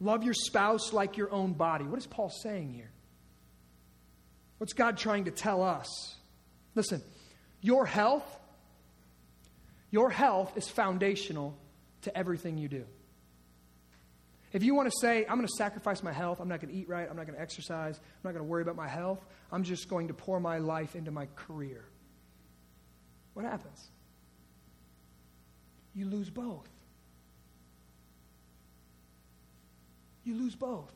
Love 0.00 0.24
your 0.24 0.34
spouse 0.34 0.92
like 0.92 1.16
your 1.16 1.30
own 1.30 1.52
body. 1.52 1.84
What 1.84 2.00
is 2.00 2.08
Paul 2.08 2.30
saying 2.30 2.72
here? 2.72 2.90
What's 4.60 4.74
God 4.74 4.98
trying 4.98 5.24
to 5.24 5.30
tell 5.30 5.62
us? 5.62 6.16
Listen, 6.74 7.02
your 7.62 7.86
health, 7.86 8.26
your 9.90 10.10
health 10.10 10.54
is 10.54 10.68
foundational 10.68 11.56
to 12.02 12.14
everything 12.14 12.58
you 12.58 12.68
do. 12.68 12.84
If 14.52 14.62
you 14.62 14.74
want 14.74 14.90
to 14.90 14.98
say, 15.00 15.24
I'm 15.26 15.36
going 15.36 15.48
to 15.48 15.54
sacrifice 15.56 16.02
my 16.02 16.12
health, 16.12 16.40
I'm 16.40 16.48
not 16.48 16.60
going 16.60 16.74
to 16.74 16.78
eat 16.78 16.90
right, 16.90 17.08
I'm 17.08 17.16
not 17.16 17.24
going 17.24 17.36
to 17.36 17.40
exercise, 17.40 17.96
I'm 17.96 18.20
not 18.22 18.32
going 18.32 18.44
to 18.44 18.50
worry 18.50 18.60
about 18.60 18.76
my 18.76 18.86
health, 18.86 19.24
I'm 19.50 19.64
just 19.64 19.88
going 19.88 20.08
to 20.08 20.14
pour 20.14 20.40
my 20.40 20.58
life 20.58 20.94
into 20.94 21.10
my 21.10 21.24
career, 21.36 21.86
what 23.32 23.46
happens? 23.46 23.88
You 25.94 26.04
lose 26.04 26.28
both. 26.28 26.68
You 30.22 30.34
lose 30.34 30.54
both. 30.54 30.92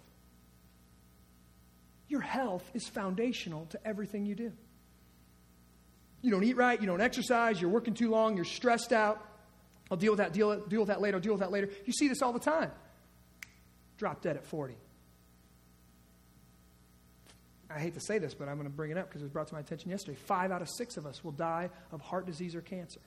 Your 2.14 2.20
health 2.20 2.70
is 2.74 2.86
foundational 2.86 3.66
to 3.70 3.84
everything 3.84 4.24
you 4.24 4.36
do. 4.36 4.52
You 6.22 6.30
don't 6.30 6.44
eat 6.44 6.56
right, 6.56 6.80
you 6.80 6.86
don't 6.86 7.00
exercise, 7.00 7.60
you're 7.60 7.72
working 7.72 7.92
too 7.92 8.08
long, 8.08 8.36
you're 8.36 8.44
stressed 8.44 8.92
out. 8.92 9.20
I'll 9.90 9.96
deal 9.96 10.12
with 10.12 10.18
that, 10.18 10.32
deal, 10.32 10.60
deal 10.60 10.78
with 10.78 10.90
that 10.90 11.00
later, 11.00 11.16
I'll 11.16 11.20
deal 11.20 11.32
with 11.32 11.40
that 11.40 11.50
later. 11.50 11.70
You 11.84 11.92
see 11.92 12.06
this 12.06 12.22
all 12.22 12.32
the 12.32 12.38
time 12.38 12.70
drop 13.98 14.22
dead 14.22 14.36
at 14.36 14.44
40. 14.44 14.76
I 17.68 17.80
hate 17.80 17.94
to 17.94 18.00
say 18.00 18.20
this, 18.20 18.32
but 18.32 18.48
I'm 18.48 18.58
going 18.58 18.70
to 18.70 18.76
bring 18.76 18.92
it 18.92 18.96
up 18.96 19.08
because 19.08 19.20
it 19.20 19.24
was 19.24 19.32
brought 19.32 19.48
to 19.48 19.54
my 19.54 19.60
attention 19.60 19.90
yesterday. 19.90 20.16
Five 20.16 20.52
out 20.52 20.62
of 20.62 20.68
six 20.68 20.96
of 20.96 21.06
us 21.06 21.24
will 21.24 21.32
die 21.32 21.68
of 21.90 22.00
heart 22.00 22.26
disease 22.26 22.54
or 22.54 22.60
cancer 22.60 23.00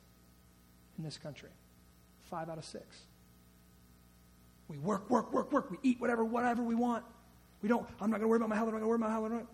in 0.98 1.06
this 1.06 1.18
country. 1.18 1.52
Five 2.24 2.50
out 2.50 2.58
of 2.58 2.66
six. 2.66 3.04
We 4.68 4.78
work, 4.78 5.10
work, 5.10 5.32
work, 5.32 5.54
work. 5.54 5.72
We 5.72 5.78
eat 5.82 6.02
whatever, 6.02 6.26
whatever 6.26 6.62
we 6.62 6.76
want. 6.76 7.06
We 7.62 7.70
don't, 7.70 7.88
I'm 8.00 8.10
not 8.10 8.18
going 8.18 8.24
to 8.24 8.28
worry 8.28 8.38
about 8.38 8.50
my 8.50 8.56
health. 8.56 8.68
I'm 8.68 8.74
not 8.74 8.80
going 8.80 8.84
to 8.84 8.90
worry 8.90 8.98
about 8.98 9.22
my 9.22 9.30
health. 9.30 9.48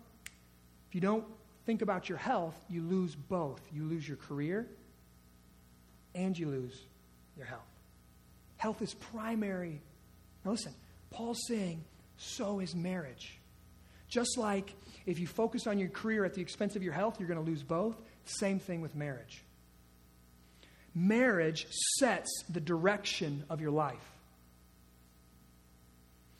If 0.88 0.94
you 0.94 1.00
don't 1.00 1.24
think 1.66 1.82
about 1.82 2.08
your 2.08 2.18
health, 2.18 2.54
you 2.68 2.82
lose 2.82 3.14
both. 3.14 3.60
You 3.72 3.84
lose 3.84 4.06
your 4.06 4.16
career 4.16 4.66
and 6.14 6.38
you 6.38 6.48
lose 6.48 6.78
your 7.36 7.46
health. 7.46 7.62
Health 8.56 8.82
is 8.82 8.94
primary. 8.94 9.80
Now, 10.44 10.52
listen, 10.52 10.74
Paul's 11.10 11.40
saying, 11.48 11.84
so 12.16 12.60
is 12.60 12.74
marriage. 12.74 13.38
Just 14.08 14.38
like 14.38 14.74
if 15.06 15.18
you 15.18 15.26
focus 15.26 15.66
on 15.66 15.78
your 15.78 15.88
career 15.88 16.24
at 16.24 16.34
the 16.34 16.40
expense 16.40 16.76
of 16.76 16.82
your 16.82 16.92
health, 16.92 17.18
you're 17.18 17.28
going 17.28 17.42
to 17.42 17.50
lose 17.50 17.62
both. 17.62 17.96
Same 18.24 18.58
thing 18.58 18.80
with 18.80 18.94
marriage. 18.94 19.42
Marriage 20.94 21.66
sets 21.98 22.30
the 22.48 22.60
direction 22.60 23.44
of 23.50 23.60
your 23.60 23.72
life. 23.72 24.13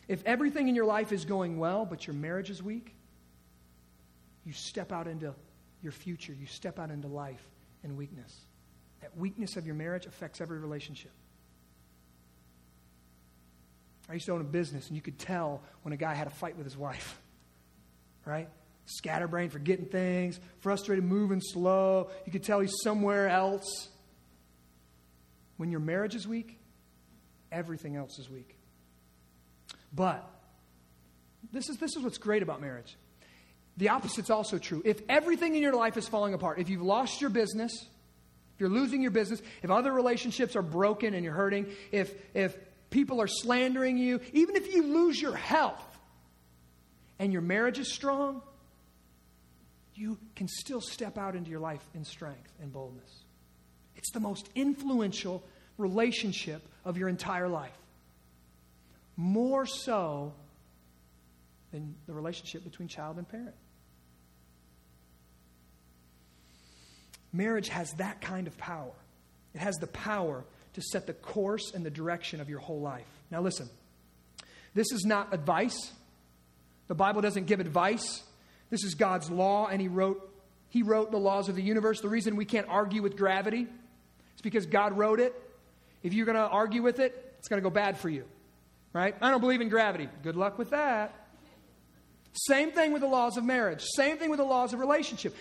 If 0.08 0.24
everything 0.24 0.68
in 0.68 0.74
your 0.74 0.84
life 0.84 1.12
is 1.12 1.24
going 1.24 1.58
well, 1.58 1.86
but 1.86 2.06
your 2.06 2.14
marriage 2.14 2.50
is 2.50 2.62
weak, 2.62 2.94
you 4.44 4.52
step 4.52 4.92
out 4.92 5.06
into 5.06 5.34
your 5.82 5.92
future, 5.92 6.32
you 6.32 6.46
step 6.46 6.78
out 6.78 6.90
into 6.90 7.08
life 7.08 7.42
in 7.82 7.96
weakness. 7.96 8.34
That 9.00 9.16
weakness 9.16 9.56
of 9.56 9.66
your 9.66 9.74
marriage 9.74 10.06
affects 10.06 10.40
every 10.40 10.58
relationship. 10.58 11.12
I 14.08 14.14
used 14.14 14.26
to 14.26 14.32
own 14.32 14.40
a 14.40 14.44
business, 14.44 14.88
and 14.88 14.96
you 14.96 15.02
could 15.02 15.18
tell 15.18 15.62
when 15.82 15.92
a 15.92 15.96
guy 15.96 16.14
had 16.14 16.26
a 16.26 16.30
fight 16.30 16.56
with 16.56 16.66
his 16.66 16.76
wife, 16.76 17.18
right? 18.26 18.48
Scatterbrained, 18.86 19.52
forgetting 19.52 19.86
things, 19.86 20.38
frustrated, 20.60 21.04
moving 21.04 21.40
slow. 21.40 22.10
You 22.26 22.32
could 22.32 22.42
tell 22.42 22.60
he's 22.60 22.74
somewhere 22.82 23.28
else. 23.28 23.88
When 25.56 25.70
your 25.70 25.80
marriage 25.80 26.14
is 26.14 26.28
weak, 26.28 26.58
everything 27.50 27.96
else 27.96 28.18
is 28.18 28.28
weak. 28.28 28.53
But 29.94 30.28
this 31.52 31.68
is, 31.68 31.76
this 31.76 31.96
is 31.96 32.02
what's 32.02 32.18
great 32.18 32.42
about 32.42 32.60
marriage. 32.60 32.96
The 33.76 33.88
opposite's 33.88 34.30
also 34.30 34.58
true. 34.58 34.82
If 34.84 35.00
everything 35.08 35.54
in 35.54 35.62
your 35.62 35.74
life 35.74 35.96
is 35.96 36.08
falling 36.08 36.34
apart, 36.34 36.58
if 36.58 36.68
you've 36.68 36.82
lost 36.82 37.20
your 37.20 37.30
business, 37.30 37.72
if 37.74 38.60
you're 38.60 38.68
losing 38.68 39.02
your 39.02 39.10
business, 39.10 39.42
if 39.62 39.70
other 39.70 39.92
relationships 39.92 40.54
are 40.54 40.62
broken 40.62 41.14
and 41.14 41.24
you're 41.24 41.34
hurting, 41.34 41.66
if, 41.90 42.14
if 42.34 42.56
people 42.90 43.20
are 43.20 43.26
slandering 43.26 43.98
you, 43.98 44.20
even 44.32 44.54
if 44.56 44.72
you 44.72 44.82
lose 44.82 45.20
your 45.20 45.34
health 45.34 45.82
and 47.18 47.32
your 47.32 47.42
marriage 47.42 47.78
is 47.78 47.92
strong, 47.92 48.42
you 49.94 50.18
can 50.36 50.48
still 50.48 50.80
step 50.80 51.18
out 51.18 51.34
into 51.34 51.50
your 51.50 51.60
life 51.60 51.84
in 51.94 52.04
strength 52.04 52.52
and 52.60 52.72
boldness. 52.72 53.10
It's 53.96 54.12
the 54.12 54.20
most 54.20 54.48
influential 54.54 55.42
relationship 55.78 56.62
of 56.84 56.96
your 56.96 57.08
entire 57.08 57.48
life. 57.48 57.76
More 59.16 59.66
so 59.66 60.32
than 61.72 61.94
the 62.06 62.12
relationship 62.12 62.64
between 62.64 62.88
child 62.88 63.18
and 63.18 63.28
parent. 63.28 63.54
Marriage 67.32 67.68
has 67.68 67.90
that 67.94 68.20
kind 68.20 68.46
of 68.46 68.56
power. 68.56 68.92
It 69.54 69.60
has 69.60 69.76
the 69.76 69.88
power 69.88 70.44
to 70.74 70.82
set 70.82 71.06
the 71.06 71.12
course 71.12 71.72
and 71.74 71.84
the 71.84 71.90
direction 71.90 72.40
of 72.40 72.48
your 72.48 72.60
whole 72.60 72.80
life. 72.80 73.06
Now, 73.30 73.40
listen, 73.40 73.68
this 74.74 74.90
is 74.92 75.04
not 75.04 75.34
advice. 75.34 75.92
The 76.86 76.94
Bible 76.94 77.22
doesn't 77.22 77.46
give 77.46 77.60
advice. 77.60 78.22
This 78.70 78.84
is 78.84 78.94
God's 78.94 79.30
law, 79.30 79.68
and 79.68 79.80
He 79.80 79.88
wrote, 79.88 80.30
he 80.68 80.82
wrote 80.82 81.12
the 81.12 81.18
laws 81.18 81.48
of 81.48 81.54
the 81.54 81.62
universe. 81.62 82.00
The 82.00 82.08
reason 82.08 82.34
we 82.34 82.44
can't 82.44 82.66
argue 82.68 83.00
with 83.00 83.16
gravity 83.16 83.60
is 83.60 84.42
because 84.42 84.66
God 84.66 84.98
wrote 84.98 85.20
it. 85.20 85.32
If 86.02 86.14
you're 86.14 86.26
going 86.26 86.36
to 86.36 86.48
argue 86.48 86.82
with 86.82 86.98
it, 86.98 87.36
it's 87.38 87.46
going 87.46 87.62
to 87.62 87.68
go 87.68 87.72
bad 87.72 87.96
for 87.96 88.08
you. 88.08 88.24
Right? 88.94 89.14
I 89.20 89.30
don't 89.30 89.40
believe 89.40 89.60
in 89.60 89.68
gravity. 89.68 90.08
Good 90.22 90.36
luck 90.36 90.56
with 90.56 90.70
that. 90.70 91.26
Same 92.32 92.70
thing 92.70 92.92
with 92.92 93.02
the 93.02 93.08
laws 93.08 93.36
of 93.36 93.44
marriage. 93.44 93.82
Same 93.82 94.16
thing 94.16 94.30
with 94.30 94.38
the 94.38 94.44
laws 94.44 94.72
of 94.72 94.78
relationship. 94.78 95.36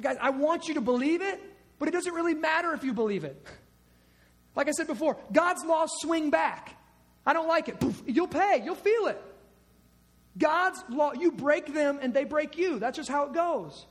Guys, 0.00 0.16
I 0.20 0.30
want 0.30 0.66
you 0.66 0.74
to 0.74 0.80
believe 0.80 1.22
it, 1.22 1.40
but 1.78 1.86
it 1.88 1.92
doesn't 1.92 2.14
really 2.14 2.34
matter 2.34 2.72
if 2.72 2.82
you 2.82 2.92
believe 2.94 3.24
it. 3.24 3.46
Like 4.56 4.68
I 4.68 4.72
said 4.72 4.86
before, 4.86 5.18
God's 5.32 5.64
laws 5.64 5.90
swing 6.00 6.30
back. 6.30 6.76
I 7.26 7.34
don't 7.34 7.46
like 7.46 7.68
it. 7.68 7.78
Poof, 7.78 8.02
you'll 8.06 8.26
pay, 8.26 8.62
you'll 8.64 8.74
feel 8.74 9.06
it. 9.06 9.22
God's 10.36 10.82
law, 10.88 11.12
you 11.12 11.30
break 11.30 11.72
them 11.72 11.98
and 12.00 12.12
they 12.12 12.24
break 12.24 12.56
you. 12.56 12.78
That's 12.78 12.96
just 12.96 13.10
how 13.10 13.26
it 13.26 13.34
goes. 13.34 13.86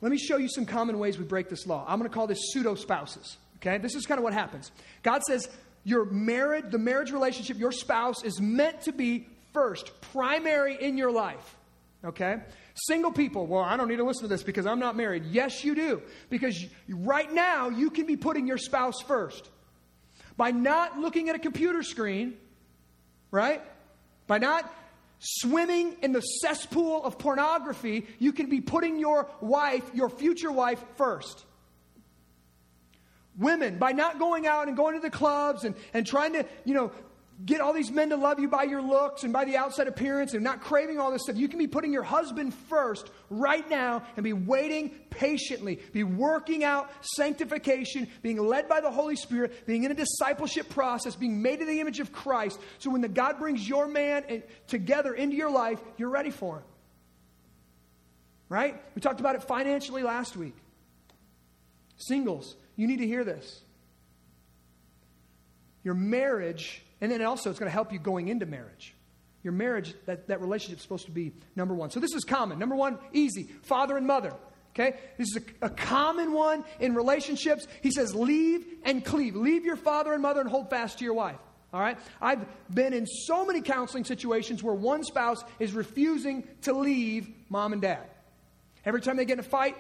Let 0.02 0.12
me 0.12 0.18
show 0.18 0.38
you 0.38 0.49
some 0.49 0.66
common 0.66 0.97
ways 0.97 1.18
we 1.18 1.26
break 1.26 1.47
this 1.47 1.68
law. 1.68 1.86
I'm 1.88 1.99
going 1.99 2.10
to 2.10 2.14
call 2.14 2.28
this 2.28 2.52
pseudo 2.52 2.76
spouses. 2.76 3.38
Okay? 3.58 3.78
This 3.78 3.95
is 3.95 4.06
kind 4.06 4.18
of 4.18 4.24
what 4.24 4.34
happens. 4.34 4.72
God 5.04 5.22
says 5.24 5.47
your 5.84 6.06
marriage, 6.06 6.66
the 6.70 6.80
marriage 6.80 7.12
relationship, 7.12 7.58
your 7.58 7.72
spouse 7.72 8.24
is 8.24 8.41
meant 8.41 8.82
to 8.82 8.91
be 8.91 9.28
first, 9.54 9.91
primary 10.14 10.76
in 10.82 10.97
your 10.97 11.12
life. 11.12 11.56
Okay? 12.04 12.38
Single 12.88 13.12
people, 13.12 13.45
well, 13.45 13.62
I 13.62 13.78
don't 13.78 13.88
need 13.88 13.97
to 13.97 14.04
listen 14.04 14.24
to 14.24 14.28
this 14.28 14.43
because 14.43 14.66
I'm 14.66 14.80
not 14.80 14.95
married. 14.95 15.26
Yes, 15.26 15.64
you 15.64 15.76
do. 15.76 16.02
Because 16.30 16.66
right 16.89 17.32
now, 17.32 17.70
you 17.70 17.91
can 17.91 18.08
be 18.08 18.18
putting 18.18 18.47
your 18.47 18.58
spouse 18.58 19.02
first. 19.02 19.49
By 20.38 20.52
not 20.52 20.97
looking 20.97 21.30
at 21.30 21.36
a 21.36 21.39
computer 21.39 21.84
screen, 21.84 22.36
right? 23.30 23.62
By 24.26 24.39
not 24.39 24.74
swimming 25.22 25.97
in 26.01 26.11
the 26.11 26.19
cesspool 26.19 27.05
of 27.05 27.19
pornography, 27.19 28.07
you 28.17 28.34
can 28.34 28.49
be 28.49 28.59
putting 28.59 28.97
your 28.97 29.30
wife, 29.39 29.84
your 29.93 30.09
future 30.09 30.51
wife, 30.51 30.84
first. 30.97 31.45
Women, 33.38 33.78
by 33.78 33.91
not 33.91 34.17
going 34.17 34.47
out 34.47 34.67
and 34.67 34.76
going 34.76 34.95
to 34.95 34.99
the 34.99 35.11
clubs 35.11 35.63
and, 35.63 35.76
and 35.93 36.05
trying 36.05 36.34
to, 36.34 36.45
you 36.65 36.74
know, 36.74 36.91
get 37.46 37.62
all 37.62 37.74
these 37.74 37.92
men 37.92 38.10
to 38.10 38.16
love 38.16 38.39
you 38.39 38.48
by 38.48 38.64
your 38.64 38.82
looks 38.82 39.24
and 39.24 39.34
by 39.34 39.46
the 39.46 39.58
outside 39.58 39.88
appearance 39.88 40.34
and 40.34 40.44
not 40.44 40.62
craving 40.62 41.00
all 41.00 41.12
this 41.12 41.24
stuff. 41.24 41.38
You 41.38 41.48
can 41.48 41.60
be 41.60 41.68
putting 41.68 41.94
your 41.94 42.04
husband 42.04 42.54
first 42.54 43.10
right 43.30 43.68
now 43.70 44.04
and 44.16 44.24
be 44.24 44.34
waiting 44.34 44.89
patiently, 45.10 45.80
be 45.94 46.04
working 46.04 46.64
out 46.64 46.92
sanctification, 47.02 48.08
being 48.22 48.38
led 48.38 48.68
by 48.68 48.82
the 48.82 48.92
Holy 48.92 49.16
Spirit, 49.16 49.66
being 49.66 49.84
in 49.84 49.92
a 49.92 49.96
discipleship 49.96 50.70
process, 50.70 51.16
being 51.16 51.42
made 51.42 51.62
in 51.62 51.68
the 51.68 51.80
image 51.80 52.00
of 52.00 52.12
Christ. 52.12 52.60
So 52.80 52.89
when 52.89 53.02
the 53.02 53.10
God 53.10 53.39
brings 53.39 53.68
your 53.68 53.88
man 53.88 54.44
together 54.68 55.14
into 55.14 55.36
your 55.36 55.52
life, 55.52 55.80
you're 55.98 56.10
ready 56.10 56.32
for 56.32 56.58
him. 56.58 56.64
Right? 58.50 58.82
We 58.96 59.02
talked 59.02 59.22
about 59.22 59.36
it 59.36 59.44
financially 59.44 60.04
last 60.04 60.36
week. 60.36 60.56
Singles, 61.98 62.56
you 62.76 62.88
need 62.88 62.98
to 62.98 63.08
hear 63.08 63.24
this. 63.24 63.62
Your 65.84 65.94
marriage 65.94 66.84
and 67.02 67.12
then 67.12 67.22
also, 67.24 67.49
it's 67.49 67.60
going 67.60 67.70
to 67.70 67.74
help 67.74 67.91
you 67.91 67.99
going 67.99 68.28
into 68.28 68.45
marriage. 68.45 68.93
Your 69.43 69.54
marriage, 69.54 69.95
that, 70.06 70.28
that 70.28 70.39
relationship 70.39 70.78
is 70.78 70.84
supposed 70.84 71.06
to 71.06 71.12
be 71.12 71.34
number 71.56 71.74
one. 71.74 71.89
So 71.89 71.99
this 71.99 72.14
is 72.14 72.24
common. 72.24 72.60
Number 72.60 72.76
one, 72.76 72.99
easy 73.12 73.49
father 73.64 73.97
and 73.97 74.06
mother. 74.06 74.34
Okay? 74.76 74.97
This 75.18 75.30
is 75.36 75.38
a, 75.38 75.66
a, 75.66 75.70
common 75.70 76.32
one 76.32 76.64
in 76.80 76.93
relationships. 76.93 77.68
He 77.82 77.91
says, 77.91 78.16
leave 78.16 78.66
and 78.84 79.04
cleave. 79.04 79.36
Leave 79.36 79.66
your 79.66 79.76
father 79.76 80.14
and 80.14 80.22
mother 80.22 80.41
and 80.41 80.49
hold 80.49 80.70
fast 80.70 80.99
to 80.99 81.06
your 81.06 81.16
wife. 81.16 81.39
All 81.74 81.82
right? 81.82 81.97
I've 82.22 82.45
been 82.74 82.93
in 82.93 83.08
so 83.08 83.45
many 83.45 83.62
counseling 83.62 84.06
situations 84.06 84.62
where 84.62 84.76
one 84.76 85.04
spouse 85.04 85.43
is 85.60 85.74
refusing 85.74 86.47
to 86.62 86.74
leave 86.74 87.28
mom 87.49 87.74
and 87.74 87.82
dad. 87.82 88.08
Every 88.86 89.02
time 89.02 89.18
they 89.18 89.26
get 89.26 89.34
in 89.34 89.39
a 89.39 89.43
fight, 89.43 89.76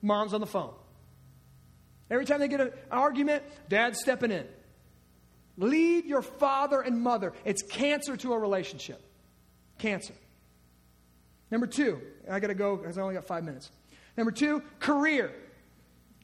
mom's 0.00 0.32
on 0.32 0.40
the 0.40 0.46
phone. 0.46 0.72
Every 2.10 2.24
time 2.24 2.40
they 2.40 2.48
get 2.48 2.60
an 2.60 2.72
argument, 2.90 3.42
dad's 3.68 4.00
stepping 4.00 4.30
in. 4.30 4.46
Leave 5.56 6.06
your 6.06 6.22
father 6.22 6.80
and 6.80 7.00
mother. 7.00 7.32
It's 7.44 7.62
cancer 7.62 8.16
to 8.16 8.32
a 8.32 8.38
relationship. 8.38 9.02
Cancer. 9.78 10.14
Number 11.50 11.66
two, 11.66 12.00
I 12.30 12.40
got 12.40 12.48
to 12.48 12.54
go 12.54 12.76
because 12.76 12.98
I 12.98 13.02
only 13.02 13.14
got 13.14 13.26
five 13.26 13.44
minutes. 13.44 13.70
Number 14.16 14.32
two, 14.32 14.62
career. 14.80 15.32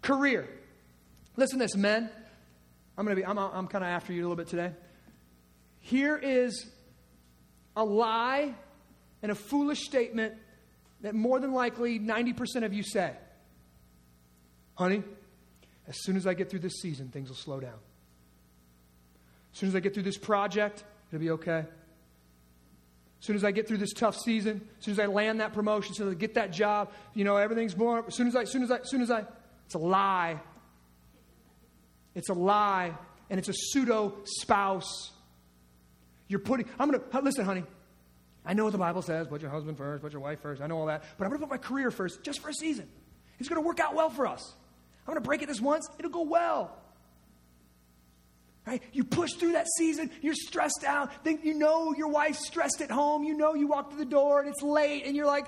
Career. 0.03 0.49
Listen 1.37 1.59
to 1.59 1.65
this, 1.65 1.77
men. 1.77 2.11
I'm 2.97 3.05
going 3.07 3.17
to 3.17 3.23
be, 3.23 3.27
I'm, 3.27 3.39
I'm 3.39 3.69
kind 3.69 3.85
of 3.85 3.91
after 3.91 4.13
you 4.13 4.21
a 4.21 4.25
little 4.25 4.37
bit 4.37 4.49
today. 4.49 4.73
Here 5.81 6.17
is 6.17 6.67
a 7.77 7.85
lie 7.85 8.55
and 9.23 9.33
a 9.33 9.35
foolish 9.35 9.85
statement 9.85 10.35
that 11.01 11.15
more 11.15 11.41
than 11.41 11.53
likely 11.53 11.99
90% 11.99 12.65
of 12.65 12.73
you 12.73 12.83
say. 12.83 13.13
Honey, 14.75 15.03
as 15.87 16.03
soon 16.03 16.17
as 16.17 16.27
I 16.27 16.35
get 16.35 16.51
through 16.51 16.61
this 16.61 16.81
season, 16.81 17.09
things 17.09 17.29
will 17.29 17.37
slow 17.37 17.61
down. 17.61 17.79
As 19.53 19.59
soon 19.59 19.69
as 19.69 19.77
I 19.77 19.81
get 19.81 19.95
through 19.95 20.05
this 20.05 20.19
project, 20.19 20.85
it'll 21.11 21.21
be 21.21 21.31
okay. 21.31 21.65
As 23.23 23.27
soon 23.27 23.37
as 23.37 23.45
I 23.45 23.53
get 23.53 23.69
through 23.69 23.79
this 23.79 23.93
tough 23.93 24.17
season, 24.17 24.63
as 24.79 24.85
soon 24.85 24.93
as 24.93 24.99
I 24.99 25.07
land 25.07 25.41
that 25.41 25.53
promotion, 25.53 25.93
as 25.93 25.99
soon 25.99 26.09
as 26.09 26.15
I 26.15 26.17
get 26.17 26.35
that 26.35 26.51
job, 26.51 26.91
you 27.15 27.23
know, 27.25 27.37
everything's 27.37 27.75
up. 27.75 28.09
As 28.09 28.17
soon 28.17 28.27
as 28.27 28.35
I, 28.35 28.43
as 28.43 28.51
soon 28.51 28.63
as 28.63 28.71
I, 28.71 28.79
as 28.79 28.91
soon 28.91 29.01
as 29.01 29.11
I, 29.11 29.25
it's 29.67 29.75
a 29.77 29.79
lie. 29.79 30.41
It's 32.15 32.29
a 32.31 32.35
lie, 32.35 32.93
and 33.31 33.39
it's 33.39 33.49
a 33.49 33.55
pseudo 33.55 34.15
spouse. 34.25 35.13
You're 36.29 36.41
putting, 36.41 36.67
I'm 36.79 36.91
going 36.91 37.01
to, 37.01 37.17
uh, 37.17 37.21
listen, 37.21 37.45
honey, 37.45 37.65
I 38.45 38.55
know 38.55 38.65
what 38.65 38.73
the 38.73 38.79
Bible 38.79 39.03
says 39.03 39.29
put 39.29 39.41
your 39.41 39.51
husband 39.51 39.79
first, 39.79 40.03
put 40.03 40.13
your 40.13 40.21
wife 40.21 40.41
first. 40.41 40.61
I 40.61 40.67
know 40.67 40.79
all 40.79 40.87
that. 40.87 41.05
But 41.17 41.25
I'm 41.25 41.31
going 41.31 41.41
to 41.41 41.47
put 41.47 41.51
my 41.51 41.59
career 41.59 41.91
first 41.91 42.25
just 42.25 42.41
for 42.41 42.49
a 42.49 42.55
season. 42.55 42.89
It's 43.39 43.49
going 43.49 43.63
to 43.63 43.67
work 43.67 43.81
out 43.81 43.95
well 43.95 44.11
for 44.11 44.27
us. 44.27 44.53
I'm 45.07 45.15
going 45.15 45.23
to 45.23 45.27
break 45.27 45.43
it 45.43 45.47
this 45.47 45.61
once, 45.61 45.89
it'll 45.99 46.11
go 46.11 46.23
well. 46.23 46.77
Right? 48.67 48.83
You 48.93 49.03
push 49.05 49.33
through 49.33 49.53
that 49.53 49.67
season, 49.77 50.11
you're 50.21 50.35
stressed 50.35 50.85
out. 50.87 51.25
Think 51.25 51.45
you 51.45 51.55
know 51.55 51.95
your 51.95 52.09
wife's 52.09 52.47
stressed 52.47 52.81
at 52.81 52.91
home. 52.91 53.25
You 53.25 53.37
know 53.37 53.55
you 53.55 53.67
walk 53.67 53.91
to 53.91 53.97
the 53.97 54.05
door 54.05 54.41
and 54.41 54.49
it's 54.49 54.63
late, 54.63 55.05
and 55.05 55.17
you're 55.17 55.27
like, 55.27 55.47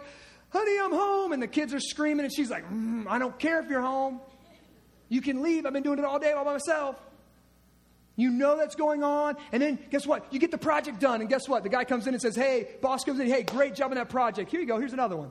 honey, 0.51 0.79
I'm 0.81 0.93
home. 0.93 1.33
And 1.33 1.43
the 1.43 1.47
kids 1.47 1.73
are 1.75 1.81
screaming, 1.81 2.25
and 2.25 2.35
she's 2.35 2.51
like, 2.51 2.69
mm, 2.69 3.07
I 3.09 3.19
don't 3.19 3.39
care 3.39 3.61
if 3.61 3.69
you're 3.69 3.83
home. 3.83 4.21
You 5.09 5.21
can 5.21 5.43
leave. 5.43 5.65
I've 5.65 5.73
been 5.73 5.83
doing 5.83 5.99
it 5.99 6.05
all 6.05 6.19
day 6.19 6.33
all 6.33 6.45
by 6.45 6.53
myself. 6.53 7.01
You 8.17 8.31
know 8.31 8.57
that's 8.57 8.77
going 8.77 9.03
on. 9.03 9.37
And 9.53 9.63
then 9.63 9.79
guess 9.91 10.07
what? 10.07 10.33
You 10.33 10.39
get 10.39 10.51
the 10.51 10.59
project 10.59 11.01
done. 11.01 11.21
And 11.21 11.29
guess 11.29 11.49
what? 11.49 11.63
The 11.63 11.69
guy 11.69 11.85
comes 11.85 12.07
in 12.07 12.15
and 12.15 12.23
says, 12.23 12.37
Hey, 12.37 12.69
boss 12.81 13.05
comes 13.05 13.19
in, 13.19 13.27
hey, 13.27 13.43
great 13.43 13.75
job 13.75 13.91
on 13.91 13.97
that 13.97 14.09
project. 14.09 14.51
Here 14.51 14.61
you 14.61 14.67
go. 14.67 14.79
Here's 14.79 14.93
another 14.93 15.17
one. 15.17 15.31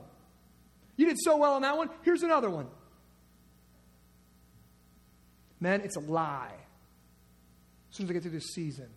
You 0.96 1.06
did 1.06 1.18
so 1.18 1.36
well 1.36 1.54
on 1.54 1.62
that 1.62 1.76
one. 1.76 1.90
Here's 2.02 2.22
another 2.22 2.50
one. 2.50 2.66
Man, 5.60 5.80
it's 5.80 5.96
a 5.96 6.00
lie. 6.00 6.52
As 7.94 7.98
soon 7.98 8.06
as 8.06 8.10
I 8.10 8.12
get 8.14 8.22
through 8.22 8.32
this 8.32 8.52
season, 8.54 8.88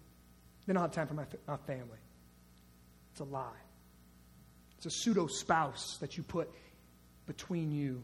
then 0.65 0.75
I'll 0.75 0.81
have 0.81 0.91
time 0.91 1.05
for 1.05 1.13
my, 1.13 1.25
my 1.47 1.57
family. 1.67 1.99
It's 3.11 3.19
a 3.19 3.25
lie. 3.25 3.45
It's 4.77 4.87
a 4.87 4.89
pseudo 4.89 5.27
spouse 5.27 5.97
that 5.99 6.17
you 6.17 6.23
put 6.23 6.49
between 7.27 7.71
you. 7.71 8.01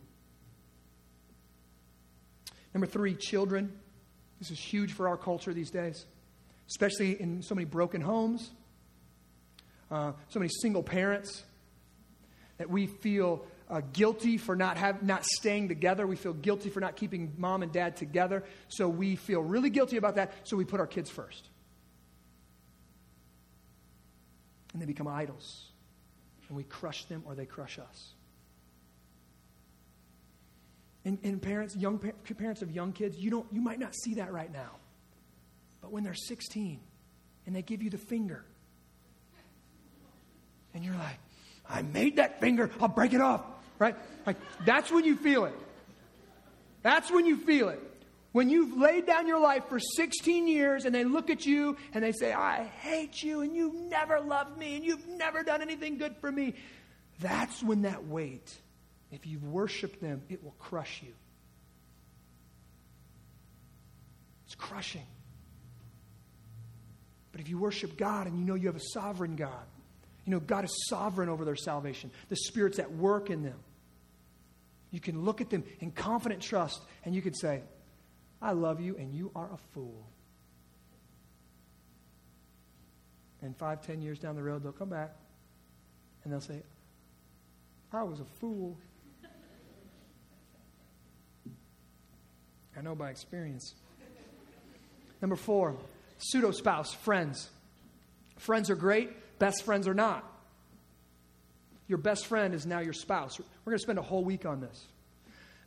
Number 2.75 2.85
three, 2.85 3.15
children. 3.15 3.73
This 4.37 4.51
is 4.51 4.59
huge 4.59 4.93
for 4.93 5.07
our 5.07 5.17
culture 5.17 5.51
these 5.51 5.71
days, 5.71 6.05
especially 6.69 7.19
in 7.19 7.41
so 7.41 7.55
many 7.55 7.65
broken 7.65 7.99
homes, 7.99 8.51
uh, 9.89 10.11
so 10.29 10.39
many 10.39 10.51
single 10.61 10.83
parents, 10.83 11.43
that 12.59 12.69
we 12.69 12.85
feel 12.85 13.47
uh, 13.69 13.81
guilty 13.93 14.37
for 14.37 14.55
not, 14.55 14.77
have, 14.77 15.03
not 15.03 15.25
staying 15.25 15.67
together. 15.67 16.05
We 16.05 16.15
feel 16.15 16.33
guilty 16.33 16.69
for 16.69 16.79
not 16.79 16.95
keeping 16.95 17.33
mom 17.37 17.63
and 17.63 17.71
dad 17.71 17.95
together. 17.97 18.43
So 18.67 18.87
we 18.87 19.15
feel 19.15 19.41
really 19.41 19.69
guilty 19.69 19.97
about 19.97 20.15
that, 20.15 20.33
so 20.43 20.57
we 20.57 20.65
put 20.65 20.79
our 20.79 20.87
kids 20.87 21.09
first. 21.09 21.49
And 24.73 24.81
they 24.81 24.85
become 24.85 25.07
idols. 25.07 25.71
And 26.47 26.57
we 26.57 26.63
crush 26.63 27.05
them 27.05 27.23
or 27.25 27.35
they 27.35 27.45
crush 27.45 27.79
us. 27.79 28.13
And, 31.05 31.17
and 31.23 31.41
parents, 31.41 31.75
young 31.75 31.99
parents 32.37 32.61
of 32.61 32.71
young 32.71 32.93
kids, 32.93 33.17
you, 33.17 33.29
don't, 33.29 33.45
you 33.51 33.61
might 33.61 33.79
not 33.79 33.93
see 33.93 34.15
that 34.15 34.31
right 34.31 34.51
now. 34.51 34.71
But 35.81 35.91
when 35.91 36.03
they're 36.03 36.13
16 36.13 36.79
and 37.45 37.55
they 37.55 37.61
give 37.61 37.83
you 37.83 37.89
the 37.89 37.97
finger, 37.97 38.45
and 40.73 40.83
you're 40.83 40.95
like, 40.95 41.19
I 41.69 41.81
made 41.81 42.17
that 42.17 42.39
finger, 42.39 42.69
I'll 42.79 42.87
break 42.87 43.13
it 43.13 43.21
off, 43.21 43.41
right? 43.79 43.95
Like, 44.25 44.37
that's 44.65 44.91
when 44.91 45.05
you 45.05 45.15
feel 45.15 45.45
it. 45.45 45.55
That's 46.81 47.09
when 47.09 47.25
you 47.25 47.37
feel 47.37 47.69
it. 47.69 47.79
When 48.33 48.49
you've 48.49 48.77
laid 48.77 49.05
down 49.05 49.27
your 49.27 49.39
life 49.39 49.63
for 49.69 49.79
16 49.79 50.47
years 50.47 50.85
and 50.85 50.93
they 50.93 51.03
look 51.03 51.29
at 51.29 51.45
you 51.45 51.77
and 51.93 52.03
they 52.03 52.11
say, 52.11 52.33
I 52.33 52.63
hate 52.63 53.21
you 53.21 53.41
and 53.41 53.55
you've 53.55 53.75
never 53.75 54.19
loved 54.19 54.57
me 54.57 54.75
and 54.75 54.83
you've 54.83 55.07
never 55.07 55.43
done 55.43 55.61
anything 55.61 55.97
good 55.97 56.15
for 56.19 56.31
me, 56.31 56.55
that's 57.19 57.61
when 57.61 57.83
that 57.83 58.07
weight 58.07 58.59
if 59.13 59.27
you've 59.27 59.43
worshiped 59.43 60.01
them, 60.01 60.23
it 60.27 60.43
will 60.43 60.55
crush 60.57 61.03
you. 61.03 61.13
It's 64.47 64.55
crushing. 64.55 65.05
But 67.31 67.39
if 67.39 67.47
you 67.47 67.59
worship 67.59 67.95
God 67.95 68.25
and 68.25 68.39
you 68.39 68.43
know 68.43 68.55
you 68.55 68.67
have 68.67 68.75
a 68.75 68.89
sovereign 68.91 69.35
God, 69.35 69.65
you 70.25 70.31
know 70.31 70.39
God 70.39 70.65
is 70.65 70.87
sovereign 70.89 71.29
over 71.29 71.45
their 71.45 71.55
salvation, 71.55 72.11
the 72.29 72.35
Spirit's 72.35 72.79
at 72.79 72.91
work 72.91 73.29
in 73.29 73.43
them. 73.43 73.59
You 74.91 74.99
can 74.99 75.23
look 75.23 75.41
at 75.41 75.49
them 75.49 75.63
in 75.79 75.91
confident 75.91 76.41
trust 76.41 76.81
and 77.03 77.15
you 77.15 77.21
can 77.21 77.33
say, 77.33 77.61
I 78.41 78.51
love 78.51 78.79
you 78.79 78.95
and 78.95 79.13
you 79.13 79.31
are 79.35 79.49
a 79.51 79.57
fool. 79.73 80.07
And 83.41 83.57
five, 83.57 83.81
ten 83.85 84.01
years 84.01 84.19
down 84.19 84.35
the 84.35 84.43
road, 84.43 84.63
they'll 84.63 84.71
come 84.71 84.89
back 84.89 85.15
and 86.23 86.31
they'll 86.31 86.41
say, 86.41 86.61
I 87.91 88.03
was 88.03 88.19
a 88.19 88.25
fool. 88.39 88.77
I 92.77 92.81
know 92.81 92.95
by 92.95 93.09
experience. 93.09 93.75
Number 95.21 95.35
four, 95.35 95.75
pseudo 96.17 96.51
spouse, 96.51 96.93
friends. 96.93 97.49
Friends 98.37 98.69
are 98.69 98.75
great, 98.75 99.11
best 99.43 99.63
friends 99.63 99.89
are 99.89 99.93
not. 99.93 100.23
Your 101.89 101.97
best 101.97 102.27
friend 102.27 102.53
is 102.53 102.65
now 102.65 102.79
your 102.79 102.93
spouse. 102.93 103.37
We're 103.37 103.71
going 103.71 103.77
to 103.77 103.83
spend 103.83 103.99
a 103.99 104.01
whole 104.01 104.23
week 104.23 104.45
on 104.45 104.61
this. 104.61 104.87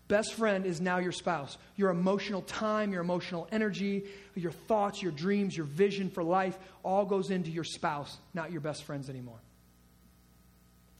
Best 0.08 0.32
friend 0.32 0.64
is 0.64 0.80
now 0.80 0.96
your 0.96 1.12
spouse. 1.12 1.58
Your 1.76 1.90
emotional 1.90 2.40
time, 2.40 2.90
your 2.90 3.02
emotional 3.02 3.46
energy, 3.52 4.04
your 4.34 4.52
thoughts, 4.52 5.02
your 5.02 5.12
dreams, 5.12 5.54
your 5.54 5.66
vision 5.66 6.08
for 6.08 6.22
life 6.22 6.58
all 6.82 7.04
goes 7.04 7.30
into 7.30 7.50
your 7.50 7.64
spouse, 7.64 8.16
not 8.32 8.50
your 8.50 8.62
best 8.62 8.82
friends 8.84 9.10
anymore. 9.10 9.40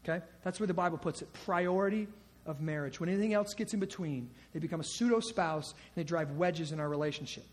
Okay? 0.07 0.23
That's 0.43 0.59
where 0.59 0.67
the 0.67 0.75
Bible 0.75 0.99
puts 0.99 1.23
it. 1.23 1.33
Priority 1.45 2.07
of 2.45 2.61
marriage. 2.61 2.99
When 2.99 3.09
anything 3.09 3.33
else 3.33 3.55
gets 3.55 3.73
in 3.73 3.79
between, 3.79 4.29
they 4.53 4.59
become 4.59 4.81
a 4.81 4.83
pseudo 4.83 5.19
spouse 5.19 5.71
and 5.71 5.95
they 5.95 6.03
drive 6.03 6.29
wedges 6.33 6.71
in 6.71 6.79
our 6.79 6.87
relationship. 6.87 7.45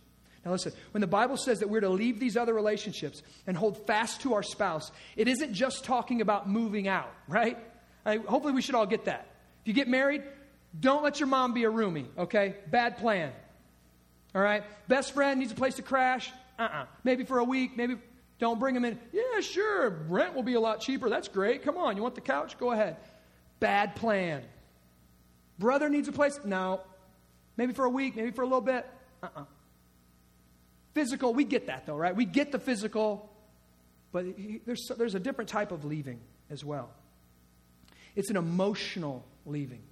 Now, 0.45 0.53
listen, 0.53 0.73
when 0.91 1.01
the 1.01 1.07
Bible 1.07 1.37
says 1.37 1.61
that 1.61 1.71
we're 1.71 1.81
to 1.81 1.89
leave 1.89 2.21
these 2.21 2.37
other 2.37 2.53
relationships 2.53 3.23
and 3.47 3.57
hold 3.57 3.87
fast 3.87 4.21
to 4.23 4.35
our 4.35 4.43
spouse, 4.43 4.93
it 5.17 5.27
isn't 5.27 5.55
just 5.55 5.85
talking 5.85 6.21
about 6.21 6.49
moving 6.49 6.87
out, 6.87 7.11
right? 7.29 7.59
I, 8.05 8.19
hopefully, 8.19 8.53
we 8.53 8.61
should 8.61 8.75
all 8.75 8.87
get 8.87 9.07
that. 9.07 9.27
If 9.63 9.69
you 9.69 9.73
get 9.73 9.89
married, 9.89 10.23
don't 10.79 11.03
let 11.03 11.21
your 11.21 11.29
mom 11.29 11.55
be 11.55 11.65
a 11.65 11.71
roomie, 11.71 12.07
okay? 12.19 12.57
Bad 12.71 12.99
plan. 12.99 13.33
All 14.35 14.43
right? 14.43 14.65
Best 14.89 15.15
friend 15.15 15.41
needs 15.41 15.53
a 15.53 15.55
place 15.55 15.77
to 15.77 15.83
crash. 15.83 16.31
Uh 16.59 16.63
uh-uh. 16.63 16.83
uh 16.83 16.87
Maybe 17.05 17.25
for 17.25 17.39
a 17.39 17.45
week, 17.45 17.77
maybe 17.77 17.97
don't 18.39 18.59
bring 18.59 18.75
him 18.75 18.85
in. 18.85 18.99
Yeah, 19.13 19.41
sure. 19.41 19.91
Rent 20.09 20.35
will 20.35 20.43
be 20.43 20.55
a 20.55 20.61
lot 20.61 20.81
cheaper. 20.81 21.09
That's 21.09 21.29
great. 21.29 21.63
Come 21.63 21.77
on. 21.77 21.97
You 21.97 22.03
want 22.03 22.17
the 22.17 22.21
couch? 22.21 22.59
Go 22.59 22.73
ahead. 22.73 22.97
Bad 23.61 23.95
plan. 23.97 24.43
Brother 25.59 25.89
needs 25.89 26.09
a 26.09 26.13
place? 26.13 26.39
No. 26.45 26.81
Maybe 27.57 27.73
for 27.73 27.85
a 27.85 27.91
week, 27.91 28.17
maybe 28.17 28.33
for 28.33 28.43
a 28.43 28.47
little 28.47 28.61
bit. 28.61 28.87
Uh 29.23 29.27
uh-uh. 29.27 29.41
uh 29.43 29.45
Physical, 30.95 31.35
we 31.35 31.45
get 31.45 31.67
that 31.67 31.87
though, 31.87 31.97
right? 31.97 32.15
We 32.15 32.25
get 32.25 32.53
the 32.53 32.59
physical, 32.59 33.29
but 34.13 34.25
there's, 34.65 34.89
there's 34.97 35.17
a 35.17 35.21
different 35.21 35.51
type 35.51 35.73
of 35.73 35.85
leaving 35.85 36.21
as 36.51 36.65
well. 36.65 36.91
It's 38.15 38.31
an 38.31 38.37
emotional 38.37 39.27
leaving, 39.45 39.83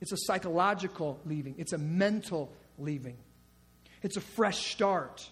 it's 0.00 0.12
a 0.12 0.16
psychological 0.16 1.20
leaving, 1.26 1.54
it's 1.58 1.74
a 1.74 1.78
mental 1.78 2.50
leaving, 2.78 3.16
it's 4.02 4.16
a 4.16 4.22
fresh 4.22 4.72
start. 4.72 5.28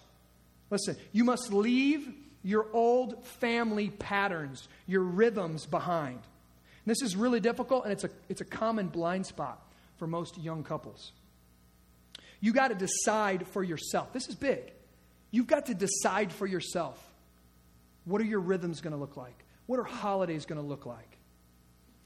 Listen, 0.69 0.95
you 1.11 1.23
must 1.23 1.51
leave 1.51 2.07
your 2.43 2.67
old 2.71 3.25
family 3.25 3.89
patterns, 3.89 4.67
your 4.87 5.01
rhythms 5.01 5.65
behind. 5.65 6.15
And 6.15 6.85
this 6.85 7.01
is 7.01 7.15
really 7.15 7.39
difficult, 7.39 7.83
and 7.83 7.91
it's 7.91 8.03
a, 8.03 8.09
it's 8.29 8.41
a 8.41 8.45
common 8.45 8.87
blind 8.87 9.25
spot 9.25 9.61
for 9.97 10.07
most 10.07 10.37
young 10.37 10.63
couples. 10.63 11.11
You 12.39 12.53
got 12.53 12.69
to 12.69 12.75
decide 12.75 13.47
for 13.47 13.63
yourself. 13.63 14.13
This 14.13 14.27
is 14.27 14.35
big. 14.35 14.71
You've 15.31 15.47
got 15.47 15.67
to 15.67 15.73
decide 15.73 16.31
for 16.31 16.45
yourself. 16.45 17.01
What 18.05 18.21
are 18.21 18.25
your 18.25 18.39
rhythms 18.39 18.81
going 18.81 18.93
to 18.93 18.99
look 18.99 19.17
like? 19.17 19.45
What 19.65 19.79
are 19.79 19.83
holidays 19.83 20.45
going 20.45 20.61
to 20.61 20.67
look 20.67 20.85
like? 20.85 21.17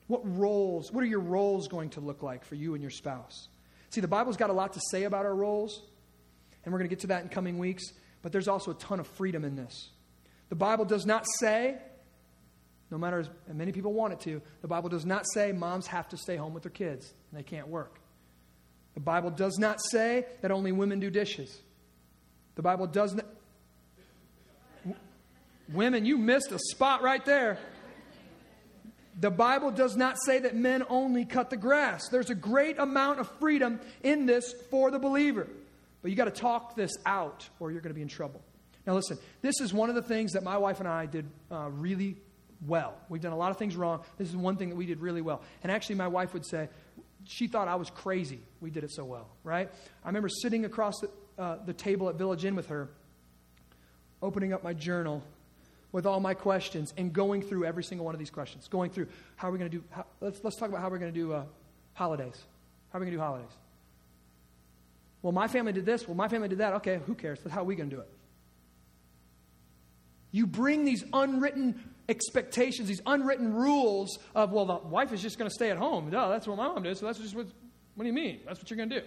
What 0.08 0.22
roles, 0.38 0.92
what 0.92 1.04
are 1.04 1.08
your 1.08 1.20
roles 1.20 1.68
going 1.68 1.90
to 1.92 2.00
look 2.00 2.22
like 2.22 2.46
for 2.46 2.56
you 2.56 2.74
and 2.74 2.82
your 2.82 2.92
spouse? 2.92 3.48
See, 3.90 4.02
the 4.02 4.08
Bible's 4.08 4.38
got 4.38 4.50
a 4.50 4.54
lot 4.54 4.74
to 4.74 4.82
say 4.92 5.04
about 5.04 5.26
our 5.26 5.34
roles, 5.34 5.82
and 6.64 6.72
we're 6.72 6.80
going 6.80 6.90
to 6.90 6.96
get 6.96 7.02
to 7.02 7.08
that 7.08 7.24
in 7.24 7.30
coming 7.30 7.58
weeks, 7.58 7.84
but 8.22 8.32
there's 8.32 8.48
also 8.48 8.72
a 8.72 8.76
ton 8.76 9.00
of 9.00 9.08
freedom 9.08 9.44
in 9.44 9.56
this. 9.56 9.90
The 10.50 10.56
Bible 10.56 10.86
does 10.86 11.06
not 11.06 11.26
say 11.40 11.78
no 12.92 12.98
matter 12.98 13.20
as 13.20 13.30
many 13.52 13.72
people 13.72 13.94
want 13.94 14.14
it 14.14 14.20
to, 14.22 14.42
the 14.62 14.68
Bible 14.68 14.90
does 14.90 15.06
not 15.06 15.26
say 15.34 15.52
moms 15.52 15.88
have 15.88 16.08
to 16.10 16.18
stay 16.18 16.36
home 16.36 16.54
with 16.54 16.64
their 16.64 16.72
kids 16.72 17.14
and 17.32 17.40
they 17.40 17.44
can't 17.44 17.68
work. 17.68 18.00
The 18.94 19.00
Bible 19.00 19.32
does 19.32 19.58
not 19.58 19.82
say 19.92 20.26
that 20.42 20.52
only 20.52 20.72
women 20.72 21.00
do 21.00 21.10
dishes. 21.10 21.60
The 22.56 22.62
Bible 22.62 22.88
does 22.88 23.14
not. 23.14 23.26
Women, 25.74 26.06
you 26.06 26.18
missed 26.18 26.52
a 26.52 26.60
spot 26.60 27.02
right 27.02 27.24
there. 27.26 27.58
The 29.20 29.32
Bible 29.32 29.72
does 29.72 29.96
not 29.96 30.18
say 30.24 30.40
that 30.40 30.56
men 30.56 30.84
only 30.90 31.26
cut 31.26 31.50
the 31.50 31.58
grass. 31.58 32.10
There's 32.10 32.30
a 32.30 32.36
great 32.36 32.78
amount 32.78 33.20
of 33.20 33.30
freedom 33.40 33.80
in 34.04 34.26
this 34.26 34.54
for 34.70 34.92
the 34.92 35.00
believer. 35.00 35.48
But 36.02 36.12
you 36.12 36.18
got 36.18 36.26
to 36.26 36.32
talk 36.32 36.76
this 36.76 36.92
out 37.06 37.48
or 37.60 37.72
you're 37.72 37.82
going 37.82 37.92
to 37.92 37.96
be 37.96 38.02
in 38.02 38.10
trouble. 38.10 38.42
Now, 38.86 38.94
listen, 38.94 39.18
this 39.42 39.60
is 39.62 39.74
one 39.74 39.90
of 39.90 39.96
the 39.96 40.02
things 40.02 40.34
that 40.34 40.44
my 40.44 40.58
wife 40.58 40.80
and 40.80 40.88
I 40.88 41.08
did 41.08 41.26
uh, 41.52 41.70
really 41.72 42.18
well. 42.68 42.94
We've 43.10 43.22
done 43.22 43.32
a 43.32 43.38
lot 43.38 43.52
of 43.52 43.58
things 43.58 43.76
wrong. 43.76 44.02
This 44.18 44.30
is 44.30 44.36
one 44.36 44.58
thing 44.58 44.70
that 44.70 44.76
we 44.76 44.86
did 44.86 45.00
really 45.00 45.22
well. 45.22 45.42
And 45.64 45.72
actually, 45.72 45.96
my 45.96 46.08
wife 46.08 46.34
would 46.34 46.46
say, 46.46 46.70
she 47.24 47.48
thought 47.48 47.68
I 47.68 47.76
was 47.76 47.90
crazy. 47.90 48.40
We 48.62 48.70
did 48.70 48.84
it 48.84 48.92
so 48.92 49.04
well, 49.04 49.28
right? 49.44 49.72
I 50.04 50.08
remember 50.08 50.30
sitting 50.30 50.66
across 50.66 51.00
the, 51.00 51.10
uh, 51.38 51.58
the 51.66 51.74
table 51.74 52.10
at 52.10 52.16
Village 52.16 52.46
Inn 52.46 52.56
with 52.56 52.68
her, 52.68 52.90
opening 54.22 54.54
up 54.54 54.64
my 54.64 54.74
journal 54.74 55.24
with 55.92 56.06
all 56.06 56.20
my 56.20 56.34
questions 56.34 56.94
and 56.98 57.14
going 57.14 57.42
through 57.42 57.66
every 57.66 57.84
single 57.84 58.06
one 58.06 58.14
of 58.14 58.20
these 58.20 58.30
questions. 58.30 58.68
Going 58.68 58.90
through 58.90 59.08
how 59.38 59.48
are 59.50 59.52
we 59.52 59.58
going 59.58 59.72
to 59.72 59.78
do, 59.78 59.84
how, 59.92 60.06
let's, 60.20 60.44
let's 60.44 60.58
talk 60.58 60.70
about 60.70 60.82
how 60.82 60.90
we're 60.90 60.98
going 60.98 61.14
to 61.14 61.20
do 61.20 61.34
uh, 61.34 61.44
holidays. 61.94 62.42
How 62.92 62.98
are 62.98 63.02
we 63.02 63.06
going 63.06 63.14
to 63.14 63.18
do 63.18 63.24
holidays? 63.24 63.52
Well, 65.22 65.32
my 65.32 65.48
family 65.48 65.74
did 65.74 65.86
this. 65.86 66.08
Well, 66.08 66.16
my 66.16 66.28
family 66.28 66.50
did 66.50 66.58
that. 66.58 66.74
Okay, 66.74 67.00
who 67.06 67.16
cares? 67.16 67.40
But 67.42 67.52
how 67.52 67.62
are 67.62 67.66
we 67.66 67.76
going 67.76 67.90
to 67.90 67.96
do 67.96 68.02
it? 68.02 68.10
You 70.32 70.46
bring 70.46 70.84
these 70.84 71.04
unwritten 71.14 71.82
expectations, 72.10 72.88
these 72.88 73.02
unwritten 73.06 73.54
rules 73.54 74.20
of, 74.36 74.52
well, 74.52 74.66
the 74.66 74.76
wife 74.76 75.14
is 75.14 75.22
just 75.22 75.38
going 75.38 75.50
to 75.50 75.54
stay 75.54 75.72
at 75.72 75.78
home. 75.78 76.10
No, 76.10 76.30
that's 76.30 76.46
what 76.46 76.58
my 76.58 76.68
mom 76.68 76.84
did, 76.84 76.98
so 76.98 77.06
that's 77.06 77.20
just 77.20 77.36
what, 77.36 77.48
what 77.96 78.04
do 78.04 78.08
you 78.08 78.14
mean? 78.14 78.42
That's 78.46 78.60
what 78.60 78.70
you're 78.70 78.78
going 78.78 78.90
to 78.90 79.00
do. 79.00 79.06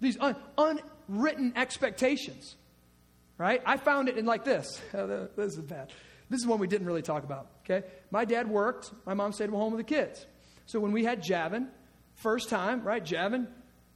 These 0.00 0.18
un, 0.20 0.36
unwritten 0.56 1.52
expectations, 1.56 2.56
right? 3.36 3.62
I 3.66 3.76
found 3.76 4.08
it 4.08 4.16
in 4.16 4.26
like 4.26 4.44
this. 4.44 4.80
This 4.92 5.56
is 5.56 5.60
bad. 5.60 5.92
This 6.30 6.40
is 6.40 6.46
one 6.46 6.58
we 6.58 6.66
didn't 6.66 6.86
really 6.86 7.02
talk 7.02 7.24
about, 7.24 7.48
okay? 7.64 7.86
My 8.10 8.24
dad 8.24 8.48
worked. 8.48 8.92
My 9.06 9.14
mom 9.14 9.32
stayed 9.32 9.50
home 9.50 9.72
with 9.72 9.86
the 9.86 9.94
kids. 9.94 10.26
So 10.66 10.78
when 10.78 10.92
we 10.92 11.04
had 11.04 11.22
Javin, 11.22 11.68
first 12.16 12.50
time, 12.50 12.82
right? 12.82 13.02
Javin 13.02 13.46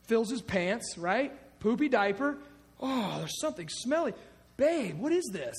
fills 0.07 0.31
his 0.31 0.41
pants, 0.41 0.97
right? 0.97 1.33
Poopy 1.61 1.89
diaper. 1.89 2.39
Oh, 2.81 3.17
there's 3.19 3.39
something 3.39 3.69
smelly. 3.69 4.15
Babe, 4.57 4.99
what 4.99 5.13
is 5.13 5.29
this? 5.33 5.55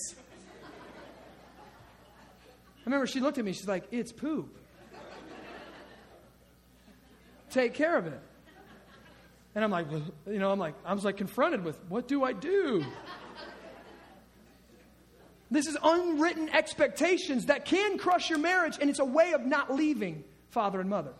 I 2.83 2.85
remember 2.85 3.07
she 3.07 3.21
looked 3.21 3.37
at 3.37 3.45
me, 3.45 3.53
she's 3.53 3.67
like, 3.67 3.85
It's 3.91 4.11
poop. 4.11 4.57
Take 7.49 7.75
care 7.75 7.97
of 7.97 8.07
it. 8.07 8.19
And 9.55 9.63
I'm 9.63 9.71
like, 9.71 9.87
you 10.25 10.39
know, 10.39 10.51
I'm 10.51 10.59
like, 10.59 10.73
I 10.83 10.93
was 10.93 11.05
like 11.05 11.17
confronted 11.17 11.63
with, 11.63 11.79
what 11.87 12.07
do 12.07 12.23
I 12.23 12.33
do? 12.33 12.83
This 15.51 15.67
is 15.67 15.77
unwritten 15.83 16.49
expectations 16.49 17.45
that 17.45 17.65
can 17.65 17.99
crush 17.99 18.31
your 18.31 18.39
marriage, 18.39 18.77
and 18.81 18.89
it's 18.89 18.99
a 18.99 19.05
way 19.05 19.33
of 19.33 19.45
not 19.45 19.71
leaving 19.71 20.23
father 20.49 20.81
and 20.81 20.89
mother. 20.89 21.13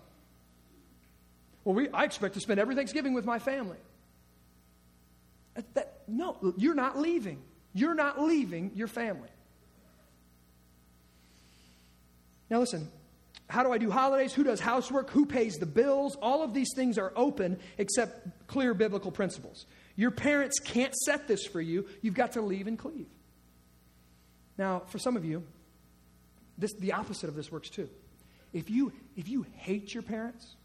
Well, 1.64 1.76
we, 1.76 1.90
I 1.90 2.04
expect 2.04 2.34
to 2.34 2.40
spend 2.40 2.60
every 2.60 2.74
Thanksgiving 2.74 3.14
with 3.14 3.26
my 3.26 3.38
family. 3.38 3.78
That, 5.54 5.74
that, 5.76 6.02
no, 6.08 6.56
you're 6.58 6.74
not 6.74 6.98
leaving. 6.98 7.42
You're 7.74 7.94
not 7.94 8.20
leaving 8.20 8.72
your 8.74 8.88
family. 8.88 9.30
Now, 12.50 12.60
listen, 12.60 12.90
how 13.50 13.64
do 13.64 13.72
I 13.72 13.78
do 13.78 13.92
holidays? 13.92 14.34
Who 14.34 14.44
does 14.44 14.60
housework? 14.60 15.10
Who 15.12 15.26
pays 15.26 15.56
the 15.56 15.66
bills? 15.66 16.16
All 16.22 16.44
of 16.44 16.54
these 16.54 16.70
things 16.76 16.98
are 16.98 17.12
open 17.16 17.60
except 17.78 18.48
clear 18.48 18.74
biblical 18.74 19.12
principles. 19.12 19.66
Your 19.96 20.12
parents 20.12 20.60
can't 20.60 20.96
set 20.96 21.28
this 21.28 21.46
for 21.46 21.62
you. 21.62 21.88
You've 22.02 22.16
got 22.16 22.34
to 22.34 22.42
leave 22.42 22.68
and 22.68 22.80
cleave. 22.80 23.08
Now, 24.58 24.84
for 24.88 24.98
some 24.98 25.18
of 25.18 25.26
you, 25.26 25.44
this, 26.58 26.74
the 26.80 26.94
opposite 26.94 27.28
of 27.28 27.36
this 27.36 27.52
works 27.52 27.70
too. 27.70 27.90
If 28.54 28.70
you, 28.70 28.94
if 29.16 29.28
you 29.28 29.46
hate 29.56 29.94
your 29.94 30.04
parents, 30.04 30.56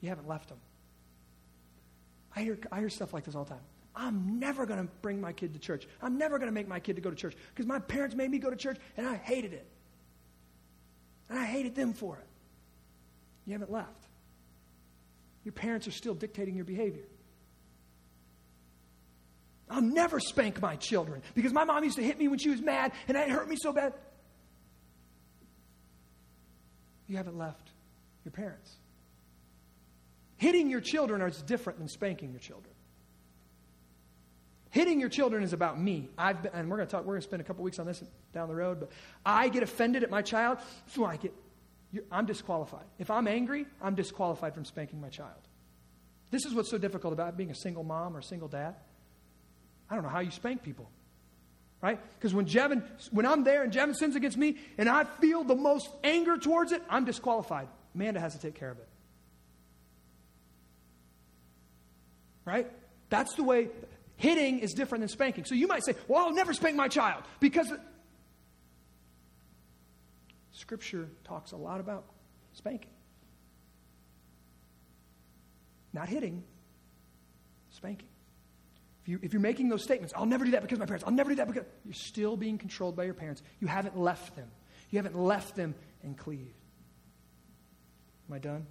you 0.00 0.08
haven't 0.08 0.28
left 0.28 0.48
them. 0.48 0.58
I 2.34 2.42
hear, 2.42 2.58
I 2.70 2.80
hear 2.80 2.90
stuff 2.90 3.12
like 3.12 3.24
this 3.24 3.34
all 3.34 3.44
the 3.44 3.50
time. 3.50 3.62
I'm 3.94 4.38
never 4.38 4.64
going 4.64 4.80
to 4.80 4.92
bring 5.02 5.20
my 5.20 5.32
kid 5.32 5.54
to 5.54 5.58
church. 5.58 5.88
I'm 6.00 6.18
never 6.18 6.38
going 6.38 6.48
to 6.48 6.54
make 6.54 6.68
my 6.68 6.78
kid 6.78 6.96
to 6.96 7.02
go 7.02 7.10
to 7.10 7.16
church 7.16 7.36
because 7.52 7.66
my 7.66 7.80
parents 7.80 8.14
made 8.14 8.30
me 8.30 8.38
go 8.38 8.50
to 8.50 8.56
church 8.56 8.78
and 8.96 9.06
I 9.06 9.16
hated 9.16 9.52
it. 9.52 9.66
And 11.28 11.38
I 11.38 11.44
hated 11.44 11.74
them 11.74 11.92
for 11.92 12.16
it. 12.16 12.26
You 13.46 13.52
haven't 13.52 13.70
left. 13.70 14.04
Your 15.44 15.52
parents 15.52 15.86
are 15.88 15.92
still 15.92 16.14
dictating 16.14 16.54
your 16.54 16.64
behavior. 16.64 17.04
I'll 19.70 19.82
never 19.82 20.18
spank 20.20 20.60
my 20.62 20.76
children 20.76 21.22
because 21.34 21.52
my 21.52 21.64
mom 21.64 21.84
used 21.84 21.96
to 21.96 22.02
hit 22.02 22.18
me 22.18 22.28
when 22.28 22.38
she 22.38 22.50
was 22.50 22.60
mad 22.60 22.92
and 23.06 23.16
it 23.16 23.28
hurt 23.28 23.48
me 23.48 23.56
so 23.60 23.72
bad. 23.72 23.92
You 27.06 27.16
haven't 27.16 27.38
left 27.38 27.70
your 28.24 28.32
parents. 28.32 28.74
Hitting 30.36 30.70
your 30.70 30.80
children 30.80 31.20
is 31.22 31.42
different 31.42 31.78
than 31.78 31.88
spanking 31.88 32.30
your 32.30 32.40
children. 32.40 32.67
Hitting 34.70 35.00
your 35.00 35.08
children 35.08 35.42
is 35.42 35.52
about 35.52 35.80
me. 35.80 36.08
I've 36.18 36.42
been, 36.42 36.52
and 36.52 36.70
we're 36.70 36.76
going 36.76 36.88
to 36.88 36.90
talk. 36.90 37.04
We're 37.04 37.14
going 37.14 37.22
to 37.22 37.28
spend 37.28 37.40
a 37.40 37.44
couple 37.44 37.64
weeks 37.64 37.78
on 37.78 37.86
this 37.86 38.02
down 38.34 38.48
the 38.48 38.54
road. 38.54 38.80
But 38.80 38.90
I 39.24 39.48
get 39.48 39.62
offended 39.62 40.02
at 40.02 40.10
my 40.10 40.22
child, 40.22 40.58
so 40.88 41.04
I 41.04 41.16
get. 41.16 41.32
I'm 42.12 42.26
disqualified. 42.26 42.84
If 42.98 43.10
I'm 43.10 43.26
angry, 43.26 43.66
I'm 43.80 43.94
disqualified 43.94 44.52
from 44.52 44.66
spanking 44.66 45.00
my 45.00 45.08
child. 45.08 45.40
This 46.30 46.44
is 46.44 46.54
what's 46.54 46.70
so 46.70 46.76
difficult 46.76 47.14
about 47.14 47.36
being 47.38 47.50
a 47.50 47.54
single 47.54 47.82
mom 47.82 48.14
or 48.14 48.18
a 48.18 48.22
single 48.22 48.48
dad. 48.48 48.74
I 49.88 49.94
don't 49.94 50.04
know 50.04 50.10
how 50.10 50.20
you 50.20 50.30
spank 50.30 50.62
people, 50.62 50.90
right? 51.80 51.98
Because 52.18 52.34
when 52.34 52.44
Jevin, 52.44 52.82
when 53.10 53.24
I'm 53.24 53.42
there 53.44 53.62
and 53.62 53.72
Jevin 53.72 53.96
sins 53.96 54.16
against 54.16 54.36
me, 54.36 54.58
and 54.76 54.86
I 54.86 55.04
feel 55.04 55.44
the 55.44 55.54
most 55.54 55.88
anger 56.04 56.36
towards 56.36 56.72
it, 56.72 56.82
I'm 56.90 57.06
disqualified. 57.06 57.68
Amanda 57.94 58.20
has 58.20 58.34
to 58.34 58.40
take 58.40 58.54
care 58.54 58.70
of 58.70 58.78
it. 58.78 58.88
Right? 62.44 62.70
That's 63.08 63.34
the 63.34 63.44
way 63.44 63.68
hitting 64.18 64.58
is 64.58 64.74
different 64.74 65.00
than 65.00 65.08
spanking. 65.08 65.44
So 65.46 65.54
you 65.54 65.66
might 65.66 65.84
say, 65.84 65.94
well, 66.06 66.26
I'll 66.26 66.34
never 66.34 66.52
spank 66.52 66.76
my 66.76 66.88
child 66.88 67.24
because 67.40 67.72
Scripture 70.52 71.08
talks 71.24 71.52
a 71.52 71.56
lot 71.56 71.80
about 71.80 72.04
spanking. 72.52 72.90
Not 75.92 76.08
hitting, 76.08 76.44
spanking. 77.70 78.08
If, 79.02 79.08
you, 79.08 79.20
if 79.22 79.32
you're 79.32 79.40
making 79.40 79.68
those 79.68 79.82
statements, 79.82 80.12
I'll 80.14 80.26
never 80.26 80.44
do 80.44 80.50
that 80.50 80.62
because 80.62 80.78
my 80.78 80.84
parents, 80.84 81.04
I'll 81.06 81.14
never 81.14 81.30
do 81.30 81.36
that 81.36 81.46
because 81.46 81.64
you're 81.84 81.94
still 81.94 82.36
being 82.36 82.58
controlled 82.58 82.96
by 82.96 83.04
your 83.04 83.14
parents. 83.14 83.42
You 83.60 83.68
haven't 83.68 83.96
left 83.96 84.36
them. 84.36 84.50
You 84.90 84.98
haven't 84.98 85.16
left 85.16 85.56
them 85.56 85.74
and 86.02 86.16
cleaved. 86.16 86.54
Am 88.28 88.34
I 88.34 88.38
done? 88.38 88.66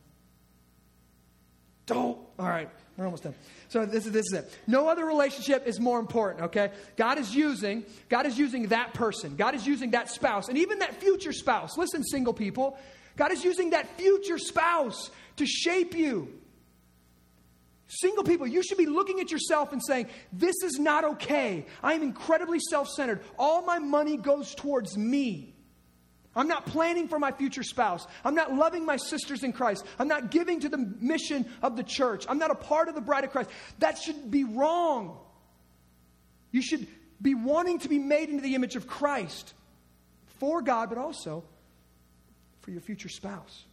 All 2.40 2.48
right, 2.48 2.70
we're 2.96 3.06
almost 3.06 3.24
done. 3.24 3.34
So 3.70 3.86
this 3.86 4.06
is 4.06 4.12
this 4.12 4.26
is 4.28 4.34
it. 4.34 4.58
No 4.68 4.88
other 4.88 5.06
relationship 5.06 5.66
is 5.66 5.80
more 5.80 6.00
important, 6.00 6.46
okay? 6.46 6.72
God 6.96 7.18
is 7.18 7.34
using 7.36 7.84
God 8.10 8.26
is 8.26 8.38
using 8.38 8.68
that 8.68 8.94
person. 8.94 9.36
God 9.36 9.56
is 9.56 9.66
using 9.66 9.92
that 9.92 10.10
spouse 10.10 10.48
and 10.48 10.58
even 10.58 10.80
that 10.80 11.02
future 11.02 11.34
spouse. 11.34 11.78
Listen, 11.78 12.04
single 12.04 12.34
people, 12.34 12.78
God 13.16 13.32
is 13.32 13.44
using 13.44 13.72
that 13.72 13.98
future 13.98 14.38
spouse 14.38 15.10
to 15.38 15.46
shape 15.46 15.96
you. 15.96 16.30
Single 17.88 18.24
people, 18.24 18.46
you 18.46 18.62
should 18.64 18.78
be 18.78 18.86
looking 18.86 19.22
at 19.22 19.32
yourself 19.32 19.72
and 19.72 19.82
saying, 19.84 20.08
This 20.32 20.56
is 20.64 20.78
not 20.78 21.04
okay. 21.06 21.66
I 21.82 21.94
am 21.94 22.04
incredibly 22.04 22.60
self 22.60 22.90
centered. 22.90 23.22
All 23.40 23.64
my 23.64 23.80
money 23.80 24.18
goes 24.18 24.54
towards 24.54 24.98
me. 24.98 25.56
I'm 26.38 26.48
not 26.48 26.68
planning 26.68 27.08
for 27.08 27.18
my 27.20 27.32
future 27.32 27.64
spouse. 27.64 28.06
I'm 28.24 28.36
not 28.36 28.54
loving 28.54 28.86
my 28.86 28.98
sisters 28.98 29.44
in 29.44 29.52
Christ. 29.52 29.86
I'm 29.98 30.08
not 30.08 30.32
giving 30.32 30.60
to 30.62 30.70
the 30.70 30.78
mission 30.78 31.48
of 31.64 31.76
the 31.76 31.84
church. 31.84 32.26
I'm 32.30 32.38
not 32.38 32.52
a 32.52 32.56
part 32.56 32.88
of 32.88 32.96
the 32.96 33.02
bride 33.02 33.24
of 33.24 33.32
Christ. 33.32 33.50
That 33.80 33.98
should 33.98 34.30
be 34.30 34.44
wrong. 34.44 35.18
You 36.52 36.62
should 36.62 36.88
be 37.22 37.34
wanting 37.34 37.80
to 37.80 37.90
be 37.90 37.98
made 37.98 38.30
into 38.30 38.44
the 38.44 38.56
image 38.56 38.76
of 38.76 38.88
Christ 38.88 39.54
for 40.40 40.62
God, 40.62 40.90
but 40.90 40.98
also 40.98 41.44
for 42.62 42.72
your 42.72 42.82
future 42.82 43.10
spouse. 43.10 43.66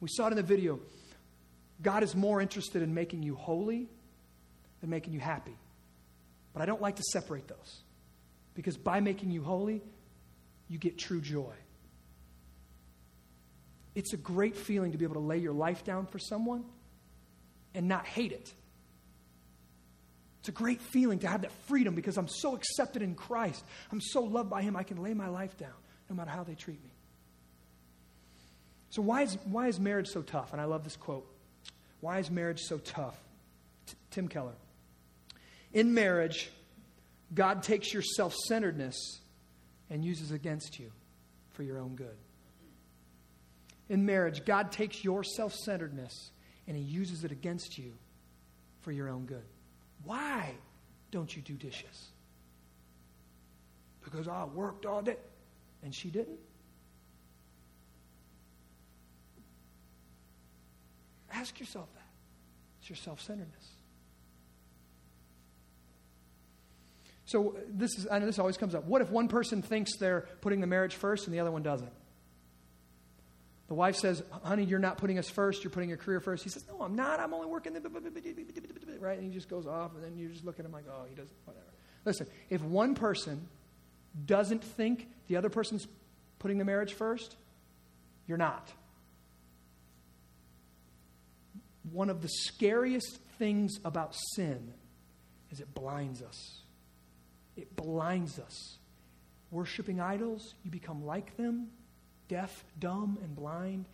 We 0.00 0.08
saw 0.10 0.26
it 0.26 0.32
in 0.32 0.36
the 0.36 0.42
video. 0.42 0.80
God 1.80 2.02
is 2.02 2.16
more 2.16 2.40
interested 2.40 2.82
in 2.82 2.92
making 2.92 3.22
you 3.22 3.36
holy 3.36 3.88
than 4.80 4.90
making 4.90 5.12
you 5.12 5.20
happy. 5.20 5.56
But 6.52 6.62
I 6.62 6.66
don't 6.66 6.82
like 6.82 6.96
to 6.96 7.02
separate 7.04 7.46
those. 7.46 7.82
Because 8.54 8.76
by 8.76 9.00
making 9.00 9.30
you 9.30 9.42
holy, 9.42 9.80
you 10.72 10.78
get 10.78 10.96
true 10.96 11.20
joy. 11.20 11.52
It's 13.94 14.14
a 14.14 14.16
great 14.16 14.56
feeling 14.56 14.92
to 14.92 14.98
be 14.98 15.04
able 15.04 15.16
to 15.16 15.20
lay 15.20 15.36
your 15.36 15.52
life 15.52 15.84
down 15.84 16.06
for 16.06 16.18
someone 16.18 16.64
and 17.74 17.88
not 17.88 18.06
hate 18.06 18.32
it. 18.32 18.50
It's 20.40 20.48
a 20.48 20.52
great 20.52 20.80
feeling 20.80 21.18
to 21.20 21.28
have 21.28 21.42
that 21.42 21.52
freedom 21.66 21.94
because 21.94 22.16
I'm 22.16 22.26
so 22.26 22.56
accepted 22.56 23.02
in 23.02 23.14
Christ. 23.14 23.62
I'm 23.92 24.00
so 24.00 24.22
loved 24.22 24.48
by 24.48 24.62
Him, 24.62 24.74
I 24.76 24.82
can 24.82 25.02
lay 25.02 25.12
my 25.12 25.28
life 25.28 25.58
down 25.58 25.74
no 26.08 26.16
matter 26.16 26.30
how 26.30 26.42
they 26.42 26.54
treat 26.54 26.82
me. 26.82 26.90
So, 28.88 29.02
why 29.02 29.22
is, 29.22 29.36
why 29.44 29.68
is 29.68 29.78
marriage 29.78 30.08
so 30.08 30.22
tough? 30.22 30.52
And 30.52 30.60
I 30.60 30.64
love 30.64 30.84
this 30.84 30.96
quote. 30.96 31.26
Why 32.00 32.18
is 32.18 32.30
marriage 32.30 32.60
so 32.60 32.78
tough? 32.78 33.16
T- 33.86 33.94
Tim 34.10 34.26
Keller. 34.26 34.54
In 35.72 35.92
marriage, 35.94 36.50
God 37.34 37.62
takes 37.62 37.92
your 37.92 38.02
self 38.02 38.34
centeredness 38.34 39.20
and 39.92 40.02
uses 40.02 40.32
against 40.32 40.80
you 40.80 40.90
for 41.50 41.62
your 41.62 41.78
own 41.78 41.94
good. 41.94 42.16
In 43.90 44.06
marriage, 44.06 44.42
God 44.46 44.72
takes 44.72 45.04
your 45.04 45.22
self 45.22 45.54
centeredness 45.54 46.30
and 46.66 46.74
He 46.74 46.82
uses 46.82 47.24
it 47.24 47.30
against 47.30 47.76
you 47.76 47.92
for 48.80 48.90
your 48.90 49.10
own 49.10 49.26
good. 49.26 49.44
Why 50.04 50.54
don't 51.10 51.36
you 51.36 51.42
do 51.42 51.52
dishes? 51.52 52.08
Because 54.02 54.26
I 54.26 54.44
worked 54.44 54.86
all 54.86 55.02
day 55.02 55.18
and 55.82 55.94
she 55.94 56.08
didn't? 56.08 56.40
Ask 61.30 61.60
yourself 61.60 61.92
that. 61.92 62.08
It's 62.80 62.88
your 62.88 62.96
self 62.96 63.20
centeredness. 63.20 63.68
So 67.32 67.56
this 67.66 67.96
is 67.96 68.06
I 68.10 68.18
know 68.18 68.26
this 68.26 68.38
always 68.38 68.58
comes 68.58 68.74
up. 68.74 68.84
What 68.84 69.00
if 69.00 69.10
one 69.10 69.26
person 69.26 69.62
thinks 69.62 69.96
they're 69.96 70.28
putting 70.42 70.60
the 70.60 70.66
marriage 70.66 70.94
first 70.94 71.26
and 71.26 71.32
the 71.32 71.40
other 71.40 71.50
one 71.50 71.62
doesn't? 71.62 71.92
The 73.68 73.74
wife 73.74 73.96
says, 73.96 74.22
"Honey, 74.44 74.64
you're 74.64 74.78
not 74.78 74.98
putting 74.98 75.18
us 75.18 75.30
first. 75.30 75.64
You're 75.64 75.70
putting 75.70 75.88
your 75.88 75.96
career 75.96 76.20
first. 76.20 76.44
He 76.44 76.50
says, 76.50 76.66
"No, 76.68 76.82
I'm 76.82 76.94
not. 76.94 77.20
I'm 77.20 77.32
only 77.32 77.46
working." 77.46 77.72
The 77.72 77.80
right, 79.00 79.18
and 79.18 79.26
he 79.26 79.32
just 79.32 79.48
goes 79.48 79.66
off, 79.66 79.94
and 79.94 80.04
then 80.04 80.18
you 80.18 80.28
just 80.28 80.44
look 80.44 80.60
at 80.60 80.66
him 80.66 80.72
like, 80.72 80.84
"Oh, 80.86 81.06
he 81.08 81.14
doesn't." 81.14 81.34
Whatever. 81.46 81.64
Listen, 82.04 82.26
if 82.50 82.62
one 82.62 82.94
person 82.94 83.48
doesn't 84.26 84.62
think 84.62 85.08
the 85.28 85.36
other 85.36 85.48
person's 85.48 85.88
putting 86.38 86.58
the 86.58 86.66
marriage 86.66 86.92
first, 86.92 87.36
you're 88.26 88.36
not. 88.36 88.70
One 91.92 92.10
of 92.10 92.20
the 92.20 92.28
scariest 92.28 93.16
things 93.38 93.80
about 93.86 94.14
sin 94.34 94.74
is 95.50 95.60
it 95.60 95.72
blinds 95.72 96.20
us. 96.20 96.61
It 97.56 97.74
blinds 97.76 98.38
us. 98.38 98.78
Worshipping 99.50 100.00
idols, 100.00 100.54
you 100.64 100.70
become 100.70 101.04
like 101.04 101.36
them, 101.36 101.68
deaf, 102.28 102.64
dumb, 102.78 103.18
and 103.22 103.36
blind. 103.36 103.86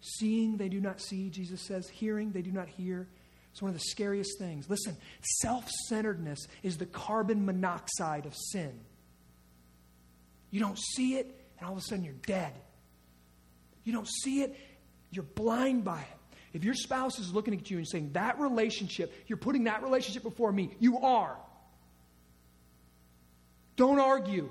Seeing, 0.00 0.56
they 0.56 0.68
do 0.68 0.80
not 0.80 1.00
see, 1.00 1.28
Jesus 1.28 1.60
says. 1.60 1.88
Hearing, 1.88 2.32
they 2.32 2.42
do 2.42 2.50
not 2.50 2.68
hear. 2.68 3.06
It's 3.52 3.60
one 3.60 3.68
of 3.68 3.74
the 3.74 3.84
scariest 3.90 4.38
things. 4.38 4.70
Listen, 4.70 4.96
self 5.40 5.68
centeredness 5.88 6.46
is 6.62 6.78
the 6.78 6.86
carbon 6.86 7.44
monoxide 7.44 8.24
of 8.24 8.34
sin. 8.34 8.80
You 10.50 10.60
don't 10.60 10.78
see 10.78 11.16
it, 11.16 11.26
and 11.58 11.66
all 11.66 11.72
of 11.72 11.78
a 11.78 11.82
sudden 11.82 12.04
you're 12.04 12.14
dead. 12.26 12.52
You 13.84 13.92
don't 13.92 14.08
see 14.08 14.42
it, 14.42 14.56
you're 15.10 15.24
blind 15.24 15.84
by 15.84 16.00
it. 16.00 16.18
If 16.54 16.64
your 16.64 16.74
spouse 16.74 17.18
is 17.18 17.32
looking 17.32 17.54
at 17.54 17.70
you 17.70 17.78
and 17.78 17.88
saying, 17.88 18.10
That 18.12 18.40
relationship, 18.40 19.12
you're 19.26 19.38
putting 19.38 19.64
that 19.64 19.82
relationship 19.82 20.22
before 20.22 20.52
me, 20.52 20.74
you 20.80 20.98
are. 21.00 21.36
Don't 23.76 23.98
argue. 23.98 24.50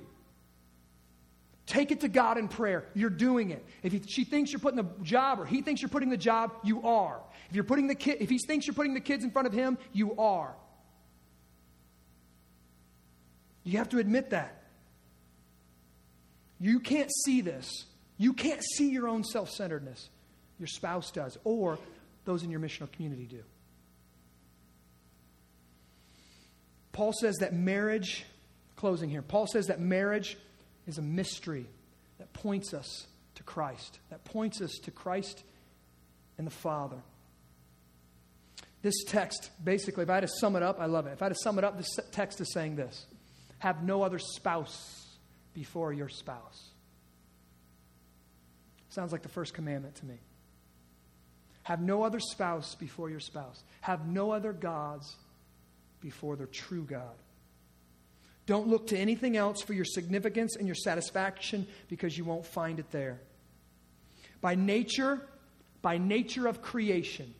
Take 1.65 1.91
it 1.91 2.01
to 2.01 2.09
God 2.09 2.37
in 2.37 2.47
prayer. 2.47 2.85
You're 2.93 3.09
doing 3.09 3.51
it. 3.51 3.65
If 3.81 3.93
he, 3.93 4.01
she 4.07 4.23
thinks 4.23 4.51
you're 4.51 4.59
putting 4.59 4.77
the 4.77 4.89
job 5.03 5.39
or 5.39 5.45
he 5.45 5.61
thinks 5.61 5.81
you're 5.81 5.89
putting 5.89 6.09
the 6.09 6.17
job, 6.17 6.51
you 6.63 6.85
are. 6.85 7.21
If 7.49 7.55
you're 7.55 7.63
putting 7.63 7.87
the 7.87 7.95
kid, 7.95 8.17
if 8.19 8.29
he 8.29 8.39
thinks 8.39 8.67
you're 8.67 8.73
putting 8.73 8.93
the 8.93 8.99
kids 8.99 9.23
in 9.23 9.31
front 9.31 9.47
of 9.47 9.53
him, 9.53 9.77
you 9.93 10.17
are. 10.17 10.53
You 13.63 13.77
have 13.77 13.89
to 13.89 13.99
admit 13.99 14.31
that. 14.31 14.63
You 16.59 16.79
can't 16.79 17.11
see 17.25 17.41
this. 17.41 17.85
You 18.17 18.33
can't 18.33 18.61
see 18.75 18.89
your 18.89 19.07
own 19.07 19.23
self-centeredness. 19.23 20.09
Your 20.59 20.67
spouse 20.67 21.09
does, 21.11 21.37
or 21.43 21.79
those 22.25 22.43
in 22.43 22.51
your 22.51 22.59
missional 22.59 22.91
community 22.91 23.25
do. 23.25 23.43
Paul 26.91 27.13
says 27.13 27.37
that 27.37 27.53
marriage 27.53 28.25
closing 28.81 29.11
here. 29.11 29.21
Paul 29.21 29.45
says 29.45 29.67
that 29.67 29.79
marriage 29.79 30.39
is 30.87 30.97
a 30.97 31.03
mystery 31.03 31.67
that 32.17 32.33
points 32.33 32.73
us 32.73 33.05
to 33.35 33.43
Christ, 33.43 33.99
that 34.09 34.25
points 34.25 34.59
us 34.59 34.71
to 34.85 34.89
Christ 34.89 35.43
and 36.39 36.47
the 36.47 36.51
Father. 36.51 36.97
This 38.81 39.03
text, 39.03 39.51
basically, 39.63 40.01
if 40.01 40.09
I 40.09 40.15
had 40.15 40.21
to 40.21 40.27
sum 40.39 40.55
it 40.55 40.63
up, 40.63 40.79
I 40.79 40.87
love 40.87 41.05
it. 41.05 41.11
If 41.11 41.21
I 41.21 41.25
had 41.25 41.35
to 41.35 41.39
sum 41.43 41.59
it 41.59 41.63
up, 41.63 41.77
this 41.77 41.95
text 42.11 42.41
is 42.41 42.51
saying 42.51 42.75
this 42.75 43.05
Have 43.59 43.83
no 43.83 44.01
other 44.01 44.17
spouse 44.17 45.05
before 45.53 45.93
your 45.93 46.09
spouse. 46.09 46.71
Sounds 48.89 49.11
like 49.11 49.21
the 49.21 49.29
first 49.29 49.53
commandment 49.53 49.93
to 49.97 50.07
me. 50.07 50.15
Have 51.63 51.81
no 51.81 52.01
other 52.01 52.19
spouse 52.19 52.73
before 52.73 53.11
your 53.11 53.19
spouse. 53.19 53.61
Have 53.81 54.07
no 54.07 54.31
other 54.31 54.53
gods 54.53 55.15
before 56.01 56.35
the 56.35 56.47
true 56.47 56.83
God. 56.83 57.13
Don't 58.45 58.67
look 58.67 58.87
to 58.87 58.97
anything 58.97 59.37
else 59.37 59.61
for 59.61 59.73
your 59.73 59.85
significance 59.85 60.55
and 60.55 60.67
your 60.67 60.75
satisfaction 60.75 61.67
because 61.89 62.17
you 62.17 62.25
won't 62.25 62.45
find 62.45 62.79
it 62.79 62.91
there. 62.91 63.19
By 64.41 64.55
nature, 64.55 65.21
by 65.81 65.97
nature 65.97 66.47
of 66.47 66.61
creation, 66.61 67.33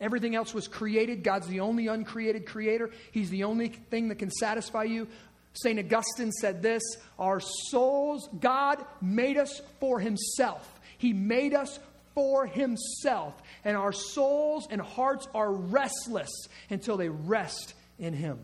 everything 0.00 0.34
else 0.34 0.52
was 0.52 0.68
created. 0.68 1.24
God's 1.24 1.48
the 1.48 1.60
only 1.60 1.86
uncreated 1.86 2.46
creator, 2.46 2.90
He's 3.10 3.30
the 3.30 3.44
only 3.44 3.68
thing 3.68 4.08
that 4.08 4.16
can 4.16 4.30
satisfy 4.30 4.84
you. 4.84 5.08
St. 5.54 5.78
Augustine 5.78 6.32
said 6.32 6.62
this 6.62 6.82
Our 7.18 7.40
souls, 7.40 8.28
God 8.38 8.84
made 9.00 9.38
us 9.38 9.60
for 9.80 9.98
Himself. 10.00 10.80
He 10.98 11.12
made 11.12 11.54
us 11.54 11.78
for 12.14 12.46
Himself. 12.46 13.34
And 13.64 13.76
our 13.76 13.92
souls 13.92 14.68
and 14.70 14.80
hearts 14.80 15.26
are 15.34 15.52
restless 15.52 16.30
until 16.70 16.96
they 16.96 17.08
rest 17.08 17.74
in 17.98 18.12
Him. 18.14 18.38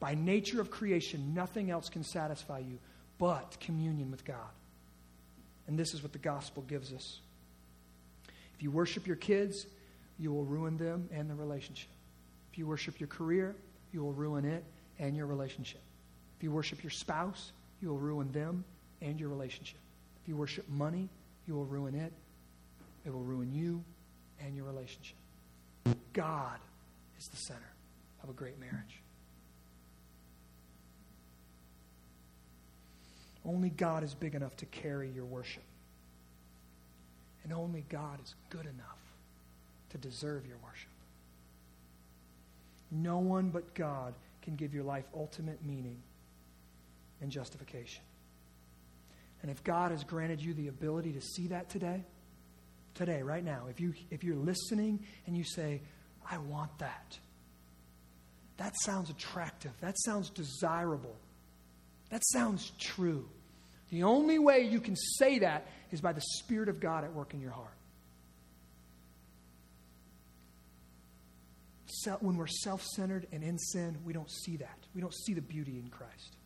By 0.00 0.14
nature 0.14 0.60
of 0.60 0.70
creation, 0.70 1.34
nothing 1.34 1.70
else 1.70 1.90
can 1.90 2.02
satisfy 2.02 2.60
you 2.60 2.78
but 3.18 3.58
communion 3.60 4.10
with 4.10 4.24
God. 4.24 4.36
And 5.68 5.78
this 5.78 5.94
is 5.94 6.02
what 6.02 6.12
the 6.12 6.18
gospel 6.18 6.64
gives 6.66 6.92
us. 6.92 7.20
If 8.56 8.62
you 8.62 8.70
worship 8.70 9.06
your 9.06 9.16
kids, 9.16 9.66
you 10.18 10.32
will 10.32 10.44
ruin 10.44 10.78
them 10.78 11.08
and 11.12 11.30
the 11.30 11.34
relationship. 11.34 11.90
If 12.50 12.58
you 12.58 12.66
worship 12.66 12.98
your 12.98 13.08
career, 13.08 13.54
you 13.92 14.02
will 14.02 14.12
ruin 14.12 14.44
it 14.44 14.64
and 14.98 15.14
your 15.14 15.26
relationship. 15.26 15.80
If 16.38 16.44
you 16.44 16.50
worship 16.50 16.82
your 16.82 16.90
spouse, 16.90 17.52
you 17.82 17.88
will 17.88 17.98
ruin 17.98 18.32
them 18.32 18.64
and 19.02 19.20
your 19.20 19.28
relationship. 19.28 19.78
If 20.22 20.28
you 20.28 20.36
worship 20.36 20.68
money, 20.68 21.08
you 21.46 21.54
will 21.54 21.66
ruin 21.66 21.94
it. 21.94 22.12
It 23.06 23.12
will 23.12 23.22
ruin 23.22 23.52
you 23.54 23.82
and 24.44 24.56
your 24.56 24.64
relationship. 24.64 25.16
God 26.12 26.58
is 27.18 27.28
the 27.28 27.36
center 27.36 27.72
of 28.22 28.30
a 28.30 28.32
great 28.32 28.58
marriage. 28.58 29.00
Only 33.44 33.70
God 33.70 34.04
is 34.04 34.14
big 34.14 34.34
enough 34.34 34.56
to 34.56 34.66
carry 34.66 35.10
your 35.10 35.24
worship. 35.24 35.62
And 37.44 37.52
only 37.52 37.84
God 37.88 38.20
is 38.22 38.34
good 38.50 38.66
enough 38.66 38.98
to 39.90 39.98
deserve 39.98 40.46
your 40.46 40.58
worship. 40.58 40.90
No 42.90 43.18
one 43.18 43.50
but 43.50 43.74
God 43.74 44.14
can 44.42 44.56
give 44.56 44.74
your 44.74 44.84
life 44.84 45.04
ultimate 45.14 45.64
meaning 45.64 46.02
and 47.20 47.30
justification. 47.30 48.02
And 49.42 49.50
if 49.50 49.62
God 49.64 49.90
has 49.90 50.04
granted 50.04 50.40
you 50.40 50.52
the 50.54 50.68
ability 50.68 51.12
to 51.12 51.20
see 51.20 51.46
that 51.48 51.70
today, 51.70 52.04
today, 52.94 53.22
right 53.22 53.44
now, 53.44 53.66
if, 53.70 53.80
you, 53.80 53.94
if 54.10 54.22
you're 54.22 54.36
listening 54.36 55.00
and 55.26 55.36
you 55.36 55.44
say, 55.44 55.80
I 56.30 56.38
want 56.38 56.78
that, 56.78 57.18
that 58.58 58.74
sounds 58.82 59.08
attractive, 59.08 59.72
that 59.80 59.96
sounds 60.04 60.28
desirable. 60.30 61.16
That 62.10 62.22
sounds 62.26 62.72
true. 62.78 63.28
The 63.90 64.04
only 64.04 64.38
way 64.38 64.60
you 64.60 64.80
can 64.80 64.96
say 64.96 65.40
that 65.40 65.66
is 65.90 66.00
by 66.00 66.12
the 66.12 66.20
Spirit 66.20 66.68
of 66.68 66.80
God 66.80 67.04
at 67.04 67.12
work 67.12 67.34
in 67.34 67.40
your 67.40 67.50
heart. 67.52 67.74
When 72.20 72.36
we're 72.36 72.46
self 72.46 72.82
centered 72.94 73.26
and 73.32 73.42
in 73.42 73.58
sin, 73.58 73.98
we 74.04 74.12
don't 74.12 74.30
see 74.30 74.56
that. 74.58 74.78
We 74.94 75.00
don't 75.00 75.14
see 75.14 75.34
the 75.34 75.42
beauty 75.42 75.78
in 75.78 75.88
Christ. 75.88 76.36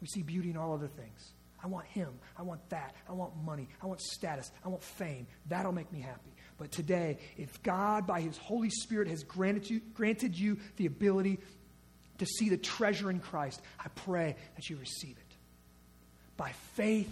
We 0.00 0.06
see 0.06 0.22
beauty 0.22 0.50
in 0.50 0.56
all 0.56 0.74
other 0.74 0.86
things. 0.86 1.32
I 1.62 1.66
want 1.66 1.86
Him. 1.86 2.10
I 2.36 2.42
want 2.42 2.68
that. 2.70 2.94
I 3.08 3.12
want 3.12 3.32
money. 3.42 3.68
I 3.82 3.86
want 3.86 4.00
status. 4.00 4.52
I 4.64 4.68
want 4.68 4.82
fame. 4.82 5.26
That'll 5.48 5.72
make 5.72 5.90
me 5.92 6.00
happy. 6.00 6.30
But 6.58 6.70
today, 6.70 7.18
if 7.36 7.62
God, 7.62 8.06
by 8.06 8.20
His 8.20 8.36
Holy 8.36 8.70
Spirit, 8.70 9.08
has 9.08 9.24
granted 9.24 9.68
you, 9.68 9.80
granted 9.94 10.38
you 10.38 10.58
the 10.76 10.86
ability 10.86 11.40
to 12.18 12.26
see 12.26 12.48
the 12.48 12.56
treasure 12.56 13.10
in 13.10 13.20
Christ, 13.20 13.60
I 13.78 13.88
pray 13.88 14.36
that 14.56 14.68
you 14.68 14.76
receive 14.76 15.16
it 15.16 15.36
by 16.36 16.52
faith 16.74 17.10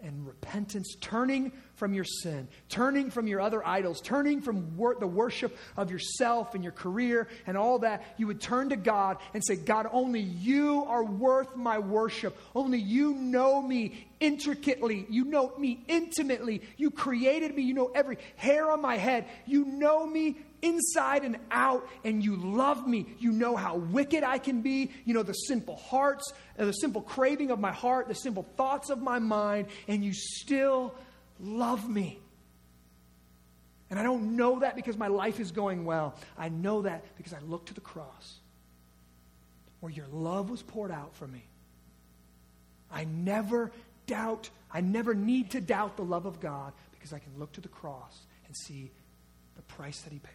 and 0.00 0.26
repentance, 0.26 0.94
turning 1.00 1.50
from 1.74 1.92
your 1.92 2.04
sin, 2.04 2.46
turning 2.68 3.10
from 3.10 3.26
your 3.26 3.40
other 3.40 3.66
idols, 3.66 4.00
turning 4.00 4.40
from 4.40 4.76
wor- 4.76 4.96
the 4.98 5.06
worship 5.06 5.56
of 5.76 5.90
yourself 5.90 6.54
and 6.54 6.62
your 6.62 6.72
career 6.72 7.26
and 7.46 7.56
all 7.56 7.80
that, 7.80 8.04
you 8.16 8.26
would 8.28 8.40
turn 8.40 8.68
to 8.68 8.76
God 8.76 9.18
and 9.34 9.44
say, 9.44 9.56
God, 9.56 9.88
only 9.90 10.20
you 10.20 10.84
are 10.84 11.04
worth 11.04 11.56
my 11.56 11.78
worship. 11.80 12.36
Only 12.54 12.78
you 12.78 13.14
know 13.14 13.60
me 13.60 14.06
intricately. 14.20 15.04
You 15.08 15.24
know 15.24 15.52
me 15.58 15.84
intimately. 15.88 16.62
You 16.76 16.90
created 16.90 17.54
me. 17.54 17.62
You 17.62 17.74
know 17.74 17.90
every 17.94 18.18
hair 18.36 18.70
on 18.70 18.80
my 18.80 18.96
head. 18.96 19.26
You 19.46 19.64
know 19.64 20.06
me 20.06 20.36
inside 20.62 21.24
and 21.24 21.38
out, 21.50 21.88
and 22.04 22.22
you 22.22 22.36
love 22.36 22.86
me. 22.86 23.06
You 23.18 23.32
know 23.32 23.56
how 23.56 23.76
wicked 23.76 24.24
I 24.24 24.38
can 24.38 24.60
be. 24.62 24.90
You 25.04 25.14
know 25.14 25.22
the 25.22 25.32
simple 25.32 25.76
hearts, 25.76 26.32
uh, 26.58 26.64
the 26.64 26.72
simple 26.72 27.02
craving 27.02 27.50
of 27.50 27.60
my 27.60 27.72
heart, 27.72 28.08
the 28.08 28.14
simple 28.14 28.46
thoughts 28.56 28.90
of 28.90 29.00
my 29.00 29.18
mind, 29.18 29.68
and 29.86 30.04
you 30.04 30.12
still 30.12 30.94
love 31.40 31.88
me. 31.88 32.18
And 33.90 33.98
I 33.98 34.02
don't 34.02 34.36
know 34.36 34.58
that 34.60 34.76
because 34.76 34.96
my 34.96 35.08
life 35.08 35.40
is 35.40 35.50
going 35.50 35.84
well. 35.84 36.14
I 36.36 36.50
know 36.50 36.82
that 36.82 37.04
because 37.16 37.32
I 37.32 37.38
look 37.40 37.66
to 37.66 37.74
the 37.74 37.80
cross 37.80 38.38
where 39.80 39.92
your 39.92 40.06
love 40.12 40.50
was 40.50 40.62
poured 40.62 40.90
out 40.90 41.14
for 41.14 41.26
me. 41.26 41.44
I 42.90 43.04
never 43.04 43.70
doubt, 44.06 44.50
I 44.70 44.80
never 44.80 45.14
need 45.14 45.50
to 45.50 45.60
doubt 45.60 45.96
the 45.96 46.02
love 46.02 46.26
of 46.26 46.40
God 46.40 46.72
because 46.92 47.12
I 47.12 47.18
can 47.18 47.32
look 47.38 47.52
to 47.52 47.60
the 47.60 47.68
cross 47.68 48.26
and 48.46 48.56
see 48.56 48.90
the 49.56 49.62
price 49.62 50.00
that 50.00 50.12
He 50.12 50.18
paid. 50.18 50.32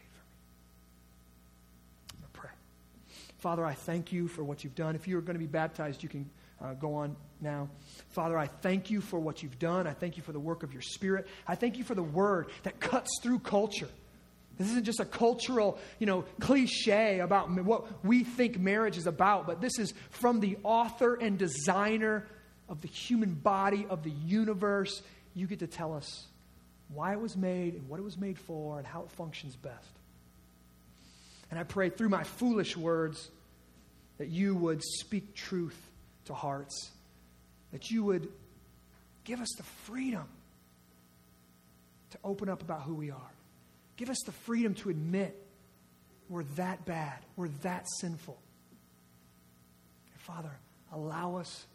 Father, 3.43 3.65
I 3.65 3.73
thank 3.73 4.13
you 4.13 4.29
for 4.29 4.41
what 4.41 4.63
you've 4.63 4.73
done. 4.73 4.95
If 4.95 5.05
you're 5.05 5.19
going 5.19 5.33
to 5.33 5.39
be 5.39 5.47
baptized, 5.47 6.01
you 6.01 6.07
can 6.07 6.29
uh, 6.61 6.75
go 6.75 6.95
on 6.95 7.17
now. 7.41 7.67
Father, 8.11 8.37
I 8.37 8.47
thank 8.47 8.89
you 8.89 9.01
for 9.01 9.19
what 9.19 9.43
you've 9.43 9.59
done. 9.59 9.85
I 9.85 9.91
thank 9.91 10.15
you 10.15 10.23
for 10.23 10.31
the 10.31 10.39
work 10.39 10.63
of 10.63 10.71
your 10.71 10.81
Spirit. 10.81 11.27
I 11.45 11.55
thank 11.55 11.77
you 11.77 11.83
for 11.83 11.93
the 11.93 12.01
word 12.01 12.47
that 12.63 12.79
cuts 12.79 13.09
through 13.21 13.39
culture. 13.39 13.89
This 14.57 14.69
isn't 14.69 14.85
just 14.85 15.01
a 15.01 15.05
cultural, 15.05 15.77
you 15.99 16.05
know, 16.05 16.23
cliche 16.39 17.19
about 17.19 17.51
what 17.65 18.05
we 18.05 18.23
think 18.23 18.57
marriage 18.57 18.97
is 18.97 19.07
about, 19.07 19.45
but 19.45 19.59
this 19.59 19.77
is 19.77 19.93
from 20.09 20.39
the 20.39 20.57
author 20.63 21.15
and 21.15 21.37
designer 21.37 22.25
of 22.69 22.79
the 22.79 22.87
human 22.87 23.33
body, 23.33 23.85
of 23.89 24.03
the 24.03 24.11
universe. 24.25 25.01
You 25.33 25.47
get 25.47 25.59
to 25.59 25.67
tell 25.67 25.93
us 25.93 26.27
why 26.93 27.11
it 27.11 27.19
was 27.19 27.35
made 27.35 27.73
and 27.73 27.89
what 27.89 27.99
it 27.99 28.03
was 28.03 28.17
made 28.17 28.39
for 28.39 28.77
and 28.77 28.87
how 28.87 29.01
it 29.01 29.11
functions 29.11 29.57
best. 29.57 29.89
And 31.53 31.59
I 31.59 31.65
pray 31.65 31.89
through 31.89 32.09
my 32.09 32.23
foolish 32.23 32.75
words 32.75 33.29
that 34.17 34.27
you 34.27 34.55
would 34.55 34.81
speak 34.81 35.35
truth 35.35 35.79
to 36.25 36.33
hearts, 36.33 36.89
that 37.71 37.91
you 37.91 38.03
would 38.03 38.27
give 39.23 39.39
us 39.39 39.49
the 39.57 39.61
freedom 39.61 40.27
to 42.09 42.17
open 42.23 42.49
up 42.49 42.63
about 42.63 42.81
who 42.81 42.95
we 42.95 43.11
are. 43.11 43.31
Give 43.97 44.09
us 44.09 44.17
the 44.25 44.31
freedom 44.31 44.73
to 44.73 44.89
admit 44.89 45.39
we're 46.27 46.41
that 46.55 46.85
bad, 46.85 47.19
we're 47.35 47.49
that 47.61 47.85
sinful. 47.99 48.39
And 50.11 50.21
Father, 50.21 50.57
allow 50.91 51.35
us, 51.35 51.67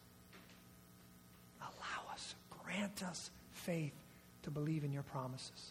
allow 1.60 2.12
us, 2.12 2.34
grant 2.64 3.04
us 3.04 3.30
faith 3.52 3.94
to 4.42 4.50
believe 4.50 4.82
in 4.82 4.92
your 4.92 5.04
promises. 5.04 5.70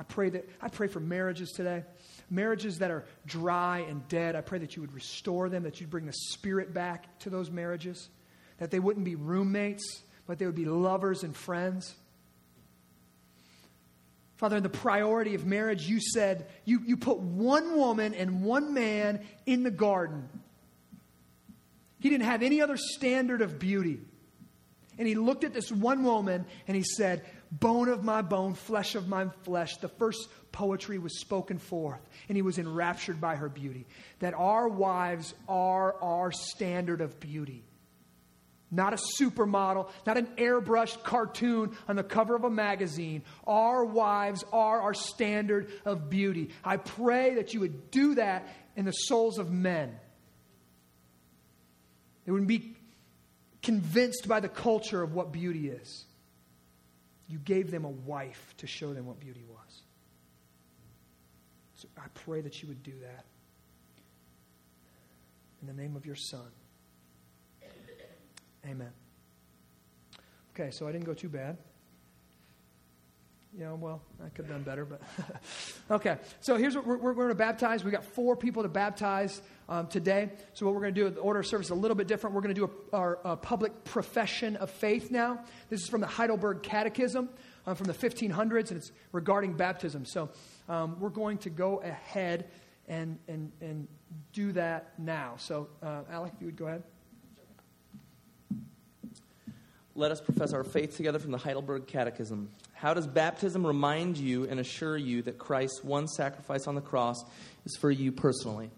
I 0.00 0.02
pray 0.02 0.30
that 0.30 0.48
I 0.62 0.68
pray 0.68 0.88
for 0.88 0.98
marriages 0.98 1.52
today 1.52 1.84
marriages 2.30 2.78
that 2.78 2.90
are 2.90 3.04
dry 3.26 3.80
and 3.80 4.06
dead, 4.08 4.36
I 4.36 4.40
pray 4.40 4.60
that 4.60 4.76
you 4.76 4.82
would 4.82 4.94
restore 4.94 5.48
them, 5.48 5.64
that 5.64 5.80
you'd 5.80 5.90
bring 5.90 6.06
the 6.06 6.12
spirit 6.12 6.72
back 6.72 7.18
to 7.20 7.30
those 7.30 7.50
marriages, 7.50 8.08
that 8.58 8.70
they 8.70 8.78
wouldn't 8.78 9.04
be 9.04 9.16
roommates, 9.16 10.02
but 10.26 10.38
they 10.38 10.46
would 10.46 10.54
be 10.54 10.64
lovers 10.64 11.24
and 11.24 11.36
friends. 11.36 11.94
Father, 14.36 14.56
in 14.56 14.62
the 14.62 14.70
priority 14.70 15.34
of 15.34 15.44
marriage, 15.44 15.86
you 15.86 16.00
said 16.00 16.46
you, 16.64 16.80
you 16.86 16.96
put 16.96 17.18
one 17.18 17.76
woman 17.76 18.14
and 18.14 18.42
one 18.42 18.72
man 18.72 19.20
in 19.44 19.64
the 19.64 19.70
garden. 19.70 20.28
He 21.98 22.08
didn't 22.08 22.24
have 22.24 22.42
any 22.42 22.62
other 22.62 22.78
standard 22.78 23.42
of 23.42 23.58
beauty. 23.58 24.00
And 24.98 25.06
he 25.06 25.14
looked 25.14 25.44
at 25.44 25.52
this 25.52 25.70
one 25.70 26.02
woman 26.04 26.46
and 26.66 26.76
he 26.76 26.82
said, 26.82 27.24
Bone 27.52 27.88
of 27.88 28.04
my 28.04 28.22
bone, 28.22 28.54
flesh 28.54 28.94
of 28.94 29.08
my 29.08 29.28
flesh. 29.42 29.76
The 29.78 29.88
first 29.88 30.28
poetry 30.52 30.98
was 30.98 31.18
spoken 31.18 31.58
forth, 31.58 32.00
and 32.28 32.36
he 32.36 32.42
was 32.42 32.58
enraptured 32.58 33.20
by 33.20 33.36
her 33.36 33.48
beauty. 33.48 33.86
That 34.20 34.34
our 34.34 34.68
wives 34.68 35.34
are 35.48 35.96
our 36.00 36.30
standard 36.30 37.00
of 37.00 37.18
beauty. 37.18 37.64
Not 38.70 38.92
a 38.94 38.98
supermodel, 39.20 39.88
not 40.06 40.16
an 40.16 40.28
airbrushed 40.36 41.02
cartoon 41.02 41.76
on 41.88 41.96
the 41.96 42.04
cover 42.04 42.36
of 42.36 42.44
a 42.44 42.50
magazine. 42.50 43.24
Our 43.44 43.84
wives 43.84 44.44
are 44.52 44.80
our 44.82 44.94
standard 44.94 45.72
of 45.84 46.08
beauty. 46.08 46.50
I 46.64 46.76
pray 46.76 47.34
that 47.34 47.52
you 47.52 47.60
would 47.60 47.90
do 47.90 48.14
that 48.14 48.46
in 48.76 48.84
the 48.84 48.92
souls 48.92 49.38
of 49.38 49.50
men. 49.50 49.98
They 52.24 52.30
wouldn't 52.30 52.48
be 52.48 52.76
convinced 53.60 54.28
by 54.28 54.38
the 54.38 54.48
culture 54.48 55.02
of 55.02 55.14
what 55.14 55.32
beauty 55.32 55.68
is. 55.68 56.04
You 57.30 57.38
gave 57.38 57.70
them 57.70 57.84
a 57.84 57.90
wife 57.90 58.54
to 58.56 58.66
show 58.66 58.92
them 58.92 59.06
what 59.06 59.20
beauty 59.20 59.44
was. 59.48 59.82
So 61.76 61.88
I 61.96 62.08
pray 62.12 62.40
that 62.40 62.60
you 62.60 62.68
would 62.68 62.82
do 62.82 62.92
that. 63.02 63.24
In 65.62 65.68
the 65.68 65.72
name 65.72 65.94
of 65.94 66.04
your 66.04 66.16
Son. 66.16 66.50
Amen. 68.66 68.90
Okay, 70.54 70.72
so 70.72 70.88
I 70.88 70.92
didn't 70.92 71.06
go 71.06 71.14
too 71.14 71.28
bad. 71.28 71.56
Yeah, 73.58 73.72
well, 73.72 74.00
I 74.24 74.28
could 74.28 74.46
have 74.46 74.54
done 74.54 74.62
better, 74.62 74.84
but 74.84 75.02
okay. 75.90 76.18
So 76.40 76.56
here's 76.56 76.76
what 76.76 76.86
we're, 76.86 76.98
we're 76.98 77.14
going 77.14 77.28
to 77.30 77.34
baptize. 77.34 77.82
We 77.82 77.90
got 77.90 78.04
four 78.04 78.36
people 78.36 78.62
to 78.62 78.68
baptize 78.68 79.42
um, 79.68 79.88
today. 79.88 80.30
So 80.54 80.66
what 80.66 80.74
we're 80.74 80.82
going 80.82 80.94
to 80.94 81.00
do, 81.00 81.10
the 81.10 81.20
order 81.20 81.40
of 81.40 81.46
service 81.46 81.66
is 81.66 81.70
a 81.72 81.74
little 81.74 81.96
bit 81.96 82.06
different. 82.06 82.36
We're 82.36 82.42
going 82.42 82.54
to 82.54 82.66
do 82.66 82.70
a, 82.92 82.96
our 82.96 83.18
a 83.24 83.36
public 83.36 83.84
profession 83.84 84.54
of 84.56 84.70
faith 84.70 85.10
now. 85.10 85.40
This 85.68 85.82
is 85.82 85.88
from 85.88 86.00
the 86.00 86.06
Heidelberg 86.06 86.62
Catechism 86.62 87.28
um, 87.66 87.74
from 87.74 87.86
the 87.86 87.92
1500s, 87.92 88.70
and 88.70 88.78
it's 88.78 88.92
regarding 89.10 89.54
baptism. 89.54 90.04
So 90.04 90.30
um, 90.68 91.00
we're 91.00 91.08
going 91.08 91.38
to 91.38 91.50
go 91.50 91.78
ahead 91.78 92.46
and, 92.86 93.18
and, 93.26 93.50
and 93.60 93.88
do 94.32 94.52
that 94.52 94.92
now. 94.96 95.34
So, 95.38 95.68
uh, 95.82 96.02
Alec, 96.08 96.32
if 96.36 96.40
you 96.40 96.46
would 96.46 96.56
go 96.56 96.66
ahead. 96.66 96.84
Let 99.96 100.12
us 100.12 100.20
profess 100.20 100.52
our 100.52 100.62
faith 100.62 100.96
together 100.96 101.18
from 101.18 101.32
the 101.32 101.38
Heidelberg 101.38 101.88
Catechism. 101.88 102.48
How 102.80 102.94
does 102.94 103.06
baptism 103.06 103.66
remind 103.66 104.16
you 104.16 104.44
and 104.48 104.58
assure 104.58 104.96
you 104.96 105.20
that 105.22 105.36
Christ's 105.36 105.84
one 105.84 106.08
sacrifice 106.08 106.66
on 106.66 106.74
the 106.74 106.80
cross 106.80 107.22
is 107.66 107.76
for 107.76 107.90
you 107.90 108.10
personally? 108.10 108.70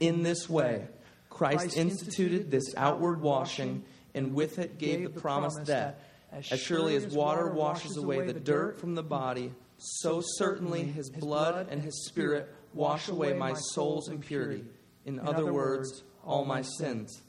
In 0.00 0.24
this 0.24 0.50
way, 0.50 0.88
Christ 1.30 1.76
instituted 1.76 2.50
this 2.50 2.74
outward 2.76 3.20
washing, 3.20 3.84
and 4.12 4.34
with 4.34 4.58
it 4.58 4.76
gave 4.76 5.04
the 5.04 5.20
promise 5.20 5.54
that, 5.66 6.00
as 6.32 6.46
surely 6.46 6.96
as 6.96 7.06
water 7.06 7.46
washes 7.46 7.96
away 7.96 8.26
the 8.26 8.32
dirt 8.32 8.80
from 8.80 8.96
the 8.96 9.04
body, 9.04 9.52
so 9.76 10.20
certainly 10.20 10.82
his 10.82 11.08
blood 11.08 11.68
and 11.70 11.80
his 11.80 12.06
spirit 12.06 12.52
wash 12.74 13.06
away 13.06 13.34
my 13.34 13.54
soul's 13.54 14.08
impurity. 14.08 14.64
In 15.06 15.20
other 15.20 15.52
words, 15.52 16.02
all 16.24 16.44
my 16.44 16.62
sins. 16.62 17.22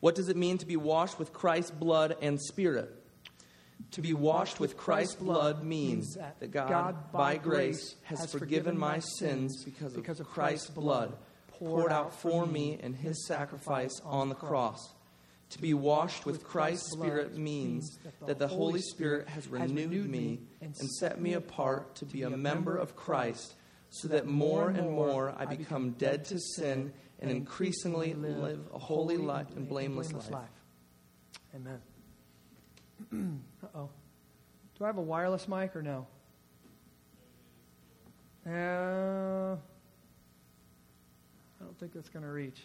What 0.00 0.16
does 0.16 0.28
it 0.28 0.36
mean 0.36 0.58
to 0.58 0.66
be 0.66 0.76
washed 0.76 1.18
with 1.18 1.32
Christ's 1.32 1.70
blood 1.70 2.14
and 2.20 2.38
spirit? 2.38 2.99
To 3.92 4.02
be 4.02 4.12
washed 4.12 4.60
with 4.60 4.76
Christ's 4.76 5.16
blood 5.16 5.64
means 5.64 6.16
that 6.16 6.50
God, 6.50 7.12
by 7.12 7.36
grace, 7.36 7.96
has 8.04 8.30
forgiven 8.30 8.78
my 8.78 9.00
sins 9.00 9.64
because 9.64 10.20
of 10.20 10.28
Christ's 10.28 10.70
blood 10.70 11.16
poured 11.48 11.92
out 11.92 12.14
for 12.14 12.46
me 12.46 12.78
in 12.80 12.94
his 12.94 13.26
sacrifice 13.26 14.00
on 14.04 14.28
the 14.28 14.34
cross. 14.34 14.94
To 15.50 15.60
be 15.60 15.74
washed 15.74 16.26
with 16.26 16.44
Christ's 16.44 16.92
Spirit 16.92 17.36
means 17.36 17.98
that 18.26 18.38
the 18.38 18.46
Holy 18.46 18.80
Spirit 18.80 19.28
has 19.28 19.48
renewed 19.48 20.08
me 20.08 20.40
and 20.60 20.74
set 20.76 21.20
me 21.20 21.34
apart 21.34 21.96
to 21.96 22.04
be 22.04 22.22
a 22.22 22.30
member 22.30 22.76
of 22.76 22.94
Christ, 22.94 23.54
so 23.90 24.08
that 24.08 24.26
more 24.26 24.68
and 24.68 24.90
more 24.90 25.34
I 25.36 25.46
become 25.46 25.90
dead 25.92 26.24
to 26.26 26.38
sin 26.38 26.92
and 27.18 27.30
increasingly 27.30 28.14
live 28.14 28.60
a 28.72 28.78
holy 28.78 29.16
life 29.16 29.48
and 29.56 29.68
blameless 29.68 30.12
life. 30.30 30.48
Amen. 33.10 33.40
Uh 33.62 33.78
oh. 33.78 33.88
Do 34.78 34.84
I 34.84 34.86
have 34.86 34.98
a 34.98 35.02
wireless 35.02 35.46
mic 35.46 35.76
or 35.76 35.82
no? 35.82 36.06
Uh, 38.46 39.56
I 41.60 41.64
don't 41.64 41.78
think 41.78 41.92
that's 41.92 42.08
going 42.08 42.24
to 42.24 42.30
reach. 42.30 42.62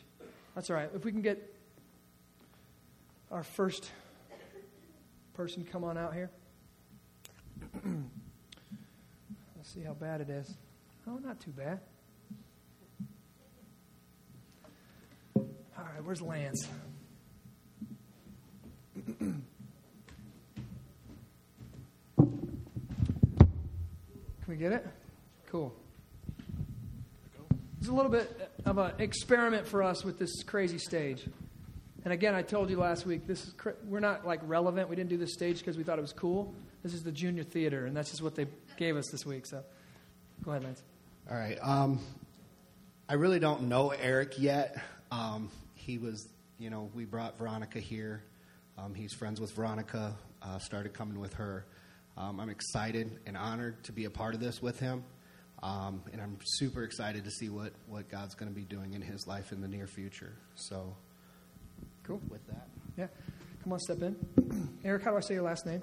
That's 0.55 0.69
all 0.69 0.77
right. 0.77 0.89
If 0.95 1.03
we 1.03 1.11
can 1.11 1.21
get 1.21 1.53
our 3.31 3.43
first 3.43 3.91
person 5.33 5.67
come 5.69 5.83
on 5.83 5.97
out 5.97 6.13
here? 6.13 6.31
Let's 7.83 9.69
see 9.73 9.81
how 9.81 9.93
bad 9.93 10.21
it 10.21 10.29
is. 10.29 10.53
Oh, 11.07 11.17
not 11.17 11.39
too 11.41 11.51
bad. 11.51 11.81
All 15.35 15.43
right, 15.77 16.03
where's 16.03 16.21
Lance? 16.21 16.67
We 24.55 24.59
get 24.59 24.71
it? 24.71 24.87
Cool. 25.47 25.75
It's 27.77 27.89
a 27.89 27.91
little 27.91 28.09
bit 28.09 28.53
of 28.63 28.77
an 28.77 28.93
experiment 28.99 29.67
for 29.67 29.83
us 29.83 30.05
with 30.05 30.17
this 30.17 30.43
crazy 30.43 30.77
stage. 30.77 31.27
And 32.05 32.13
again, 32.13 32.33
I 32.33 32.41
told 32.41 32.69
you 32.69 32.79
last 32.79 33.05
week, 33.05 33.27
this 33.27 33.47
is 33.47 33.51
cra- 33.51 33.75
we're 33.85 33.99
not 33.99 34.25
like 34.25 34.39
relevant. 34.43 34.87
We 34.87 34.95
didn't 34.95 35.09
do 35.09 35.17
this 35.17 35.33
stage 35.33 35.59
because 35.59 35.75
we 35.75 35.83
thought 35.83 35.99
it 35.99 36.03
was 36.03 36.13
cool. 36.13 36.53
This 36.83 36.93
is 36.93 37.03
the 37.03 37.11
junior 37.11 37.43
theater, 37.43 37.85
and 37.85 37.97
that's 37.97 38.11
just 38.11 38.21
what 38.21 38.35
they 38.35 38.47
gave 38.77 38.95
us 38.95 39.09
this 39.11 39.25
week. 39.25 39.45
So, 39.45 39.61
go 40.41 40.51
ahead, 40.51 40.63
Lance. 40.63 40.81
All 41.29 41.35
right. 41.35 41.57
Um, 41.61 41.99
I 43.09 43.15
really 43.15 43.39
don't 43.41 43.63
know 43.63 43.89
Eric 43.89 44.39
yet. 44.39 44.77
Um, 45.11 45.49
he 45.73 45.97
was, 45.97 46.29
you 46.59 46.69
know, 46.69 46.89
we 46.93 47.03
brought 47.03 47.37
Veronica 47.37 47.81
here. 47.81 48.23
Um, 48.77 48.93
he's 48.93 49.11
friends 49.11 49.41
with 49.41 49.51
Veronica. 49.51 50.15
Uh, 50.41 50.59
started 50.59 50.93
coming 50.93 51.19
with 51.19 51.33
her. 51.33 51.65
Um, 52.17 52.39
I'm 52.39 52.49
excited 52.49 53.19
and 53.25 53.35
honored 53.35 53.83
to 53.85 53.91
be 53.91 54.05
a 54.05 54.09
part 54.09 54.33
of 54.33 54.39
this 54.39 54.61
with 54.61 54.79
him. 54.79 55.03
Um, 55.61 56.01
and 56.13 56.21
I'm 56.21 56.37
super 56.43 56.83
excited 56.83 57.23
to 57.25 57.31
see 57.31 57.49
what, 57.49 57.73
what 57.87 58.09
God's 58.09 58.35
going 58.35 58.49
to 58.49 58.55
be 58.55 58.63
doing 58.65 58.93
in 58.93 59.01
his 59.01 59.25
life 59.27 59.51
in 59.51 59.61
the 59.61 59.67
near 59.67 59.87
future. 59.87 60.33
So, 60.55 60.95
Cool. 62.03 62.21
with 62.29 62.45
that. 62.47 62.67
Yeah. 62.97 63.07
Come 63.63 63.73
on, 63.73 63.79
step 63.79 64.01
in. 64.01 64.15
Eric, 64.85 65.03
how 65.03 65.11
do 65.11 65.17
I 65.17 65.21
say 65.21 65.33
your 65.33 65.43
last 65.43 65.65
name? 65.65 65.81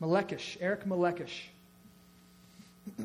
Malekish. 0.00 0.56
Eric 0.60 0.84
Malekish. 0.84 1.48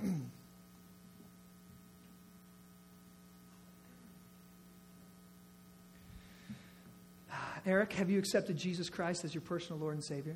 Eric, 7.65 7.93
have 7.93 8.09
you 8.09 8.19
accepted 8.19 8.57
Jesus 8.57 8.89
Christ 8.89 9.23
as 9.23 9.33
your 9.33 9.41
personal 9.41 9.79
Lord 9.79 9.93
and 9.95 10.03
Savior? 10.03 10.35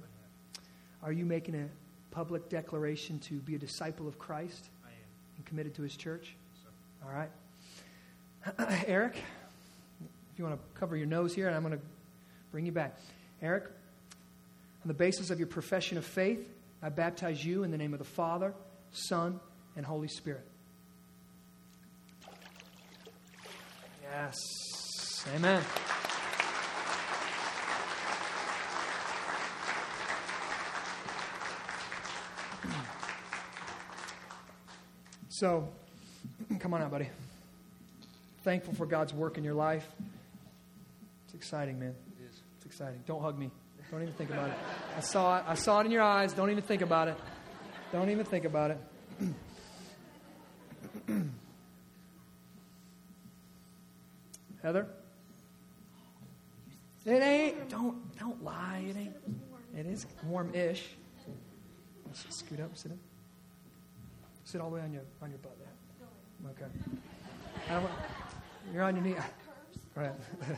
Are 1.08 1.14
you 1.14 1.24
making 1.24 1.56
a 1.56 1.70
public 2.12 2.50
declaration 2.50 3.18
to 3.20 3.36
be 3.36 3.56
a 3.56 3.58
disciple 3.58 4.10
of 4.10 4.20
Christ 4.20 4.68
I 4.84 4.90
am. 4.90 4.96
and 5.38 5.46
committed 5.46 5.74
to 5.76 5.82
his 5.82 5.96
church? 5.96 6.36
All 7.02 7.10
right. 7.10 7.30
Eric, 8.86 9.16
if 10.02 10.38
you 10.38 10.44
want 10.44 10.60
to 10.60 10.80
cover 10.80 10.98
your 10.98 11.06
nose 11.08 11.34
here, 11.34 11.48
and 11.48 11.56
I'm 11.56 11.64
going 11.64 11.78
to 11.78 11.86
bring 12.52 12.66
you 12.66 12.74
back. 12.74 13.00
Eric, 13.42 13.68
on 14.84 14.90
the 14.90 14.94
basis 14.94 15.30
of 15.30 15.40
your 15.40 15.48
profession 15.48 15.98
of 15.98 16.04
faith, 16.04 16.46
I 16.84 16.90
baptize 16.90 17.42
you 17.42 17.64
in 17.64 17.72
the 17.72 17.78
name 17.78 17.94
of 17.94 18.00
the 18.00 18.06
Father, 18.06 18.54
Son, 18.92 19.40
and 19.78 19.86
Holy 19.86 20.10
Spirit. 20.10 20.46
Yes. 24.04 24.36
Amen. 25.34 25.64
So, 35.38 35.70
come 36.60 36.74
on 36.74 36.82
out, 36.82 36.90
buddy. 36.90 37.10
Thankful 38.44 38.74
for 38.74 38.88
God's 38.88 39.14
work 39.14 39.38
in 39.38 39.44
your 39.44 39.54
life. 39.54 39.88
It's 41.26 41.36
exciting, 41.36 41.80
man. 41.80 41.94
It 42.20 42.24
is. 42.28 42.42
It's 42.56 42.66
exciting. 42.66 43.04
Don't 43.06 43.22
hug 43.22 43.38
me. 43.38 43.52
Don't 43.92 44.02
even 44.02 44.16
think 44.16 44.32
about 44.32 44.50
it. 44.50 44.56
I 44.98 45.02
saw 45.02 45.38
it. 45.38 45.44
I 45.48 45.54
saw 45.54 45.82
it 45.82 45.86
in 45.86 45.92
your 45.92 46.02
eyes. 46.02 46.34
Don't 46.34 46.50
even 46.50 46.64
think 46.64 46.82
about 46.82 47.08
it. 47.10 47.18
Don't 47.92 48.10
even 48.10 48.26
think 48.26 48.46
about 48.46 48.72
it. 48.72 48.80
Heather? 54.64 54.88
It 57.06 57.22
ain't. 57.22 57.70
Don't 57.70 58.18
don't 58.18 58.44
lie. 58.44 58.88
It 58.90 58.98
ain't. 58.98 59.14
It 59.78 59.86
is 59.86 60.08
warm-ish. 60.26 60.84
Let's 62.08 62.26
scoot 62.36 62.60
up. 62.60 62.76
Sit 62.76 62.94
in. 62.94 63.07
Sit 64.48 64.62
all 64.62 64.70
the 64.70 64.76
way 64.76 64.82
on 64.82 64.94
your 64.94 65.02
on 65.22 65.30
your 65.30 65.40
butt 65.40 65.58
there. 65.60 66.52
Okay. 66.52 66.72
I 67.70 67.74
don't 67.74 67.92
you're 68.74 68.84
on 68.84 68.96
your 68.96 69.04
knee. 69.04 69.16
Right. 69.94 70.12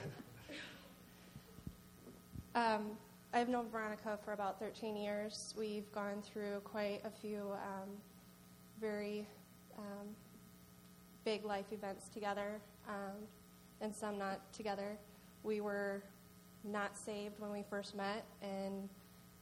Um, 2.56 2.98
I've 3.32 3.48
known 3.48 3.70
Veronica 3.70 4.18
for 4.26 4.34
about 4.34 4.60
13 4.60 4.98
years. 4.98 5.54
We've 5.56 5.90
gone 5.92 6.22
through 6.24 6.62
quite 6.64 7.00
a 7.06 7.12
few 7.12 7.52
um, 7.54 7.90
very 8.82 9.26
um, 9.78 10.08
big 11.24 11.46
life 11.46 11.72
events 11.72 12.10
together, 12.10 12.60
um, 12.88 13.16
and 13.82 13.96
some 13.96 14.18
not 14.18 14.52
together. 14.52 14.98
We 15.44 15.62
were 15.62 16.02
not 16.64 16.98
saved 16.98 17.40
when 17.40 17.52
we 17.52 17.64
first 17.70 17.96
met, 17.96 18.26
and 18.42 18.90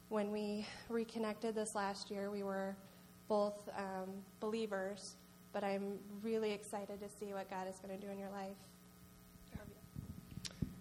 when 0.10 0.32
we 0.32 0.68
reconnected 0.90 1.56
this 1.56 1.74
last 1.74 2.12
year, 2.12 2.30
we 2.30 2.44
were 2.44 2.76
both 3.28 3.70
um, 3.78 4.10
believers. 4.40 5.16
But 5.54 5.64
I'm 5.64 5.98
really 6.22 6.52
excited 6.52 7.00
to 7.00 7.10
see 7.10 7.34
what 7.34 7.50
God 7.50 7.68
is 7.68 7.80
going 7.80 7.98
to 8.00 8.06
do 8.06 8.12
in 8.12 8.20
your 8.20 8.30
life. 8.30 8.56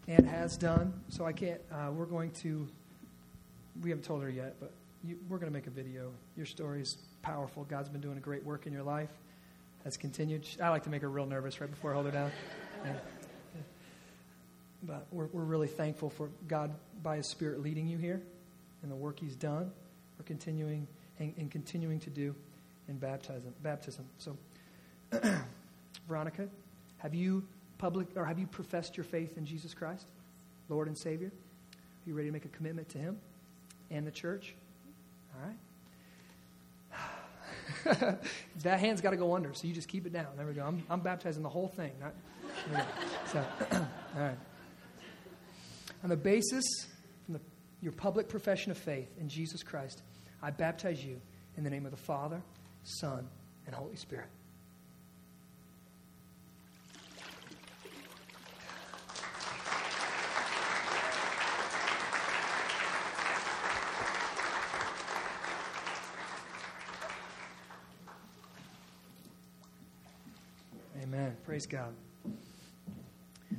and 0.09 0.27
has 0.27 0.57
done. 0.57 0.93
So 1.09 1.25
I 1.25 1.33
can't. 1.33 1.61
Uh, 1.73 1.91
we're 1.93 2.07
going 2.07 2.31
to. 2.43 2.67
We 3.83 3.91
haven't 3.91 4.05
told 4.05 4.23
her 4.23 4.31
yet, 4.31 4.57
but 4.61 4.73
you, 5.05 5.19
we're 5.29 5.39
going 5.39 5.51
to 5.51 5.57
make 5.57 5.67
a 5.67 5.71
video. 5.71 6.11
Your 6.37 6.47
story 6.47 6.81
is 6.81 6.97
powerful. 7.23 7.65
God's 7.65 7.89
been 7.89 8.01
doing 8.01 8.17
a 8.17 8.21
great 8.21 8.45
work 8.45 8.67
in 8.67 8.73
your 8.73 8.83
life. 8.83 9.11
Has 9.85 9.97
continued. 9.97 10.47
I 10.63 10.71
like 10.71 10.85
to 10.85 10.91
make 10.91 11.03
her 11.03 11.11
real 11.11 11.27
nervous 11.27 11.61
right 11.61 11.71
before 11.71 11.93
I 11.93 11.95
hold 11.95 12.07
her 12.07 12.13
down. 12.13 12.31
Yeah. 12.85 12.93
But 14.83 15.07
we're, 15.11 15.27
we're 15.33 15.43
really 15.43 15.69
thankful 15.69 16.11
for 16.11 16.29
God 16.47 16.73
by 17.03 17.17
His 17.17 17.29
Spirit 17.29 17.63
leading 17.63 17.89
you 17.89 17.99
here, 17.99 18.23
and 18.83 18.91
the 18.91 18.97
work 18.97 19.19
He's 19.19 19.35
done. 19.35 19.71
We're 20.19 20.25
continuing 20.25 20.87
and, 21.19 21.35
and 21.37 21.51
continuing 21.51 22.01
to 22.01 22.11
do 22.11 22.35
in 22.89 22.97
baptism. 22.97 23.55
Baptism. 23.63 24.05
So, 24.19 24.37
Veronica, 26.09 26.49
have 26.99 27.15
you 27.15 27.45
public 27.79 28.09
or 28.17 28.25
have 28.25 28.39
you 28.39 28.47
professed 28.47 28.97
your 28.97 29.05
faith 29.05 29.37
in 29.37 29.47
Jesus 29.47 29.75
Christ, 29.75 30.07
Lord 30.69 30.89
and 30.89 30.97
Savior? 30.97 31.29
Are 31.29 32.09
you 32.09 32.15
ready 32.15 32.29
to 32.29 32.33
make 32.33 32.45
a 32.45 32.49
commitment 32.49 32.89
to 32.91 32.99
Him 32.99 33.19
and 33.91 34.07
the 34.07 34.11
church? 34.11 34.55
All 35.35 35.49
right. 35.49 35.57
that 38.63 38.81
hand's 38.81 39.01
got 39.01 39.11
to 39.11 39.17
go 39.17 39.35
under, 39.35 39.53
so 39.55 39.67
you 39.67 39.75
just 39.75 39.89
keep 39.89 40.07
it 40.07 40.13
down. 40.13 40.27
There 40.37 40.47
we 40.47 40.55
go. 40.55 40.65
I'm, 40.65 40.83
I'm 40.89 41.01
baptizing 41.01 41.43
the 41.43 41.49
whole 41.49 41.69
thing. 41.69 41.93
Not. 42.01 42.15
So, 43.33 43.45
all 43.73 43.87
right. 44.17 44.39
On 46.03 46.11
the 46.11 46.17
basis 46.17 46.65
from 47.25 47.41
your 47.81 47.93
public 47.93 48.29
profession 48.29 48.71
of 48.71 48.79
faith 48.79 49.09
in 49.21 49.29
Jesus 49.29 49.63
Christ, 49.63 50.03
I 50.43 50.51
baptize 50.51 51.05
you 51.05 51.21
in 51.57 51.65
the 51.65 51.71
name 51.71 51.85
of 51.87 51.91
the 51.91 51.97
Father, 51.97 52.43
Son, 52.83 53.27
and 53.67 53.75
Holy 53.75 53.97
Spirit. 53.97 54.29
Amen. 71.03 71.37
Praise 71.45 71.67
God. 71.67 71.95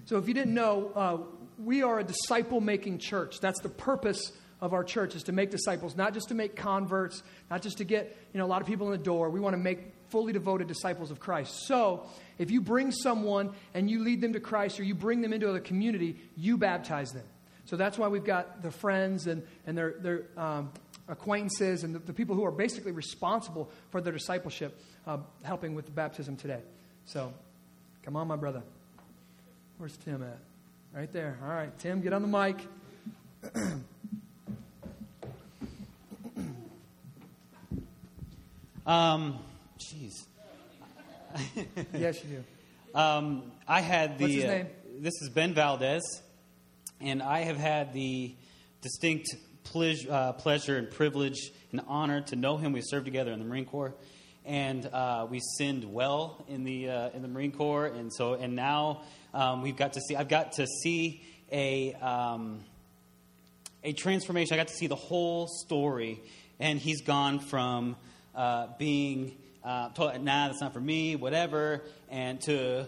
So, 0.06 0.18
if 0.18 0.28
you 0.28 0.34
didn't 0.34 0.54
know, 0.54 0.92
uh, 0.96 1.18
we 1.58 1.82
are 1.82 2.00
a 2.00 2.04
disciple 2.04 2.62
making 2.62 3.00
church. 3.00 3.40
That's 3.40 3.60
the 3.62 3.70
purpose 3.70 4.32
of 4.60 4.74
our 4.74 4.84
church 4.84 5.16
is 5.16 5.24
to 5.24 5.32
make 5.32 5.52
disciples, 5.52 5.96
not 5.96 6.14
just 6.14 6.30
to 6.30 6.36
make 6.36 6.56
converts, 6.56 7.22
not 7.50 7.62
just 7.62 7.78
to 7.78 7.84
get 7.84 8.18
you 8.34 8.40
know 8.40 8.46
a 8.46 8.48
lot 8.48 8.62
of 8.62 8.68
people 8.68 8.88
in 8.88 8.92
the 8.92 9.04
door. 9.04 9.30
We 9.30 9.40
want 9.40 9.54
to 9.54 9.62
make 9.62 9.80
fully 10.10 10.34
devoted 10.34 10.68
disciples 10.68 11.12
of 11.12 11.20
Christ. 11.20 11.68
So, 11.68 12.04
if 12.38 12.50
you 12.50 12.62
bring 12.62 12.92
someone 12.92 13.52
and 13.74 13.90
you 13.90 14.04
lead 14.04 14.22
them 14.22 14.34
to 14.34 14.40
Christ, 14.40 14.80
or 14.80 14.84
you 14.84 14.96
bring 14.96 15.22
them 15.22 15.34
into 15.34 15.52
the 15.52 15.60
community, 15.60 16.18
you 16.36 16.58
baptize 16.58 17.12
them. 17.12 17.26
So 17.66 17.76
that's 17.76 17.98
why 17.98 18.08
we've 18.08 18.24
got 18.24 18.62
the 18.62 18.72
friends 18.72 19.28
and 19.28 19.44
and 19.66 19.78
their 19.78 19.96
their 20.00 20.24
um, 20.38 20.72
acquaintances 21.08 21.84
and 21.84 21.96
the, 21.96 22.00
the, 22.00 22.14
people 22.14 22.36
who 22.36 22.44
are 22.46 22.52
basically 22.52 22.92
responsible 22.92 23.70
for 23.92 24.02
their 24.02 24.14
discipleship, 24.14 24.78
uh, 25.06 25.18
helping 25.44 25.74
with 25.74 25.86
the 25.86 25.92
baptism 25.92 26.36
today. 26.36 26.60
So, 27.06 27.34
come 28.04 28.16
on, 28.16 28.28
my 28.28 28.36
brother. 28.36 28.62
Where's 29.78 29.96
Tim 29.98 30.24
at? 30.24 30.40
Right 30.94 31.12
there. 31.14 31.38
All 31.44 31.50
right, 31.50 31.78
Tim, 31.80 32.02
get 32.02 32.14
on 32.14 32.22
the 32.22 32.28
mic. 32.28 32.58
Um, 38.88 39.40
jeez. 39.78 40.14
yes, 41.94 42.24
you 42.24 42.38
do. 42.38 42.98
Um, 42.98 43.52
I 43.68 43.82
had 43.82 44.18
the. 44.18 44.24
What's 44.24 44.36
his 44.36 44.44
uh, 44.46 44.48
name? 44.48 44.68
this 45.00 45.14
is 45.22 45.30
Ben 45.30 45.54
Valdez, 45.54 46.22
and 47.02 47.22
I 47.22 47.40
have 47.40 47.58
had 47.58 47.92
the 47.92 48.34
distinct 48.82 49.36
pleasure, 49.66 50.10
uh, 50.10 50.32
pleasure 50.32 50.78
and 50.78 50.90
privilege 50.90 51.52
and 51.74 51.82
honor 51.86 52.22
to 52.22 52.38
know 52.38 52.56
him. 52.56 52.72
We 52.72 52.80
served 52.82 53.04
together 53.04 53.34
in 53.34 53.40
the 53.40 53.46
Marine 53.46 53.66
Corps, 53.66 53.94
and 54.46 54.86
uh, 54.86 55.28
we 55.30 55.42
sinned 55.58 55.84
well 55.92 56.46
in 56.48 56.64
the 56.64 56.90
uh, 56.90 57.10
in 57.10 57.22
the 57.24 57.28
Marine 57.28 57.52
Corps, 57.52 57.88
and 57.88 58.10
so 58.14 58.36
and 58.36 58.56
now 58.56 59.02
um, 59.34 59.64
we've 59.64 59.76
got 59.76 59.94
to 59.94 60.00
see. 60.00 60.16
I've 60.16 60.30
got 60.30 60.54
to 60.54 60.66
see 60.66 61.24
a. 61.52 61.94
Um, 61.96 62.64
a 63.84 63.94
transformation. 63.94 64.54
I 64.54 64.58
got 64.58 64.70
to 64.70 64.74
see 64.74 64.88
the 64.88 64.96
whole 64.96 65.48
story, 65.48 66.20
and 66.60 66.80
he's 66.80 67.02
gone 67.02 67.40
from 67.40 67.96
uh, 68.38 68.68
being 68.78 69.36
uh, 69.66 69.90
told, 69.90 70.22
nah, 70.22 70.48
that's 70.48 70.62
not 70.62 70.72
for 70.72 70.80
me, 70.80 71.18
whatever, 71.18 71.82
and 72.10 72.40
to, 72.42 72.88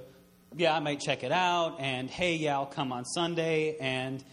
yeah, 0.55 0.75
I 0.75 0.79
might 0.79 1.01
check 1.01 1.23
it 1.23 1.31
out, 1.31 1.77
and 1.79 2.09
hey, 2.09 2.35
yeah, 2.35 2.53
I'll 2.53 2.65
come 2.65 2.93
on 2.93 3.03
Sunday, 3.03 3.75
and, 3.81 4.23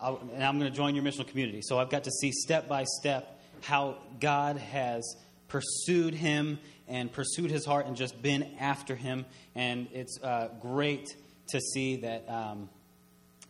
I'll, 0.00 0.20
and 0.34 0.44
I'm 0.44 0.58
going 0.58 0.70
to 0.70 0.76
join 0.76 0.94
your 0.94 1.02
missional 1.02 1.26
community. 1.26 1.62
So 1.62 1.78
I've 1.78 1.90
got 1.90 2.04
to 2.04 2.10
see 2.10 2.30
step 2.30 2.68
by 2.68 2.84
step 2.84 3.40
how 3.62 3.96
God 4.20 4.58
has 4.58 5.16
pursued 5.48 6.14
him 6.14 6.58
and 6.86 7.10
pursued 7.10 7.50
his 7.50 7.64
heart 7.64 7.86
and 7.86 7.96
just 7.96 8.20
been 8.20 8.46
after 8.60 8.94
him. 8.94 9.24
And 9.54 9.88
it's 9.92 10.18
uh, 10.22 10.48
great 10.60 11.16
to 11.48 11.60
see 11.60 11.96
that, 11.96 12.28
um, 12.28 12.68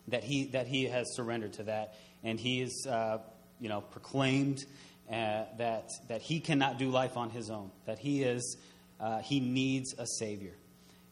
that, 0.07 0.23
he, 0.23 0.45
that 0.53 0.67
he 0.67 0.85
has 0.85 1.13
surrendered 1.15 1.53
to 1.53 1.63
that. 1.63 1.95
And 2.23 2.39
he 2.39 2.61
is, 2.61 2.87
uh, 2.89 3.17
you 3.59 3.67
know, 3.67 3.81
proclaimed 3.81 4.63
uh, 5.09 5.43
that, 5.57 5.89
that 6.07 6.21
he 6.21 6.39
cannot 6.39 6.77
do 6.77 6.89
life 6.89 7.17
on 7.17 7.29
his 7.29 7.49
own, 7.49 7.71
that 7.85 7.99
he, 7.99 8.23
is, 8.23 8.57
uh, 8.99 9.19
he 9.19 9.39
needs 9.39 9.93
a 9.97 10.05
Savior. 10.19 10.53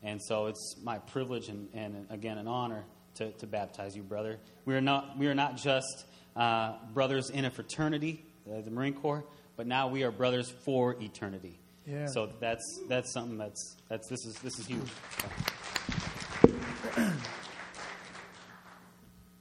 And 0.01 0.21
so 0.21 0.47
it's 0.47 0.75
my 0.83 0.99
privilege 0.99 1.49
and, 1.49 1.69
and 1.73 2.07
again, 2.09 2.37
an 2.37 2.47
honor 2.47 2.83
to, 3.15 3.31
to 3.31 3.47
baptize 3.47 3.95
you, 3.95 4.03
brother. 4.03 4.39
We 4.65 4.75
are 4.75 4.81
not, 4.81 5.17
we 5.17 5.27
are 5.27 5.35
not 5.35 5.55
just 5.57 6.05
uh, 6.35 6.73
brothers 6.93 7.29
in 7.29 7.45
a 7.45 7.51
fraternity, 7.51 8.25
uh, 8.51 8.61
the 8.61 8.71
Marine 8.71 8.95
Corps, 8.95 9.23
but 9.55 9.67
now 9.67 9.87
we 9.87 10.03
are 10.03 10.11
brothers 10.11 10.49
for 10.65 10.95
eternity. 11.01 11.59
Yeah. 11.85 12.07
So 12.07 12.29
that's 12.39 12.63
that's 12.87 13.11
something 13.11 13.37
that's 13.37 13.75
that's 13.89 14.07
this 14.07 14.25
is 14.25 14.35
this 14.39 14.57
is 14.57 14.65
huge. 14.67 14.89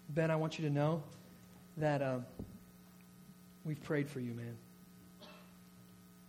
Ben, 0.08 0.30
I 0.30 0.36
want 0.36 0.58
you 0.58 0.68
to 0.68 0.74
know 0.74 1.02
that 1.76 2.02
um, 2.02 2.26
we've 3.64 3.82
prayed 3.82 4.08
for 4.08 4.20
you, 4.20 4.32
man. 4.34 4.56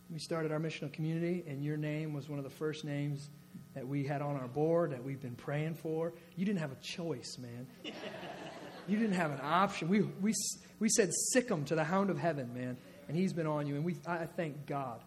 We 0.09 0.19
started 0.19 0.51
our 0.51 0.59
missional 0.59 0.91
community, 0.91 1.43
and 1.47 1.63
your 1.63 1.77
name 1.77 2.13
was 2.13 2.29
one 2.29 2.37
of 2.37 2.43
the 2.43 2.51
first 2.51 2.85
names 2.85 3.29
that 3.73 3.87
we 3.87 4.03
had 4.03 4.21
on 4.21 4.35
our 4.35 4.47
board 4.47 4.91
that 4.91 5.03
we've 5.03 5.21
been 5.21 5.35
praying 5.35 5.75
for. 5.75 6.13
You 6.35 6.45
didn't 6.45 6.59
have 6.59 6.71
a 6.71 6.81
choice, 6.81 7.37
man. 7.39 7.67
you 8.87 8.97
didn't 8.97 9.15
have 9.15 9.31
an 9.31 9.39
option. 9.41 9.89
We, 9.89 10.01
we, 10.01 10.33
we 10.79 10.89
said, 10.89 11.11
sick 11.31 11.49
him 11.49 11.65
to 11.65 11.75
the 11.75 11.83
hound 11.83 12.09
of 12.09 12.19
heaven, 12.19 12.53
man. 12.53 12.77
And 13.07 13.17
he's 13.17 13.33
been 13.33 13.47
on 13.47 13.67
you. 13.67 13.75
And 13.75 13.83
we, 13.83 13.97
I 14.05 14.25
thank 14.25 14.65
God. 14.67 15.01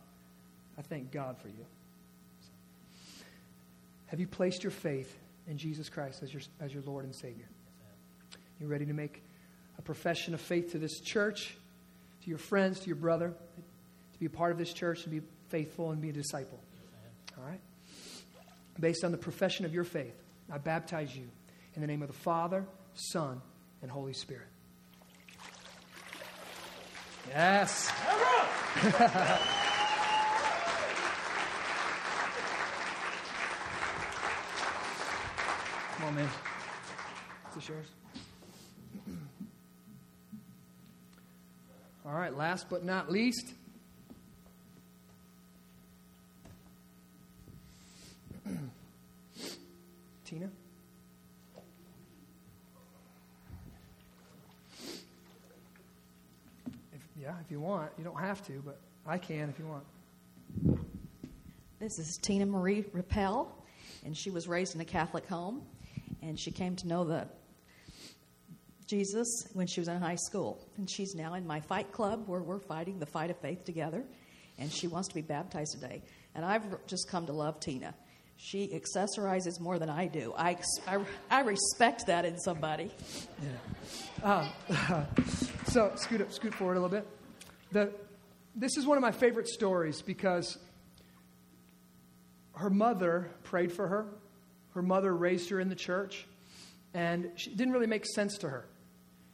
I 0.78 0.82
thank 0.82 1.12
God 1.12 1.36
for 1.38 1.48
you. 1.48 1.64
Have 4.06 4.20
you 4.20 4.26
placed 4.26 4.62
your 4.62 4.70
faith 4.70 5.16
in 5.46 5.58
Jesus 5.58 5.88
Christ 5.88 6.22
as 6.22 6.32
your, 6.32 6.42
as 6.60 6.72
your 6.72 6.82
Lord 6.82 7.04
and 7.04 7.14
Savior? 7.14 7.48
You 8.60 8.66
ready 8.66 8.86
to 8.86 8.92
make 8.92 9.22
a 9.78 9.82
profession 9.82 10.34
of 10.34 10.40
faith 10.40 10.72
to 10.72 10.78
this 10.78 11.00
church, 11.00 11.56
to 12.26 12.30
your 12.30 12.38
friends, 12.40 12.80
to 12.80 12.88
your 12.88 12.96
brother, 12.96 13.28
to 14.12 14.18
be 14.18 14.26
a 14.26 14.30
part 14.30 14.50
of 14.50 14.58
this 14.58 14.72
church 14.72 15.04
to 15.04 15.08
be 15.08 15.20
faithful 15.48 15.92
and 15.92 16.02
be 16.02 16.10
a 16.10 16.12
disciple? 16.12 16.58
All 17.38 17.44
right? 17.44 17.60
Based 18.80 19.04
on 19.04 19.12
the 19.12 19.16
profession 19.16 19.64
of 19.64 19.72
your 19.72 19.84
faith, 19.84 20.20
I 20.52 20.58
baptize 20.58 21.16
you 21.16 21.28
in 21.76 21.82
the 21.82 21.86
name 21.86 22.02
of 22.02 22.08
the 22.08 22.14
Father, 22.14 22.66
Son, 22.94 23.40
and 23.80 23.88
Holy 23.88 24.12
Spirit. 24.12 24.48
Yes. 27.28 27.92
Come 35.94 36.08
on, 36.08 36.14
man. 36.16 36.24
Is 36.24 37.54
this 37.54 37.68
yours? 37.68 37.86
All 42.06 42.14
right, 42.14 42.36
last 42.36 42.70
but 42.70 42.84
not 42.84 43.10
least. 43.10 43.52
Tina? 50.24 50.48
If, 56.92 57.00
yeah, 57.20 57.32
if 57.44 57.50
you 57.50 57.58
want. 57.58 57.90
You 57.98 58.04
don't 58.04 58.20
have 58.20 58.46
to, 58.46 58.62
but 58.64 58.78
I 59.04 59.18
can 59.18 59.48
if 59.48 59.58
you 59.58 59.66
want. 59.66 59.82
This 61.80 61.98
is 61.98 62.18
Tina 62.18 62.46
Marie 62.46 62.84
Rappel, 62.92 63.52
and 64.04 64.16
she 64.16 64.30
was 64.30 64.46
raised 64.46 64.76
in 64.76 64.80
a 64.80 64.84
Catholic 64.84 65.26
home, 65.26 65.62
and 66.22 66.38
she 66.38 66.52
came 66.52 66.76
to 66.76 66.86
know 66.86 67.02
the 67.02 67.26
Jesus 68.86 69.48
when 69.52 69.66
she 69.66 69.80
was 69.80 69.88
in 69.88 70.00
high 70.00 70.16
school, 70.16 70.64
and 70.76 70.88
she's 70.88 71.14
now 71.14 71.34
in 71.34 71.46
my 71.46 71.60
fight 71.60 71.90
club 71.90 72.28
where 72.28 72.40
we're 72.40 72.60
fighting 72.60 72.98
the 72.98 73.06
fight 73.06 73.30
of 73.30 73.38
faith 73.40 73.64
together, 73.64 74.04
and 74.58 74.70
she 74.70 74.86
wants 74.86 75.08
to 75.08 75.14
be 75.14 75.22
baptized 75.22 75.72
today. 75.72 76.02
And 76.34 76.44
I've 76.44 76.86
just 76.86 77.08
come 77.08 77.26
to 77.26 77.32
love 77.32 77.58
Tina. 77.58 77.94
She 78.36 78.68
accessorizes 78.68 79.58
more 79.58 79.78
than 79.78 79.88
I 79.88 80.06
do. 80.06 80.34
I, 80.36 80.58
I, 80.86 80.98
I 81.30 81.40
respect 81.40 82.06
that 82.06 82.24
in 82.24 82.38
somebody. 82.38 82.90
Um, 84.22 84.48
so 85.66 85.90
scoot 85.96 86.20
up, 86.20 86.32
scoot 86.32 86.54
forward 86.54 86.76
a 86.76 86.80
little 86.80 86.96
bit. 86.96 87.08
The, 87.72 87.90
this 88.54 88.76
is 88.76 88.86
one 88.86 88.98
of 88.98 89.02
my 89.02 89.12
favorite 89.12 89.48
stories 89.48 90.02
because 90.02 90.58
her 92.52 92.70
mother 92.70 93.30
prayed 93.42 93.72
for 93.72 93.88
her. 93.88 94.06
Her 94.74 94.82
mother 94.82 95.14
raised 95.16 95.48
her 95.50 95.58
in 95.58 95.70
the 95.70 95.74
church, 95.74 96.26
and 96.94 97.24
it 97.24 97.56
didn't 97.56 97.72
really 97.72 97.86
make 97.86 98.04
sense 98.06 98.38
to 98.38 98.48
her 98.50 98.66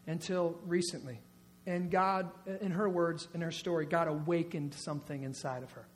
until 0.07 0.59
recently. 0.67 1.21
And 1.67 1.91
God, 1.91 2.31
in 2.61 2.73
her 2.73 2.89
words, 2.89 3.29
in 3.35 3.41
her 3.41 3.53
story, 3.53 3.87
God 3.87 4.09
awakened 4.09 4.75
something 4.75 5.23
inside 5.23 5.63
of 5.63 5.71
her. 5.73 5.87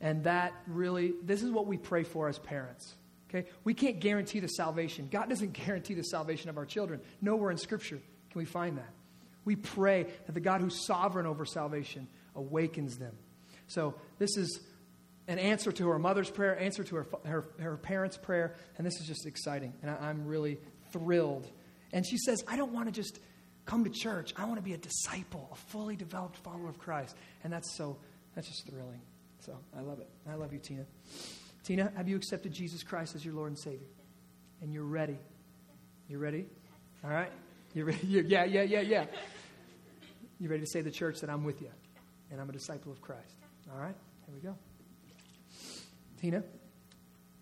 And 0.00 0.24
that 0.24 0.52
really, 0.66 1.14
this 1.22 1.42
is 1.42 1.50
what 1.50 1.66
we 1.66 1.76
pray 1.76 2.02
for 2.02 2.28
as 2.28 2.38
parents. 2.38 2.94
Okay? 3.30 3.48
We 3.64 3.74
can't 3.74 4.00
guarantee 4.00 4.40
the 4.40 4.48
salvation. 4.48 5.08
God 5.10 5.28
doesn't 5.28 5.52
guarantee 5.64 5.94
the 5.94 6.04
salvation 6.04 6.50
of 6.50 6.58
our 6.58 6.66
children. 6.66 7.00
Nowhere 7.20 7.50
in 7.50 7.56
Scripture 7.56 8.00
can 8.30 8.38
we 8.38 8.44
find 8.44 8.78
that. 8.78 8.90
We 9.44 9.56
pray 9.56 10.06
that 10.26 10.32
the 10.32 10.40
God 10.40 10.60
who's 10.60 10.84
sovereign 10.84 11.26
over 11.26 11.44
salvation 11.44 12.08
awakens 12.34 12.98
them. 12.98 13.14
So 13.68 13.94
this 14.18 14.36
is 14.36 14.60
an 15.28 15.38
answer 15.38 15.72
to 15.72 15.88
her 15.88 15.98
mother's 15.98 16.30
prayer, 16.30 16.58
answer 16.58 16.84
to 16.84 16.96
her, 16.96 17.06
her, 17.24 17.44
her 17.60 17.76
parents' 17.76 18.16
prayer, 18.16 18.54
and 18.76 18.86
this 18.86 19.00
is 19.00 19.06
just 19.06 19.26
exciting. 19.26 19.72
And 19.82 19.90
I, 19.90 20.08
I'm 20.08 20.26
really 20.26 20.58
thrilled. 20.92 21.50
And 21.92 22.04
she 22.06 22.18
says, 22.18 22.44
I 22.46 22.56
don't 22.56 22.72
want 22.72 22.86
to 22.86 22.92
just 22.92 23.18
come 23.66 23.84
to 23.84 23.90
church. 23.90 24.32
I 24.36 24.44
want 24.44 24.56
to 24.56 24.62
be 24.62 24.72
a 24.72 24.78
disciple, 24.78 25.50
a 25.52 25.56
fully 25.56 25.96
developed 25.96 26.38
follower 26.38 26.68
of 26.68 26.78
Christ. 26.78 27.16
And 27.44 27.52
that's 27.52 27.76
so, 27.76 27.98
that's 28.34 28.48
just 28.48 28.66
thrilling. 28.66 29.00
So 29.40 29.56
I 29.76 29.80
love 29.82 30.00
it. 30.00 30.08
I 30.28 30.34
love 30.34 30.52
you, 30.52 30.58
Tina. 30.58 30.86
Tina, 31.64 31.92
have 31.96 32.08
you 32.08 32.16
accepted 32.16 32.52
Jesus 32.52 32.82
Christ 32.82 33.14
as 33.14 33.24
your 33.24 33.34
Lord 33.34 33.48
and 33.48 33.58
Savior? 33.58 33.88
And 34.62 34.72
you're 34.72 34.84
ready. 34.84 35.18
You 36.08 36.18
ready? 36.18 36.46
All 37.04 37.10
right? 37.10 37.30
You 37.74 37.84
ready? 37.84 38.06
You're, 38.06 38.22
yeah, 38.24 38.44
yeah, 38.44 38.62
yeah, 38.62 38.80
yeah. 38.80 39.04
You 40.38 40.48
ready 40.48 40.62
to 40.62 40.70
say 40.70 40.80
to 40.80 40.84
the 40.84 40.90
church 40.90 41.20
that 41.20 41.30
I'm 41.30 41.44
with 41.44 41.60
you 41.60 41.70
and 42.30 42.40
I'm 42.40 42.48
a 42.48 42.52
disciple 42.52 42.92
of 42.92 43.00
Christ? 43.00 43.34
All 43.72 43.80
right? 43.80 43.94
Here 44.26 44.34
we 44.34 44.40
go. 44.40 44.56
Tina, 46.20 46.42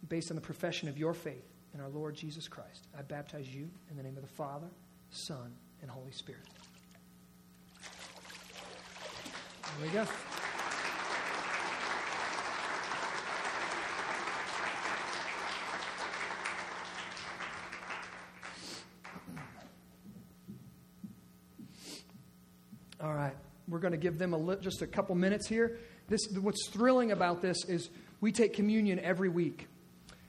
based 0.09 0.31
on 0.31 0.35
the 0.35 0.41
profession 0.41 0.89
of 0.89 0.99
your 0.99 1.15
faith 1.15 1.45
in 1.75 1.81
our 1.81 1.89
Lord 1.89 2.15
Jesus 2.15 2.49
Christ, 2.49 2.87
I 2.99 3.03
baptize 3.03 3.49
you 3.49 3.69
in 3.91 3.97
the 3.97 4.03
name 4.03 4.17
of 4.17 4.23
the 4.23 4.35
Father, 4.35 4.69
Son, 5.11 5.55
and 5.85 5.91
Holy 5.91 6.13
Spirit. 6.13 6.41
There 9.79 9.87
we 9.87 9.93
go. 9.93 10.07
All 23.03 23.13
right, 23.13 23.35
we're 23.69 23.79
going 23.79 23.93
to 23.93 23.99
give 23.99 24.17
them 24.17 24.33
a 24.33 24.39
li- 24.39 24.57
just 24.63 24.81
a 24.81 24.87
couple 24.87 25.15
minutes 25.15 25.47
here. 25.47 25.79
This, 26.09 26.21
what's 26.41 26.67
thrilling 26.69 27.13
about 27.13 27.43
this 27.43 27.63
is 27.67 27.91
we 28.23 28.33
take 28.33 28.55
communion 28.55 28.99
every 29.01 29.29
week, 29.29 29.69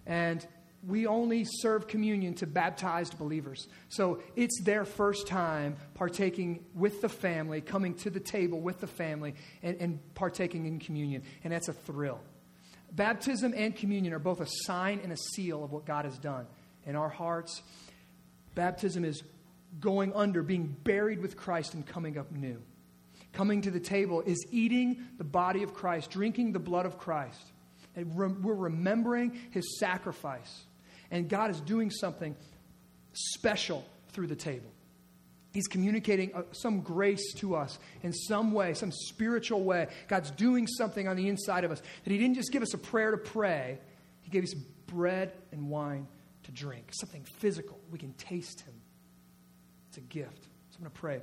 and 0.06 0.46
we 0.88 1.08
only 1.08 1.46
serve 1.46 1.88
communion 1.88 2.36
to 2.36 2.48
baptized 2.48 3.18
believers. 3.18 3.68
So 3.90 4.22
it's 4.36 4.62
their 4.62 4.86
first 4.86 5.28
time 5.28 5.78
partaking 5.96 6.66
with 6.74 7.02
the 7.02 7.10
family, 7.10 7.62
coming 7.62 7.96
to 7.96 8.10
the 8.10 8.20
table 8.20 8.60
with 8.60 8.80
the 8.80 8.88
family, 8.88 9.36
and, 9.64 9.78
and 9.82 10.16
partaking 10.16 10.66
in 10.66 10.80
communion, 10.80 11.24
and 11.44 11.52
that's 11.52 11.68
a 11.70 11.74
thrill. 11.74 12.20
Baptism 12.92 13.54
and 13.56 13.76
communion 13.76 14.14
are 14.14 14.20
both 14.20 14.42
a 14.42 14.48
sign 14.48 15.00
and 15.04 15.12
a 15.12 15.18
seal 15.18 15.64
of 15.64 15.72
what 15.72 15.86
God 15.86 16.06
has 16.06 16.18
done 16.18 16.46
in 16.86 16.96
our 16.96 17.10
hearts. 17.10 17.62
Baptism 18.54 19.04
is 19.04 19.24
going 19.80 20.14
under, 20.14 20.44
being 20.44 20.76
buried 20.84 21.20
with 21.20 21.36
Christ, 21.36 21.74
and 21.74 21.86
coming 21.86 22.18
up 22.18 22.32
new. 22.32 22.62
Coming 23.34 23.62
to 23.64 23.72
the 23.72 23.82
table 23.82 24.22
is 24.22 24.46
eating 24.50 25.08
the 25.18 25.26
body 25.26 25.64
of 25.64 25.74
Christ, 25.74 26.10
drinking 26.10 26.54
the 26.54 26.60
blood 26.60 26.86
of 26.86 26.98
Christ. 26.98 27.42
And 27.98 28.16
we're 28.16 28.54
remembering 28.54 29.38
his 29.52 29.78
sacrifice. 29.78 30.64
And 31.12 31.30
God 31.30 31.52
is 31.52 31.60
doing 31.62 31.92
something 31.92 32.36
special 33.14 33.86
through 34.10 34.28
the 34.28 34.36
table. 34.36 34.72
He's 35.56 35.68
communicating 35.68 36.36
uh, 36.36 36.42
some 36.52 36.82
grace 36.82 37.34
to 37.36 37.56
us 37.56 37.80
in 38.04 38.12
some 38.12 38.52
way, 38.52 38.74
some 38.74 38.92
spiritual 38.92 39.64
way. 39.64 39.88
God's 40.10 40.32
doing 40.32 40.68
something 40.68 41.08
on 41.08 41.16
the 41.16 41.30
inside 41.30 41.64
of 41.64 41.72
us. 41.72 41.82
That 42.04 42.12
He 42.12 42.18
didn't 42.18 42.36
just 42.36 42.52
give 42.52 42.62
us 42.62 42.74
a 42.74 42.78
prayer 42.78 43.12
to 43.12 43.18
pray, 43.18 43.80
He 44.22 44.30
gave 44.30 44.44
us 44.44 44.54
bread 44.88 45.32
and 45.54 45.70
wine 45.70 46.08
to 46.44 46.52
drink, 46.52 46.90
something 46.92 47.24
physical. 47.24 47.80
We 47.90 47.98
can 47.98 48.12
taste 48.14 48.62
Him. 48.62 48.74
It's 49.88 49.98
a 49.98 50.02
gift. 50.02 50.44
So 50.72 50.78
I'm 50.78 50.82
going 50.82 50.92
to 50.92 51.00
pray 51.00 51.22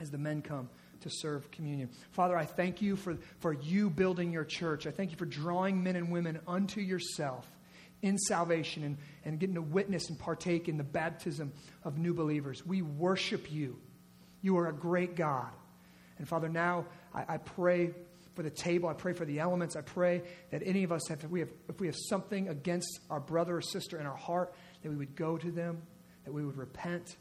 as 0.00 0.10
the 0.10 0.18
men 0.18 0.42
come 0.42 0.68
to 1.00 1.08
serve 1.10 1.50
communion. 1.50 1.88
Father, 2.10 2.36
I 2.36 2.44
thank 2.44 2.82
you 2.82 2.94
for, 2.94 3.16
for 3.38 3.54
you 3.54 3.88
building 3.88 4.32
your 4.32 4.44
church. 4.44 4.86
I 4.86 4.90
thank 4.90 5.12
you 5.12 5.16
for 5.16 5.24
drawing 5.24 5.82
men 5.82 5.96
and 5.96 6.12
women 6.12 6.40
unto 6.46 6.82
yourself 6.82 7.46
in 8.02 8.18
salvation 8.18 8.84
and, 8.84 8.98
and 9.24 9.40
getting 9.40 9.54
to 9.54 9.62
witness 9.62 10.08
and 10.08 10.18
partake 10.18 10.68
in 10.68 10.76
the 10.76 10.84
baptism 10.84 11.52
of 11.84 11.98
new 11.98 12.14
believers. 12.14 12.64
We 12.64 12.82
worship 12.82 13.50
you. 13.50 13.78
You 14.42 14.58
are 14.58 14.68
a 14.68 14.72
great 14.72 15.16
God. 15.16 15.50
And 16.18 16.28
Father, 16.28 16.48
now 16.48 16.86
I, 17.14 17.34
I 17.34 17.36
pray 17.38 17.92
for 18.34 18.42
the 18.42 18.50
table. 18.50 18.88
I 18.88 18.92
pray 18.92 19.14
for 19.14 19.24
the 19.24 19.40
elements. 19.40 19.76
I 19.76 19.80
pray 19.80 20.22
that 20.50 20.62
any 20.64 20.84
of 20.84 20.92
us, 20.92 21.08
have, 21.08 21.24
if, 21.24 21.30
we 21.30 21.40
have, 21.40 21.48
if 21.68 21.80
we 21.80 21.86
have 21.86 21.96
something 22.08 22.48
against 22.48 23.00
our 23.10 23.20
brother 23.20 23.56
or 23.56 23.62
sister 23.62 23.98
in 23.98 24.06
our 24.06 24.16
heart, 24.16 24.54
that 24.82 24.90
we 24.90 24.96
would 24.96 25.16
go 25.16 25.38
to 25.38 25.50
them, 25.50 25.82
that 26.24 26.32
we 26.32 26.44
would 26.44 26.56
repent. 26.56 27.16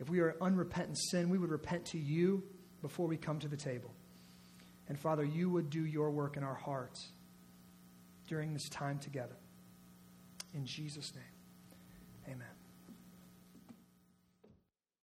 If 0.00 0.10
we 0.10 0.20
are 0.20 0.36
unrepentant 0.40 0.98
sin, 0.98 1.30
we 1.30 1.38
would 1.38 1.50
repent 1.50 1.86
to 1.86 1.98
you 1.98 2.42
before 2.82 3.06
we 3.06 3.16
come 3.16 3.38
to 3.38 3.48
the 3.48 3.56
table. 3.56 3.94
And 4.88 4.98
Father, 4.98 5.24
you 5.24 5.48
would 5.50 5.70
do 5.70 5.86
your 5.86 6.10
work 6.10 6.36
in 6.36 6.42
our 6.42 6.54
hearts 6.54 7.12
during 8.28 8.52
this 8.52 8.68
time 8.68 8.98
together. 8.98 9.36
In 10.54 10.64
Jesus' 10.64 11.12
name. 11.14 11.33